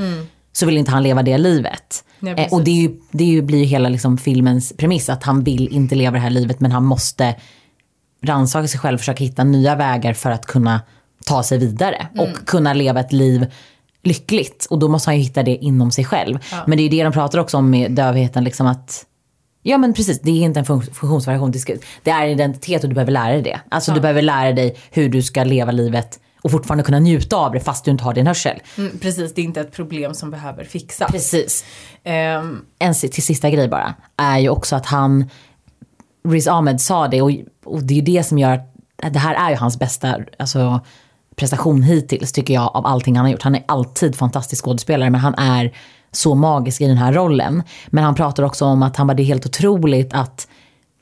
så 0.54 0.66
vill 0.66 0.78
inte 0.78 0.92
han 0.92 1.04
leva 1.04 1.24
det 1.24 1.38
livet. 1.38 2.04
Nej, 2.20 2.34
eh, 2.38 2.54
och 2.54 2.64
det, 2.64 2.72
är 2.72 2.76
ju, 2.76 2.92
det 3.12 3.24
är 3.24 3.28
ju, 3.28 3.42
blir 3.42 3.60
ju 3.60 3.66
hela 3.66 3.90
liksom 3.90 4.18
filmens 4.18 4.74
premiss, 4.78 5.10
att 5.10 5.24
han 5.24 5.44
vill 5.44 5.68
inte 5.68 5.96
leva 5.96 6.14
det 6.14 6.20
här 6.20 6.30
livet 6.30 6.60
men 6.60 6.72
han 6.72 6.86
måste 6.86 7.36
rannsaka 8.24 8.68
sig 8.68 8.80
själv, 8.80 8.98
försöka 8.98 9.24
hitta 9.24 9.44
nya 9.44 9.76
vägar 9.76 10.14
för 10.14 10.32
att 10.32 10.46
kunna 10.46 10.82
ta 11.26 11.44
sig 11.44 11.58
vidare 11.58 12.08
och 12.18 12.48
kunna 12.48 12.74
leva 12.74 13.00
ett 13.00 13.14
liv 13.14 13.46
lyckligt. 14.04 14.68
Och 14.70 14.80
då 14.80 14.88
måste 14.88 15.10
han 15.10 15.18
ju 15.18 15.24
hitta 15.24 15.44
det 15.44 15.56
inom 15.56 15.92
sig 15.92 16.06
själv. 16.06 16.40
Men 16.68 16.78
det 16.78 16.82
är 16.82 16.84
ju 16.84 16.90
det 16.90 17.04
de 17.04 17.14
pratar 17.14 17.40
också 17.40 17.58
om 17.58 17.70
med 17.70 17.92
dövheten, 17.92 18.44
liksom 18.44 18.68
att 18.68 19.06
Ja 19.62 19.78
men 19.78 19.94
precis, 19.94 20.22
det 20.22 20.32
är 20.32 20.36
inte 20.46 20.60
en 20.60 20.66
fun- 20.66 20.82
funktionsvariation. 20.94 21.52
Det, 22.04 22.12
är 22.12 22.24
en 22.26 22.30
identitet 22.30 22.84
och 22.84 22.90
du 22.90 22.96
behöver 22.96 23.12
lära 23.12 23.32
dig 23.34 23.42
det. 23.42 23.60
Alltså 23.70 23.94
du 23.94 24.00
behöver 24.02 24.22
lära 24.22 24.52
dig 24.52 24.78
hur 24.92 25.10
du 25.10 25.22
ska 25.22 25.44
leva 25.44 25.72
livet 25.72 26.20
och 26.42 26.52
fortfarande 26.52 26.84
kunna 26.84 27.00
njuta 27.00 27.36
av 27.36 27.52
det 27.52 27.60
fast 27.60 27.86
du 27.86 27.92
inte 27.92 28.04
har 28.04 28.14
din 28.14 28.28
hörsel. 28.28 28.60
mm, 28.78 29.00
precis, 29.00 29.34
det 29.34 29.42
är 29.42 29.46
inte 29.46 29.62
ett 29.62 29.72
problem 29.72 30.14
som 30.14 30.32
behöver 30.32 30.64
fixas. 30.64 31.12
Precis. 31.12 31.66
Ehm, 32.04 32.66
En 32.80 32.94
till 32.94 33.24
sista 33.24 33.50
grej 33.50 33.68
bara, 33.68 33.94
är 34.18 34.40
ju 34.40 34.50
också 34.50 34.76
att 34.76 34.86
han, 34.86 35.30
Riz 36.28 36.48
Ahmed 36.48 36.82
sa 36.82 37.08
det 37.08 37.22
och, 37.22 37.32
och 37.66 37.84
det 37.84 37.94
är 37.94 37.96
ju 37.96 38.02
det 38.02 38.24
som 38.24 38.38
gör 38.38 38.62
att 39.04 39.14
det 39.14 39.20
här 39.20 39.36
är 39.36 39.50
ju 39.50 39.56
hans 39.56 39.80
bästa 39.80 40.18
alltså, 40.40 40.80
prestation 41.36 41.84
hittills 41.84 42.32
tycker 42.32 42.54
jag 42.54 42.76
av 42.76 42.86
allting 42.86 43.16
han 43.16 43.26
har 43.26 43.32
gjort. 43.32 43.42
Han 43.42 43.56
är 43.56 43.64
alltid 43.68 44.16
fantastisk 44.16 44.66
skådespelare 44.66 45.10
men 45.10 45.22
han 45.22 45.36
är 45.36 45.72
så 46.12 46.36
magisk 46.36 46.82
i 46.82 46.88
den 46.88 46.98
här 46.98 47.14
rollen. 47.14 47.64
Men 47.88 48.04
han 48.04 48.16
pratar 48.16 48.44
också 48.44 48.66
om 48.66 48.84
att 48.84 48.98
han 48.98 49.08
bara, 49.08 49.14
det 49.14 49.24
är 49.24 49.26
helt 49.26 49.46
otroligt 49.46 50.14
att 50.14 50.48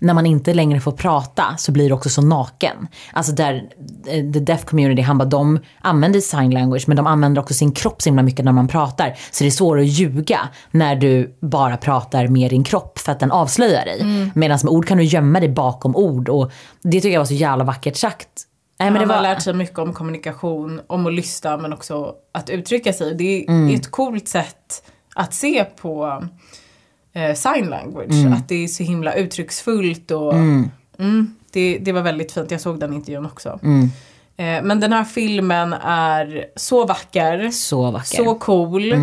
när 0.02 0.14
man 0.14 0.26
inte 0.26 0.54
längre 0.54 0.80
får 0.80 0.92
prata 0.92 1.44
så 1.58 1.72
blir 1.72 1.88
det 1.88 1.96
också 1.96 2.10
så 2.10 2.22
naken. 2.22 2.88
Alltså 3.14 3.32
där, 3.32 3.64
eh, 4.08 4.32
the 4.34 4.40
deaf 4.40 4.66
community, 4.66 5.02
han 5.02 5.18
bara, 5.18 5.26
de 5.26 5.60
använder 5.82 6.20
sign 6.20 6.52
language 6.52 6.88
men 6.88 6.98
de 6.98 7.08
använder 7.08 7.42
också 7.42 7.54
sin 7.54 7.72
kropp 7.72 8.02
så 8.02 8.10
himla 8.10 8.22
mycket 8.24 8.46
när 8.46 8.52
man 8.52 8.68
pratar. 8.68 9.16
Så 9.32 9.44
det 9.44 9.48
är 9.48 9.52
svårare 9.52 9.82
att 9.84 9.88
ljuga 9.90 10.40
när 10.72 10.96
du 10.96 11.38
bara 11.42 11.78
pratar 11.78 12.28
med 12.28 12.50
din 12.50 12.64
kropp 12.64 13.00
för 13.00 13.12
att 13.12 13.20
den 13.20 13.32
avslöjar 13.32 13.86
dig. 13.86 14.02
Mm. 14.02 14.32
Medan 14.36 14.60
med 14.64 14.72
ord 14.72 14.88
kan 14.88 14.98
du 14.98 15.04
gömma 15.04 15.40
dig 15.40 15.50
bakom 15.50 15.96
ord 15.96 16.30
och 16.30 16.52
det 16.82 16.92
tycker 16.92 17.10
jag 17.14 17.20
var 17.20 17.26
så 17.26 17.34
jävla 17.34 17.64
vackert 17.64 17.96
sagt. 17.96 18.28
Nej, 18.80 18.90
men 18.92 18.98
han 19.00 19.08
det 19.08 19.14
har 19.14 19.22
var, 19.22 19.30
lärt 19.30 19.42
sig 19.42 19.54
mycket 19.54 19.80
om 19.80 19.94
kommunikation, 19.94 20.82
om 20.88 21.06
att 21.08 21.14
lyssna 21.14 21.58
men 21.58 21.74
också 21.74 22.14
att 22.34 22.50
uttrycka 22.50 22.94
sig. 22.94 23.16
Det 23.16 23.24
är 23.44 23.50
Mm. 23.50 23.76
ett 23.76 23.92
coolt 23.92 24.28
sätt 24.28 24.84
att 25.20 25.34
se 25.34 25.64
på 25.64 26.24
eh, 27.14 27.34
sign 27.34 27.66
language. 27.66 28.12
Mm. 28.12 28.34
Att 28.34 28.48
det 28.48 28.64
är 28.64 28.68
så 28.68 28.84
himla 28.84 29.14
uttrycksfullt 29.14 30.12
och 30.12 30.34
mm, 30.34 31.36
det, 31.52 31.78
det 31.78 31.92
var 31.92 32.02
väldigt 32.02 32.32
fint. 32.32 32.52
Jag 32.52 32.62
såg 32.62 32.80
den 32.80 32.94
intervjun 32.94 33.26
också. 33.26 33.60
Mm. 33.64 33.84
Eh, 34.38 34.64
men 34.68 34.80
den 34.80 34.94
här 34.94 35.04
filmen 35.04 35.74
är 35.84 36.46
så 36.56 36.86
vacker, 36.86 37.50
så 37.52 37.92
vacker. 37.92 38.20
Mm. 38.20 38.34
så 38.34 38.40
cool. 38.40 38.94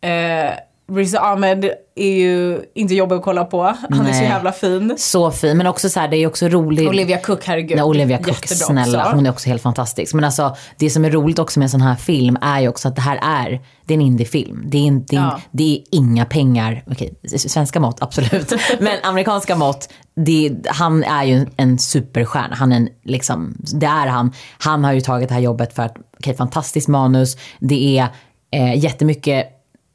Eh, 0.00 0.50
Riz 0.92 1.14
Ahmed 1.14 1.70
är 1.94 2.12
ju 2.12 2.62
inte 2.74 2.94
jobbig 2.94 3.16
att 3.16 3.22
kolla 3.22 3.44
på. 3.44 3.62
Han 3.62 4.00
är 4.00 4.12
så 4.12 4.20
Nej. 4.20 4.24
jävla 4.24 4.52
fin. 4.52 4.94
Så 4.98 5.30
fin, 5.30 5.56
men 5.56 5.66
också 5.66 5.88
så 5.88 6.00
här, 6.00 6.08
det 6.08 6.16
är 6.16 6.26
också 6.26 6.48
roligt. 6.48 6.88
Olivia 6.88 7.18
Cook, 7.18 7.44
herregud. 7.46 7.76
Nej, 7.76 7.84
Olivia 7.84 8.18
Cook, 8.18 8.46
snälla. 8.46 9.12
Hon 9.14 9.26
är 9.26 9.30
också 9.30 9.48
helt 9.48 9.62
fantastisk. 9.62 10.14
Men 10.14 10.24
alltså, 10.24 10.56
det 10.78 10.90
som 10.90 11.04
är 11.04 11.10
roligt 11.10 11.38
också 11.38 11.58
med 11.58 11.64
en 11.66 11.70
sån 11.70 11.80
här 11.80 11.94
film 11.94 12.38
är 12.42 12.60
ju 12.60 12.68
också 12.68 12.88
att 12.88 12.96
det 12.96 13.02
här 13.02 13.18
är, 13.22 13.60
det 13.84 13.94
är 13.94 13.98
en 13.98 14.04
indiefilm. 14.04 14.64
Det 14.66 14.78
är, 14.78 14.82
inte, 14.82 15.14
Ja. 15.14 15.40
det 15.50 15.76
är 15.76 15.82
inga 15.90 16.24
pengar, 16.24 16.84
okej, 16.90 17.14
svenska 17.36 17.80
mått 17.80 18.02
absolut. 18.02 18.52
men 18.80 18.98
amerikanska 19.02 19.56
mått, 19.56 19.88
det, 20.16 20.52
han 20.66 21.04
är 21.04 21.24
ju 21.24 21.46
en 21.56 21.78
superstjärna. 21.78 22.54
Han 22.54 22.72
är 22.72 22.76
en, 22.76 22.88
liksom, 23.04 23.54
det 23.74 23.86
är 23.86 24.06
han. 24.06 24.32
Han 24.58 24.84
har 24.84 24.92
ju 24.92 25.00
tagit 25.00 25.28
det 25.28 25.34
här 25.34 25.42
jobbet 25.42 25.74
för 25.74 25.82
att, 25.82 25.96
okej, 26.18 26.36
fantastiskt 26.36 26.88
manus. 26.88 27.36
Det 27.60 27.98
är 27.98 28.08
eh, 28.50 28.78
jättemycket 28.78 29.50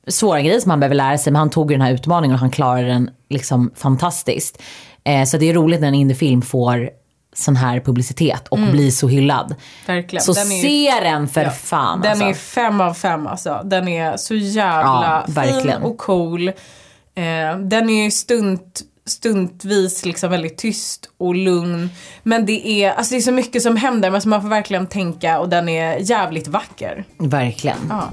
svåra 0.09 0.41
grejer 0.41 0.59
som 0.59 0.69
han 0.69 0.79
behöver 0.79 0.95
lära 0.95 1.17
sig 1.17 1.33
men 1.33 1.39
han 1.39 1.49
tog 1.49 1.71
ju 1.71 1.77
den 1.77 1.85
här 1.87 1.93
utmaningen 1.93 2.33
och 2.33 2.39
han 2.39 2.51
klarade 2.51 2.87
den 2.87 3.09
liksom 3.29 3.71
fantastiskt. 3.75 4.61
Eh, 5.03 5.23
så 5.25 5.37
det 5.37 5.49
är 5.49 5.53
roligt 5.53 5.81
när 5.81 5.87
en 5.87 5.93
indiefilm 5.95 6.41
får 6.41 6.89
sån 7.35 7.55
här 7.55 7.79
publicitet 7.79 8.47
och 8.47 8.59
blir 8.59 8.91
så 8.91 9.07
hyllad. 9.07 9.55
Verkligen. 9.87 10.23
Så 10.23 10.33
Den 10.33 10.51
är- 10.51 10.61
se 10.61 11.03
den 11.09 11.27
för 11.27 11.41
Ja, 11.43 11.49
fan 11.49 12.01
Den 12.01 12.11
alltså. 12.11 12.25
är 12.25 12.33
fem 12.33 12.81
av 12.81 12.93
fem 12.93 13.27
alltså. 13.27 13.61
Den 13.65 13.87
är 13.87 14.17
så 14.17 14.35
jävla 14.35 15.23
Ja, 15.35 15.43
fin 15.43 15.71
och 15.83 15.97
cool. 15.97 16.47
Eh, 16.47 17.57
den 17.59 17.89
är 17.89 18.03
ju 18.03 18.11
stund, 18.11 18.59
stundvis 19.05 20.05
liksom 20.05 20.31
väldigt 20.31 20.57
tyst 20.57 21.09
och 21.17 21.35
lugn. 21.35 21.89
Men 22.23 22.45
det 22.45 22.67
är, 22.83 22.91
alltså 22.91 23.13
det 23.13 23.17
är 23.17 23.21
så 23.21 23.31
mycket 23.31 23.61
som 23.61 23.75
händer 23.77 24.11
men 24.11 24.21
som 24.21 24.29
man 24.29 24.41
får 24.41 24.49
verkligen 24.49 24.87
tänka 24.87 25.39
och 25.39 25.49
den 25.49 25.69
är 25.69 25.97
jävligt 25.99 26.47
vacker. 26.47 27.05
Verkligen. 27.17 27.77
Ja. 27.89 28.09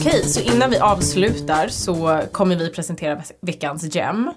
Okej, 0.00 0.24
så 0.28 0.40
innan 0.40 0.70
vi 0.70 0.78
avslutar 0.78 1.68
så 1.68 2.20
kommer 2.32 2.56
vi 2.56 2.68
presentera 2.70 3.14
ve- 3.14 3.22
veckans 3.40 3.94
gem. 3.94 4.30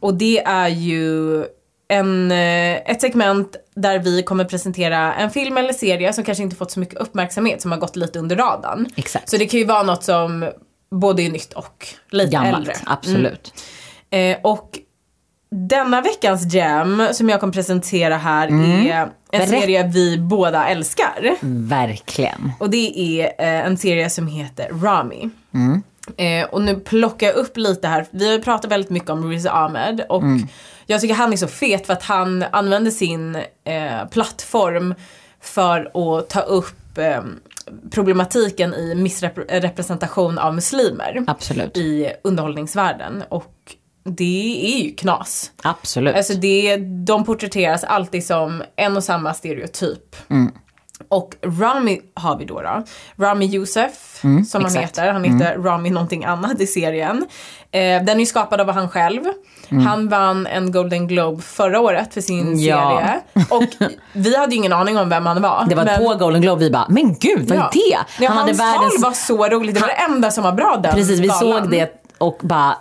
Och 0.00 0.14
det 0.14 0.38
är 0.44 0.68
ju 0.68 1.44
en, 1.88 2.30
eh, 2.32 2.74
ett 2.76 3.00
segment 3.00 3.56
där 3.74 3.98
vi 3.98 4.22
kommer 4.22 4.44
presentera 4.44 5.14
en 5.14 5.30
film 5.30 5.56
eller 5.56 5.72
serie 5.72 6.12
som 6.12 6.24
kanske 6.24 6.42
inte 6.44 6.56
fått 6.56 6.70
så 6.70 6.80
mycket 6.80 6.98
uppmärksamhet, 6.98 7.62
som 7.62 7.70
har 7.72 7.78
gått 7.78 7.96
lite 7.96 8.18
under 8.18 8.36
radarn. 8.36 8.86
Exakt. 8.96 9.28
Så 9.30 9.36
det 9.36 9.46
kan 9.46 9.60
ju 9.60 9.66
vara 9.66 9.82
något 9.82 10.04
som 10.04 10.50
både 10.90 11.22
är 11.22 11.30
nytt 11.30 11.52
och 11.52 11.86
lite 12.10 12.30
Gammalt, 12.30 12.56
äldre. 12.56 12.74
absolut. 12.86 13.54
Eh, 14.10 14.36
och 14.42 14.78
denna 15.50 16.00
veckans 16.00 16.54
gem 16.54 17.08
som 17.12 17.28
jag 17.28 17.40
kommer 17.40 17.52
presentera 17.52 18.16
här 18.16 18.48
är 18.48 18.52
en 18.52 19.10
Berätta. 19.30 19.46
serie 19.46 19.90
vi 19.94 20.18
båda 20.18 20.68
älskar. 20.68 21.36
Verkligen. 21.68 22.52
Och 22.60 22.70
det 22.70 22.98
är 23.20 23.24
eh, 23.24 23.66
en 23.66 23.76
serie 23.76 24.10
som 24.10 24.26
heter 24.26 24.68
Rami. 24.82 25.30
Eh, 26.16 26.46
och 26.48 26.62
nu 26.62 26.74
plockar 26.74 27.26
jag 27.26 27.36
upp 27.36 27.56
lite 27.56 27.88
här. 27.88 28.06
Vi 28.10 28.32
har 28.32 28.38
pratat 28.38 28.70
väldigt 28.70 28.90
mycket 28.90 29.10
om 29.10 29.30
Riz 29.30 29.46
Ahmed 29.46 30.00
och 30.08 30.22
jag 30.86 31.00
tycker 31.00 31.14
han 31.14 31.32
är 31.32 31.36
så 31.36 31.46
fet 31.46 31.86
för 31.86 31.92
att 31.92 32.02
han 32.02 32.44
använder 32.50 32.90
sin 32.90 33.36
eh, 33.64 34.08
plattform 34.10 34.94
för 35.40 35.80
att 35.94 36.28
ta 36.28 36.40
upp 36.40 36.98
eh, 36.98 37.20
problematiken 37.90 38.74
i 38.74 38.94
missrepresentation 38.94 40.38
av 40.38 40.54
muslimer 40.54 41.24
Absolut. 41.26 41.76
i 41.76 42.12
underhållningsvärlden. 42.24 43.24
Och 43.28 43.54
det 44.06 44.74
är 44.74 44.82
ju 44.84 44.94
knas. 44.94 45.50
Absolut. 45.62 46.16
Alltså 46.16 46.34
det, 46.34 46.76
de 47.06 47.24
porträtteras 47.24 47.84
alltid 47.84 48.26
som 48.26 48.62
en 48.76 48.96
och 48.96 49.04
samma 49.04 49.34
stereotyp. 49.34 50.16
Och 51.08 51.34
Rami 51.42 52.00
har 52.14 52.38
vi 52.38 52.44
då. 52.44 52.60
då. 52.62 52.82
Rami 53.24 53.46
Youssef, 53.46 54.18
som 54.20 54.44
han 54.52 54.64
exakt. 54.66 54.84
heter. 54.84 55.12
Han 55.12 55.24
heter 55.24 55.58
Rami 55.58 55.90
någonting 55.90 56.24
annat 56.24 56.60
i 56.60 56.66
serien. 56.66 57.16
Eh, 57.70 57.80
den 57.80 58.08
är 58.08 58.18
ju 58.20 58.26
skapad 58.26 58.60
av 58.60 58.70
han 58.70 58.88
själv. 58.88 59.22
Han 59.84 60.08
vann 60.08 60.46
en 60.46 60.72
Golden 60.72 61.06
Globe 61.08 61.42
förra 61.42 61.80
året 61.80 62.14
för 62.14 62.20
sin 62.20 62.60
Ja. 62.60 63.00
serie. 63.34 63.46
Och 63.50 63.90
vi 64.12 64.36
hade 64.36 64.52
ju 64.52 64.56
ingen 64.58 64.72
aning 64.72 64.98
om 64.98 65.08
vem 65.08 65.26
han 65.26 65.42
var. 65.42 65.64
det 65.68 65.74
var 65.74 65.84
men- 65.84 65.98
på 65.98 66.14
Golden 66.14 66.42
Globe 66.42 66.64
vi 66.64 66.70
bara, 66.70 66.86
men 66.88 67.14
gud 67.18 67.48
vad 67.48 67.58
är 67.58 67.70
det? 67.72 68.24
Ja, 68.24 68.30
hans 68.30 68.58
tal 68.58 68.90
var 69.02 69.12
så 69.12 69.48
roligt. 69.48 69.74
Det 69.74 69.80
var 69.80 69.88
det 69.88 69.94
enda 70.14 70.30
som 70.30 70.44
var 70.44 70.52
bra 70.52 70.80
den 70.82 70.92
Precis, 70.94 71.20
vi 71.20 71.26
galan. 71.28 71.40
såg 71.62 71.70
det 71.70 72.02
och 72.18 72.38
bara, 72.42 72.76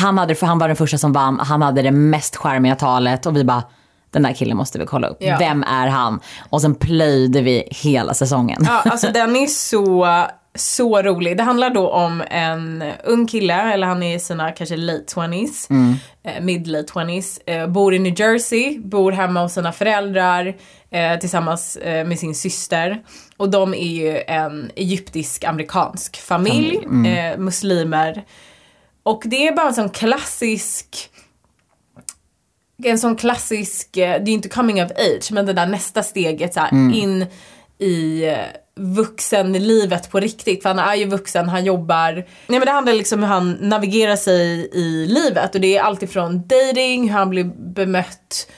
han, 0.00 0.18
hade, 0.18 0.34
för 0.34 0.46
han 0.46 0.58
var 0.58 0.68
den 0.68 0.76
första 0.76 0.98
som 0.98 1.12
vann, 1.12 1.40
han 1.40 1.62
hade 1.62 1.82
det 1.82 1.90
mest 1.90 2.36
charmiga 2.36 2.74
talet 2.74 3.26
och 3.26 3.36
vi 3.36 3.44
bara, 3.44 3.62
den 4.10 4.22
där 4.22 4.32
killen 4.32 4.56
måste 4.56 4.78
vi 4.78 4.86
kolla 4.86 5.08
upp. 5.08 5.16
Ja. 5.20 5.36
Vem 5.38 5.62
är 5.62 5.86
han? 5.86 6.20
Och 6.50 6.60
sen 6.60 6.74
plöjde 6.74 7.42
vi 7.42 7.68
hela 7.70 8.14
säsongen. 8.14 8.62
Ja, 8.66 8.82
alltså 8.84 9.08
den 9.12 9.36
är 9.36 9.46
så, 9.46 10.06
så 10.54 11.02
rolig. 11.02 11.36
Det 11.36 11.42
handlar 11.42 11.70
då 11.70 11.90
om 11.90 12.22
en 12.30 12.84
ung 13.04 13.26
kille, 13.26 13.72
eller 13.72 13.86
han 13.86 14.02
är 14.02 14.16
i 14.16 14.20
sina 14.20 14.52
kanske 14.52 14.76
late 14.76 15.14
20s, 15.14 15.72
eh, 16.24 16.42
mid 16.42 16.66
late 16.66 16.92
20s, 16.92 17.40
eh, 17.46 17.66
bor 17.66 17.94
i 17.94 17.98
New 17.98 18.20
Jersey, 18.20 18.78
bor 18.78 19.12
hemma 19.12 19.42
hos 19.42 19.52
sina 19.52 19.72
föräldrar 19.72 20.54
eh, 20.90 21.18
tillsammans 21.18 21.78
med 21.84 22.18
sin 22.18 22.34
syster. 22.34 23.02
Och 23.36 23.50
de 23.50 23.74
är 23.74 23.92
ju 23.92 24.22
en 24.26 24.70
egyptisk-amerikansk 24.76 26.16
familj, 26.16 26.78
eh, 27.06 27.38
muslimer. 27.38 28.24
Och 29.02 29.22
det 29.26 29.48
är 29.48 29.52
bara 29.56 29.68
en 29.68 29.74
sån 29.74 29.90
klassisk 29.90 31.10
en 32.84 32.98
sån 32.98 33.16
klassisk, 33.16 33.96
eh, 33.96 34.22
det 34.22 34.30
är 34.30 34.34
inte 34.34 34.48
coming 34.48 34.84
of 34.84 34.90
age, 34.90 35.32
men 35.32 35.46
det 35.46 35.52
där 35.52 35.66
nästa 35.66 36.02
steget 36.02 36.54
så 36.54 36.60
här, 36.60 36.70
Mm. 36.72 36.94
in 36.94 37.26
i 37.78 38.24
eh, 38.28 38.36
vuxenlivet 38.76 40.10
på 40.10 40.20
riktigt. 40.20 40.62
För 40.62 40.68
han 40.68 40.78
är 40.78 40.94
ju 40.94 41.04
vuxen, 41.06 41.48
han 41.48 41.64
jobbar. 41.64 42.12
Nej 42.14 42.24
men 42.46 42.60
det 42.60 42.70
handlar 42.70 42.92
liksom 42.92 43.18
om 43.18 43.22
hur 43.22 43.34
han 43.34 43.52
navigerar 43.60 44.16
sig 44.16 44.68
i 44.72 45.06
livet. 45.06 45.54
Och 45.54 45.60
det 45.60 45.76
är 45.76 45.82
alltifrån 45.82 46.42
dating, 46.48 47.08
hur 47.10 47.18
han 47.18 47.30
blir 47.30 47.44
bemött 47.74 48.50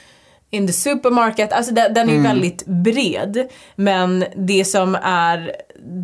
in 0.50 0.66
the 0.66 0.72
supermarket. 0.72 1.52
Alltså 1.52 1.74
den, 1.74 1.94
den 1.94 2.08
är 2.08 2.12
ju 2.12 2.18
Mm. 2.18 2.32
väldigt 2.32 2.66
bred. 2.66 3.48
Men 3.76 4.24
det 4.36 4.64
som 4.64 4.94
är 5.02 5.52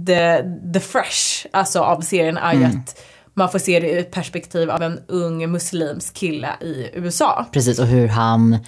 the, 0.07 0.43
the 0.73 0.81
fresh 0.81 1.47
alltså 1.51 1.81
av 1.81 2.01
serien 2.01 2.37
är 2.37 2.53
ju 2.53 2.65
Mm. 2.65 2.71
att 2.79 3.01
man 3.39 3.51
får 3.51 3.59
se 3.59 3.81
det 3.81 3.91
ur 3.91 3.99
ett 3.99 4.11
perspektiv 4.11 4.71
av 4.71 4.83
en 4.83 5.01
ung 5.09 5.51
muslimsk 5.51 6.15
kille 6.15 6.49
i 6.61 6.91
USA. 6.95 7.47
Precis, 7.53 7.79
och 7.79 7.87
hur 7.87 8.09
han 8.09 8.59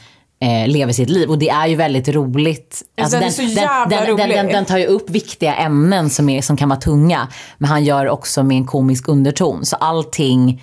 eh, 0.40 0.68
lever 0.68 0.92
sitt 0.92 1.10
liv. 1.10 1.30
Och 1.30 1.38
det 1.38 1.48
är 1.48 1.66
ju 1.66 1.74
väldigt 1.74 2.08
roligt. 2.08 2.82
Alltså, 3.00 3.16
den 3.16 3.26
är 3.26 3.30
så 3.30 3.42
jävla 3.42 3.96
den, 3.96 4.16
den, 4.16 4.16
rolig. 4.16 4.36
den, 4.36 4.46
den 4.46 4.64
tar 4.64 4.78
ju 4.78 4.86
upp 4.86 5.10
viktiga 5.10 5.54
ämnen 5.54 6.10
som, 6.10 6.28
är, 6.28 6.42
som 6.42 6.56
kan 6.56 6.68
vara 6.68 6.80
tunga. 6.80 7.28
Men 7.58 7.70
han 7.70 7.84
gör 7.84 8.08
också 8.08 8.42
med 8.42 8.56
en 8.56 8.66
komisk 8.66 9.08
underton. 9.08 9.66
Så 9.66 9.76
allting, 9.76 10.62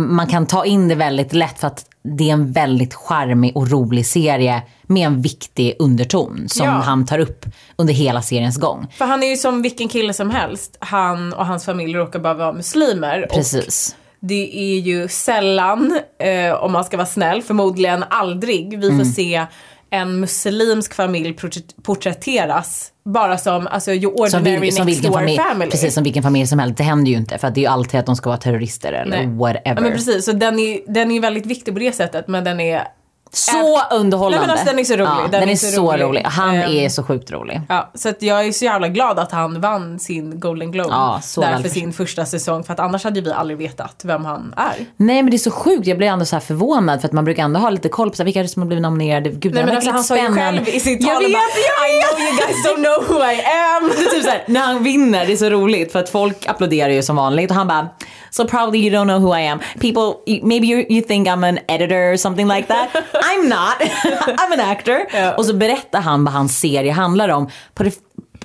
man 0.00 0.26
kan 0.26 0.46
ta 0.46 0.64
in 0.64 0.88
det 0.88 0.94
väldigt 0.94 1.32
lätt 1.32 1.58
för 1.58 1.66
att 1.66 1.84
det 2.02 2.28
är 2.28 2.32
en 2.32 2.52
väldigt 2.52 2.94
charmig 2.94 3.56
och 3.56 3.70
rolig 3.70 4.06
serie 4.06 4.62
med 4.82 5.06
en 5.06 5.22
viktig 5.22 5.76
underton 5.78 6.44
som 6.48 6.66
Ja. 6.66 6.72
han 6.72 7.06
tar 7.06 7.18
upp 7.18 7.46
under 7.76 7.94
hela 7.94 8.22
seriens 8.22 8.56
gång. 8.58 8.86
För 8.98 9.04
han 9.04 9.22
är 9.22 9.26
ju 9.26 9.36
som 9.36 9.62
vilken 9.62 9.88
kille 9.88 10.12
som 10.12 10.30
helst. 10.30 10.76
Han 10.80 11.32
och 11.32 11.46
hans 11.46 11.64
familj 11.64 11.94
råkar 11.94 12.18
bara 12.18 12.34
vara 12.34 12.52
muslimer. 12.52 13.22
Och 13.30 13.34
Precis. 13.36 13.96
det 14.20 14.50
är 14.74 14.78
ju 14.80 15.08
sällan, 15.08 16.00
eh, 16.18 16.52
om 16.54 16.72
man 16.72 16.84
ska 16.84 16.96
vara 16.96 17.06
snäll, 17.06 17.42
förmodligen 17.42 18.04
aldrig, 18.10 18.80
vi 18.80 18.86
Mm. 18.88 18.98
får 18.98 19.04
se 19.12 19.46
en 19.90 20.20
muslimsk 20.20 20.94
familj 20.94 21.32
porträtt- 21.36 21.82
porträtteras 21.82 22.92
bara 23.04 23.38
som 23.38 23.66
alltså, 23.66 23.92
your 23.92 24.28
Som, 24.28 24.40
ordinary 24.40 24.60
vil, 24.60 24.74
som, 24.76 24.86
next 24.86 25.02
door 25.02 25.12
familj, 25.12 25.38
family. 25.38 25.70
precis, 25.70 25.94
som 25.94 26.04
vilken 26.04 26.22
familj 26.22 26.46
som 26.46 26.58
helst. 26.58 26.76
Det 26.76 26.82
händer 26.84 27.10
ju 27.12 27.16
inte 27.16 27.38
för 27.38 27.50
det 27.50 27.60
är 27.60 27.62
ju 27.62 27.68
alltid 27.68 28.00
att 28.00 28.06
de 28.06 28.16
ska 28.16 28.28
vara 28.30 28.38
terrorister 28.38 28.92
eller 28.92 29.16
Nej. 29.16 29.26
whatever. 29.36 29.62
Ja, 29.76 29.80
men 29.80 29.92
precis, 29.92 30.24
så 30.24 30.32
den 30.32 30.58
är, 30.58 30.80
den 30.92 31.10
är 31.10 31.20
väldigt 31.20 31.46
viktig 31.46 31.74
på 31.74 31.80
det 31.80 31.92
sättet 31.92 32.28
men 32.28 32.44
den 32.44 32.60
är 32.60 32.84
Så 33.32 33.80
underhållande. 33.90 34.38
Nej, 34.38 34.46
men 34.46 34.50
alltså, 34.50 34.66
den 34.66 34.78
är 34.78 34.84
så 34.84 34.94
rolig. 34.96 35.06
Ja, 35.06 35.20
Den 35.22 35.40
den, 35.40 35.48
är 35.48 35.52
är, 35.52 35.56
så 35.56 35.92
rolig. 35.92 36.02
rolig. 36.04 36.22
Han 36.24 36.54
Ehm. 36.54 36.72
är 36.72 36.88
så 36.88 37.02
sjukt 37.02 37.30
rolig. 37.30 37.60
Ja, 37.68 37.90
så 37.94 38.08
att 38.08 38.22
jag 38.22 38.46
är 38.46 38.52
så 38.52 38.64
jävla 38.64 38.88
glad 38.88 39.18
att 39.18 39.32
han 39.32 39.60
vann 39.60 39.98
sin 39.98 40.40
Golden 40.40 40.72
Globe 40.72 40.88
Ja, 40.90 41.20
där 41.36 41.58
för 41.62 41.68
sin 41.68 41.92
första 41.92 42.26
säsong. 42.26 42.64
För 42.64 42.72
att 42.72 42.80
annars 42.80 43.04
hade 43.04 43.20
vi 43.20 43.32
aldrig 43.32 43.58
vetat 43.58 44.00
vem 44.04 44.24
han 44.24 44.54
är. 44.56 44.86
Nej 44.96 45.22
men 45.22 45.30
det 45.30 45.36
är 45.36 45.38
så 45.38 45.50
sjukt, 45.50 45.86
jag 45.86 45.98
blir 45.98 46.08
ändå 46.08 46.24
så 46.24 46.36
här 46.36 46.40
förvånad 46.40 47.00
för 47.00 47.08
att 47.08 47.12
man 47.12 47.24
brukar 47.24 47.42
ändå 47.44 47.60
ha 47.60 47.70
lite 47.70 47.88
koll 47.88 48.10
på 48.10 48.16
så 48.16 48.22
här, 48.22 48.24
vilka 48.24 48.48
som 48.48 48.62
har 48.62 48.66
blivit 48.66 48.82
nominerade. 48.82 49.30
Gud, 49.30 49.54
Nej 49.54 49.64
men 49.64 49.74
alltså 49.74 49.90
han 49.90 50.04
sa 50.04 50.16
ju 50.16 50.34
själv 50.34 50.68
i 50.68 50.80
sitt 50.80 51.02
Jag 51.02 51.12
tal 51.14 51.22
vet, 51.22 51.32
bara, 51.32 51.40
jag 51.78 51.90
I 51.90 52.02
know 52.02 52.20
you 52.20 52.36
guys 52.36 52.66
don't 52.66 52.84
know 53.08 53.16
who 53.18 53.24
I 53.24 53.34
am. 53.40 53.90
Det 53.98 54.04
är 54.04 54.10
typ 54.10 54.24
så 54.24 54.30
här, 54.30 54.44
när 54.48 54.60
han 54.60 54.82
vinner, 54.82 55.26
det 55.26 55.32
är 55.32 55.36
så 55.36 55.50
roligt 55.50 55.92
för 55.92 55.98
att 55.98 56.08
folk 56.10 56.46
applåderar 56.46 56.88
ju 56.90 57.02
som 57.02 57.16
vanligt 57.16 57.50
och 57.50 57.56
han 57.56 57.68
bara 57.68 57.88
So 58.30 58.44
probably 58.46 58.78
you 58.80 58.90
don't 58.90 59.06
know 59.06 59.18
who 59.18 59.38
I 59.38 59.40
am. 59.40 59.58
People, 59.80 60.14
maybe 60.42 60.66
you, 60.66 60.84
you 60.88 61.02
think 61.02 61.28
I'm 61.28 61.44
an 61.48 61.58
editor 61.68 62.12
or 62.12 62.16
something 62.16 62.48
like 62.48 62.68
that. 62.68 62.88
I'm 63.12 63.48
not. 63.48 63.80
I'm 64.38 64.52
an 64.52 64.60
actor. 64.70 64.98
Ja. 65.12 65.34
Och 65.36 65.46
så 65.46 65.54
berättar 65.54 66.00
han 66.00 66.24
vad 66.24 66.34
hans 66.34 66.58
serie 66.60 66.92
handlar 66.92 67.28
om. 67.28 67.48
På 67.74 67.82
det, 67.82 67.94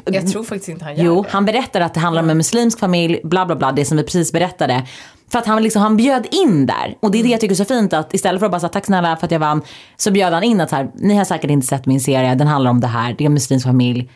Jag 0.06 0.32
tror 0.32 0.44
faktiskt 0.44 0.70
inte 0.70 0.86
han 0.86 0.96
gör 0.96 1.04
Jo, 1.06 1.24
det. 1.24 1.30
han 1.32 1.46
berättar 1.46 1.82
att 1.82 1.94
det 1.94 2.00
handlar 2.00 2.24
om 2.24 2.30
en 2.30 2.38
muslimsk 2.38 2.80
familj, 2.80 3.20
bla 3.24 3.46
bla 3.46 3.56
bla, 3.56 3.72
det 3.72 3.86
som 3.86 3.98
vi 3.98 4.04
precis 4.04 4.32
berättade. 4.32 4.84
För 5.32 5.40
att 5.40 5.46
han, 5.46 5.64
liksom, 5.64 5.82
han 5.82 5.98
bjöd 5.98 6.28
in 6.32 6.66
där. 6.66 6.96
Och 7.00 7.12
det 7.12 7.20
är 7.20 7.24
det 7.24 7.30
jag 7.30 7.42
tycker 7.42 7.54
är 7.54 7.58
så 7.58 7.66
fint 7.66 7.94
att 7.94 8.14
istället 8.14 8.40
för 8.40 8.46
att 8.46 8.52
bara 8.52 8.60
säga 8.60 8.70
tack 8.70 8.86
snälla 8.86 9.16
för 9.18 9.26
att 9.26 9.32
jag 9.32 9.40
vann. 9.40 9.62
Så 9.98 10.12
bjöd 10.12 10.34
han 10.34 10.44
in 10.44 10.62
att 10.62 10.70
så 10.70 10.76
här, 10.76 10.92
ni 10.96 11.16
har 11.16 11.26
säkert 11.26 11.50
inte 11.52 11.68
sett 11.68 11.86
min 11.86 12.02
serie, 12.02 12.36
den 12.36 12.48
handlar 12.48 12.72
om 12.72 12.80
det 12.82 12.88
här, 12.88 13.16
det 13.18 13.24
är 13.24 13.26
en 13.26 13.34
muslimsk 13.34 13.66
familj. 13.66 14.10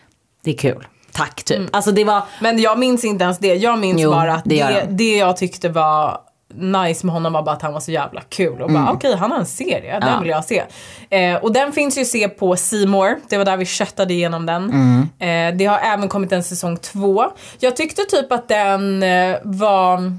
Det 0.43 0.51
är 0.51 0.57
kul. 0.57 0.87
Tack 1.11 1.43
typ. 1.43 1.75
Alltså 1.75 1.91
det 1.91 2.03
var, 2.03 2.23
Men 2.41 2.59
jag 2.61 2.79
minns 2.79 3.03
inte 3.05 3.23
ens 3.23 3.37
det. 3.39 3.55
Jag 3.55 3.79
minns 3.79 4.01
Jo, 4.01 4.11
bara 4.11 4.33
att 4.33 4.43
det 4.45 4.63
det, 4.63 4.85
det 4.89 5.17
jag 5.17 5.37
tyckte 5.37 5.69
var 5.69 6.17
nice 6.55 7.05
med 7.05 7.13
honom 7.13 7.33
var 7.33 7.43
bara 7.43 7.55
att 7.55 7.61
han 7.61 7.73
var 7.73 7.79
så 7.79 7.91
jävla 7.91 8.21
kul. 8.29 8.61
Och 8.61 8.71
bara 8.71 8.91
okej, 8.91 9.15
han 9.15 9.31
har 9.31 9.39
en 9.39 9.45
serie, 9.45 9.93
den 9.93 10.03
Mm. 10.03 10.13
Ja. 10.13 10.19
vill 10.19 10.29
jag 10.29 10.45
se. 10.45 10.63
Eh, 11.09 11.35
och 11.35 11.53
den 11.53 11.71
finns 11.71 11.97
ju 11.97 12.01
att 12.01 12.07
se 12.07 12.29
på 12.29 12.55
More. 12.87 13.15
Det 13.29 13.37
var 13.37 13.45
där 13.45 13.57
vi 13.57 13.65
köttade 13.65 14.13
igenom 14.13 14.45
den. 14.45 14.63
Mm. 14.69 15.51
Eh, 15.51 15.57
det 15.57 15.65
har 15.65 15.77
även 15.77 16.07
kommit 16.07 16.31
en 16.31 16.43
säsong 16.43 16.77
två. 16.77 17.25
Jag 17.59 17.75
tyckte 17.75 18.01
typ 18.03 18.31
att 18.31 18.47
den 18.47 19.03
eh, 19.03 19.35
var 19.43 20.17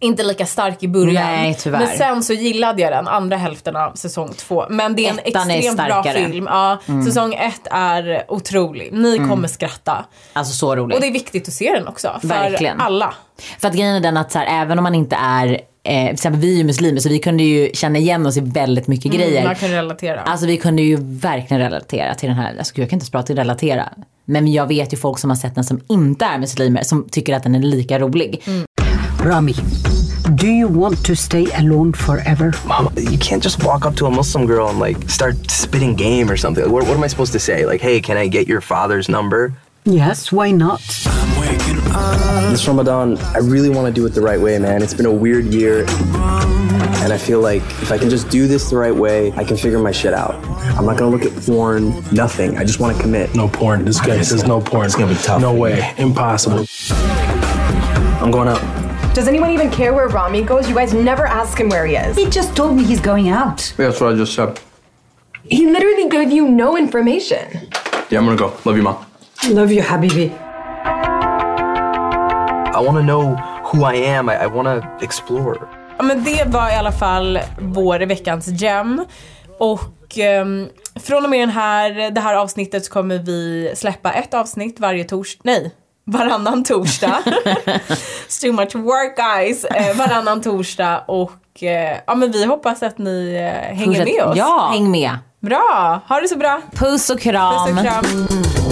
inte 0.00 0.22
lika 0.22 0.46
stark 0.46 0.82
i 0.82 0.88
början. 0.88 1.24
Nej, 1.24 1.56
tyvärr. 1.60 1.78
Men 1.78 1.88
sen 1.98 2.22
så 2.22 2.32
gillade 2.32 2.82
jag 2.82 2.92
den 2.92 3.08
andra 3.08 3.36
hälften 3.36 3.76
av 3.76 3.92
säsong 3.94 4.32
två. 4.36 4.66
Men 4.70 4.96
det 4.96 5.06
är 5.06 5.10
en 5.10 5.18
Ettan 5.24 5.50
är 5.50 5.56
extremt 5.56 5.76
bra. 5.86 6.04
Mm. 6.04 6.32
film. 6.32 6.48
Ja, 6.50 6.78
Säsong 7.04 7.34
ett 7.34 7.66
är 7.70 8.24
otrolig. 8.28 8.92
Ni 8.92 9.18
kommer 9.18 9.48
skratta. 9.48 10.04
alltså 10.32 10.54
så 10.54 10.76
roligt. 10.76 10.94
Och 10.94 11.00
det 11.00 11.06
är 11.06 11.12
viktigt 11.12 11.48
att 11.48 11.54
se 11.54 11.72
den 11.74 11.88
också. 11.88 12.18
För 12.20 12.28
Verkligen. 12.28 12.80
alla. 12.80 13.14
För 13.58 13.68
att 13.68 13.74
grejen 13.74 13.94
är 13.94 14.00
den 14.00 14.16
att 14.16 14.32
så 14.32 14.38
här, 14.38 14.62
även 14.62 14.78
om 14.78 14.82
man 14.82 14.94
inte 14.94 15.16
är, 15.16 15.46
eh, 15.84 16.04
till 16.04 16.14
exempel 16.14 16.40
vi 16.40 16.52
är 16.54 16.58
ju 16.58 16.64
muslimer 16.64 17.00
så 17.00 17.08
vi 17.08 17.18
kunde 17.18 17.42
ju 17.42 17.70
känna 17.74 17.98
igen 17.98 18.26
oss 18.26 18.36
i 18.36 18.40
väldigt 18.40 18.86
mycket 18.86 19.12
grejer. 19.12 19.44
Man 19.44 19.54
kan 19.54 19.68
relatera. 19.68 20.20
Alltså 20.20 20.46
vi 20.46 20.56
kunde 20.56 20.82
ju 20.82 20.96
verkligen 21.00 21.62
relatera 21.62 22.14
till 22.14 22.28
den 22.28 22.38
här, 22.38 22.54
alltså 22.58 22.74
gud, 22.74 22.82
jag 22.82 22.90
kan 22.90 22.96
inte 22.96 23.02
ens 23.02 23.10
prata 23.10 23.26
till 23.26 23.36
relatera. 23.36 23.88
Men 24.24 24.52
jag 24.52 24.66
vet 24.66 24.92
ju 24.92 24.96
folk 24.96 25.18
som 25.18 25.30
har 25.30 25.36
sett 25.36 25.54
den 25.54 25.64
som 25.64 25.80
inte 25.88 26.24
är 26.24 26.38
muslimer 26.38 26.82
som 26.82 27.08
tycker 27.08 27.34
att 27.36 27.42
den 27.42 27.54
är 27.54 27.60
lika 27.60 27.98
rolig. 27.98 28.42
Rami, 29.28 29.52
do 30.36 30.48
you 30.48 30.66
want 30.68 31.04
to 31.04 31.14
stay 31.14 31.44
alone 31.52 31.92
forever? 31.92 32.50
Mom, 32.64 32.90
you 32.96 33.18
can't 33.18 33.42
just 33.42 33.62
walk 33.62 33.84
up 33.84 33.94
to 33.96 34.06
a 34.06 34.10
Muslim 34.10 34.46
girl 34.46 34.68
and 34.70 34.78
like 34.78 35.10
start 35.10 35.50
spitting 35.50 35.94
game 35.94 36.30
or 36.30 36.36
something. 36.38 36.64
Like, 36.64 36.72
what, 36.72 36.84
what 36.84 36.96
am 36.96 37.04
I 37.04 37.08
supposed 37.08 37.32
to 37.32 37.38
say? 37.38 37.66
Like, 37.66 37.82
hey, 37.82 38.00
can 38.00 38.16
I 38.16 38.26
get 38.26 38.48
your 38.48 38.62
father's 38.62 39.10
number? 39.10 39.52
Yes, 39.84 40.32
why 40.32 40.50
not? 40.50 40.80
This 42.50 42.66
Ramadan, 42.66 43.18
I 43.18 43.38
really 43.38 43.68
want 43.68 43.86
to 43.86 43.92
do 43.92 44.06
it 44.06 44.10
the 44.14 44.22
right 44.22 44.40
way, 44.40 44.58
man. 44.58 44.82
It's 44.82 44.94
been 44.94 45.04
a 45.04 45.12
weird 45.12 45.44
year. 45.44 45.84
And 47.00 47.12
I 47.12 47.18
feel 47.18 47.40
like 47.42 47.62
if 47.82 47.92
I 47.92 47.98
can 47.98 48.08
just 48.08 48.30
do 48.30 48.46
this 48.46 48.70
the 48.70 48.78
right 48.78 48.94
way, 48.96 49.30
I 49.32 49.44
can 49.44 49.58
figure 49.58 49.78
my 49.78 49.92
shit 49.92 50.14
out. 50.14 50.36
I'm 50.78 50.86
not 50.86 50.96
gonna 50.96 51.10
look 51.10 51.26
at 51.26 51.34
porn, 51.44 52.02
nothing. 52.12 52.56
I 52.56 52.64
just 52.64 52.80
want 52.80 52.96
to 52.96 53.02
commit. 53.02 53.34
No 53.34 53.46
porn. 53.46 53.84
This 53.84 54.00
guy 54.00 54.22
says 54.22 54.44
no 54.44 54.62
porn. 54.62 54.86
It's 54.86 54.94
gonna 54.96 55.12
be 55.12 55.20
tough. 55.20 55.42
No 55.42 55.52
way. 55.52 55.94
Impossible. 55.98 56.64
I'm 58.22 58.30
going 58.30 58.48
out. 58.48 58.87
Does 59.18 59.26
anyone 59.26 59.50
even 59.50 59.68
care 59.68 59.92
where 59.92 60.06
Rami 60.06 60.42
goes? 60.42 60.68
You 60.68 60.76
guys 60.76 60.94
never 60.94 61.26
ask 61.26 61.58
him 61.58 61.68
where 61.70 61.84
he 61.86 61.96
is. 61.96 62.16
He 62.16 62.26
just 62.30 62.54
told 62.54 62.76
me 62.76 62.84
he's 62.84 63.00
going 63.00 63.30
out. 63.30 63.74
Yeah, 63.76 63.88
that's 63.88 64.00
what 64.00 64.12
I 64.12 64.16
just 64.16 64.32
said. 64.32 64.60
He 65.42 65.66
literally 65.66 66.08
gave 66.08 66.30
you 66.30 66.48
no 66.48 66.76
information. 66.76 67.44
Yeah, 68.10 68.20
I'm 68.20 68.26
gonna 68.26 68.36
go. 68.36 68.52
Love 68.64 68.76
you, 68.76 68.84
mom. 68.84 69.04
Love 69.50 69.72
you, 69.72 69.82
Habibi. 69.82 70.30
I 72.76 72.80
want 72.80 72.96
to 72.98 73.02
know 73.02 73.34
who 73.64 73.82
I 73.82 73.94
am. 73.94 74.28
I, 74.28 74.36
I 74.44 74.46
want 74.46 74.68
to 74.68 75.04
explore. 75.04 75.68
Ja, 75.96 76.04
men 76.04 76.24
det 76.24 76.44
var 76.46 76.70
i 76.70 76.74
alla 76.74 76.92
fall 76.92 77.38
vår 77.58 78.00
veckans 78.00 78.46
gem. 78.46 79.04
Och 79.58 80.18
ehm, 80.18 80.68
från 81.00 81.24
och 81.24 81.30
med 81.30 81.40
den 81.40 81.50
här, 81.50 82.10
det 82.10 82.20
här 82.20 82.34
avsnittet 82.34 82.84
så 82.84 82.92
kommer 82.92 83.18
vi 83.18 83.72
släppa 83.74 84.12
ett 84.12 84.34
avsnitt 84.34 84.80
varje 84.80 85.04
torsdag. 85.04 85.40
Nej, 85.44 85.74
varannan 86.12 86.64
torsdag. 86.64 87.18
It's 88.26 88.40
too 88.40 88.52
much 88.52 88.74
work 88.74 89.16
guys. 89.16 89.64
Eh, 89.64 89.96
varannan 89.96 90.40
torsdag 90.40 91.04
och 91.06 91.62
eh, 91.62 91.96
ja 92.06 92.14
men 92.14 92.32
vi 92.32 92.44
hoppas 92.44 92.82
att 92.82 92.98
ni 92.98 93.34
eh, 93.34 93.76
hänger 93.76 93.86
Fortsätt- 93.98 94.14
med 94.16 94.24
oss. 94.24 94.36
Ja, 94.36 94.68
häng 94.72 94.90
med. 94.90 95.18
Bra, 95.40 96.00
ha 96.08 96.20
det 96.20 96.28
så 96.28 96.36
bra. 96.38 96.60
Puss 96.72 97.10
och 97.10 97.20
kram. 97.20 97.66
Puss 97.66 97.76
och 97.78 97.84
kram. 97.84 98.67